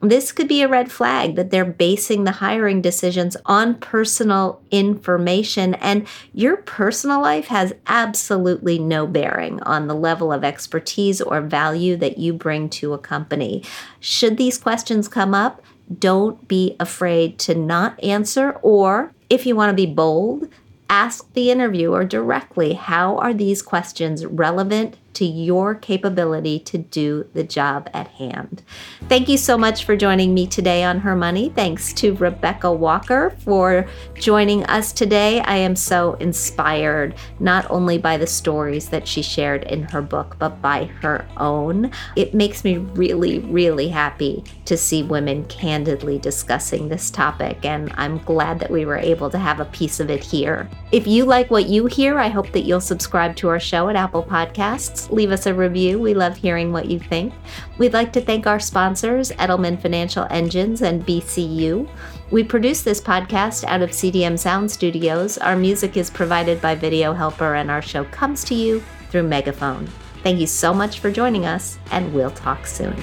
this 0.00 0.30
could 0.30 0.48
be 0.48 0.62
a 0.62 0.68
red 0.68 0.92
flag 0.92 1.36
that 1.36 1.50
they're 1.50 1.64
basing 1.64 2.24
the 2.24 2.32
hiring 2.32 2.82
decisions 2.82 3.36
on 3.46 3.76
personal 3.76 4.60
information, 4.70 5.74
and 5.74 6.06
your 6.34 6.58
personal 6.58 7.20
life 7.20 7.46
has 7.46 7.72
absolutely 7.86 8.78
no 8.78 9.06
bearing 9.06 9.62
on 9.62 9.86
the 9.86 9.94
level 9.94 10.32
of 10.32 10.44
expertise 10.44 11.20
or 11.20 11.40
value 11.40 11.96
that 11.96 12.18
you 12.18 12.32
bring 12.32 12.68
to 12.68 12.92
a 12.92 12.98
company. 12.98 13.64
Should 13.98 14.36
these 14.36 14.58
questions 14.58 15.08
come 15.08 15.34
up, 15.34 15.62
don't 15.98 16.46
be 16.46 16.76
afraid 16.78 17.38
to 17.40 17.54
not 17.54 18.02
answer, 18.02 18.52
or 18.62 19.12
if 19.30 19.46
you 19.46 19.56
want 19.56 19.70
to 19.70 19.86
be 19.86 19.92
bold, 19.92 20.48
ask 20.88 21.32
the 21.32 21.50
interviewer 21.50 22.04
directly 22.04 22.74
how 22.74 23.16
are 23.18 23.34
these 23.34 23.62
questions 23.62 24.24
relevant 24.26 24.96
to 25.16 25.24
your 25.24 25.74
capability 25.74 26.58
to 26.58 26.76
do 26.76 27.26
the 27.32 27.42
job 27.42 27.88
at 27.94 28.06
hand. 28.08 28.62
Thank 29.08 29.30
you 29.30 29.38
so 29.38 29.56
much 29.56 29.86
for 29.86 29.96
joining 29.96 30.34
me 30.34 30.46
today 30.46 30.84
on 30.84 30.98
Her 31.00 31.16
Money. 31.16 31.48
Thanks 31.48 31.94
to 31.94 32.14
Rebecca 32.16 32.70
Walker 32.70 33.34
for 33.38 33.86
joining 34.14 34.62
us 34.66 34.92
today. 34.92 35.40
I 35.40 35.56
am 35.56 35.74
so 35.74 36.14
inspired 36.14 37.14
not 37.40 37.66
only 37.70 37.96
by 37.96 38.18
the 38.18 38.26
stories 38.26 38.90
that 38.90 39.08
she 39.08 39.22
shared 39.22 39.64
in 39.64 39.84
her 39.84 40.02
book, 40.02 40.36
but 40.38 40.60
by 40.60 40.84
her 41.00 41.26
own. 41.38 41.90
It 42.14 42.34
makes 42.34 42.62
me 42.62 42.76
really, 42.76 43.38
really 43.38 43.88
happy 43.88 44.44
to 44.66 44.76
see 44.76 45.02
women 45.02 45.44
candidly 45.46 46.18
discussing 46.18 46.88
this 46.88 47.10
topic, 47.10 47.64
and 47.64 47.90
I'm 47.96 48.18
glad 48.18 48.60
that 48.60 48.70
we 48.70 48.84
were 48.84 48.98
able 48.98 49.30
to 49.30 49.38
have 49.38 49.60
a 49.60 49.64
piece 49.66 49.98
of 49.98 50.10
it 50.10 50.22
here. 50.22 50.68
If 50.92 51.06
you 51.06 51.24
like 51.24 51.50
what 51.50 51.70
you 51.70 51.86
hear, 51.86 52.18
I 52.18 52.28
hope 52.28 52.52
that 52.52 52.64
you'll 52.64 52.82
subscribe 52.82 53.34
to 53.36 53.48
our 53.48 53.60
show 53.60 53.88
at 53.88 53.96
Apple 53.96 54.22
Podcasts 54.22 55.05
leave 55.10 55.30
us 55.30 55.46
a 55.46 55.54
review. 55.54 55.98
We 55.98 56.14
love 56.14 56.36
hearing 56.36 56.72
what 56.72 56.86
you 56.86 56.98
think. 56.98 57.32
We'd 57.78 57.92
like 57.92 58.12
to 58.14 58.20
thank 58.20 58.46
our 58.46 58.60
sponsors, 58.60 59.30
Edelman 59.32 59.80
Financial 59.80 60.26
Engines 60.30 60.82
and 60.82 61.06
BCU. 61.06 61.88
We 62.30 62.42
produce 62.42 62.82
this 62.82 63.00
podcast 63.00 63.64
out 63.64 63.82
of 63.82 63.90
CDM 63.90 64.38
Sound 64.38 64.70
Studios. 64.70 65.38
Our 65.38 65.56
music 65.56 65.96
is 65.96 66.10
provided 66.10 66.60
by 66.60 66.74
Video 66.74 67.12
Helper, 67.12 67.54
and 67.54 67.70
our 67.70 67.82
show 67.82 68.04
comes 68.04 68.44
to 68.44 68.54
you 68.54 68.82
through 69.10 69.24
Megaphone. 69.24 69.86
Thank 70.22 70.40
you 70.40 70.46
so 70.46 70.74
much 70.74 70.98
for 70.98 71.10
joining 71.10 71.46
us, 71.46 71.78
and 71.92 72.12
we'll 72.12 72.32
talk 72.32 72.66
soon. 72.66 72.96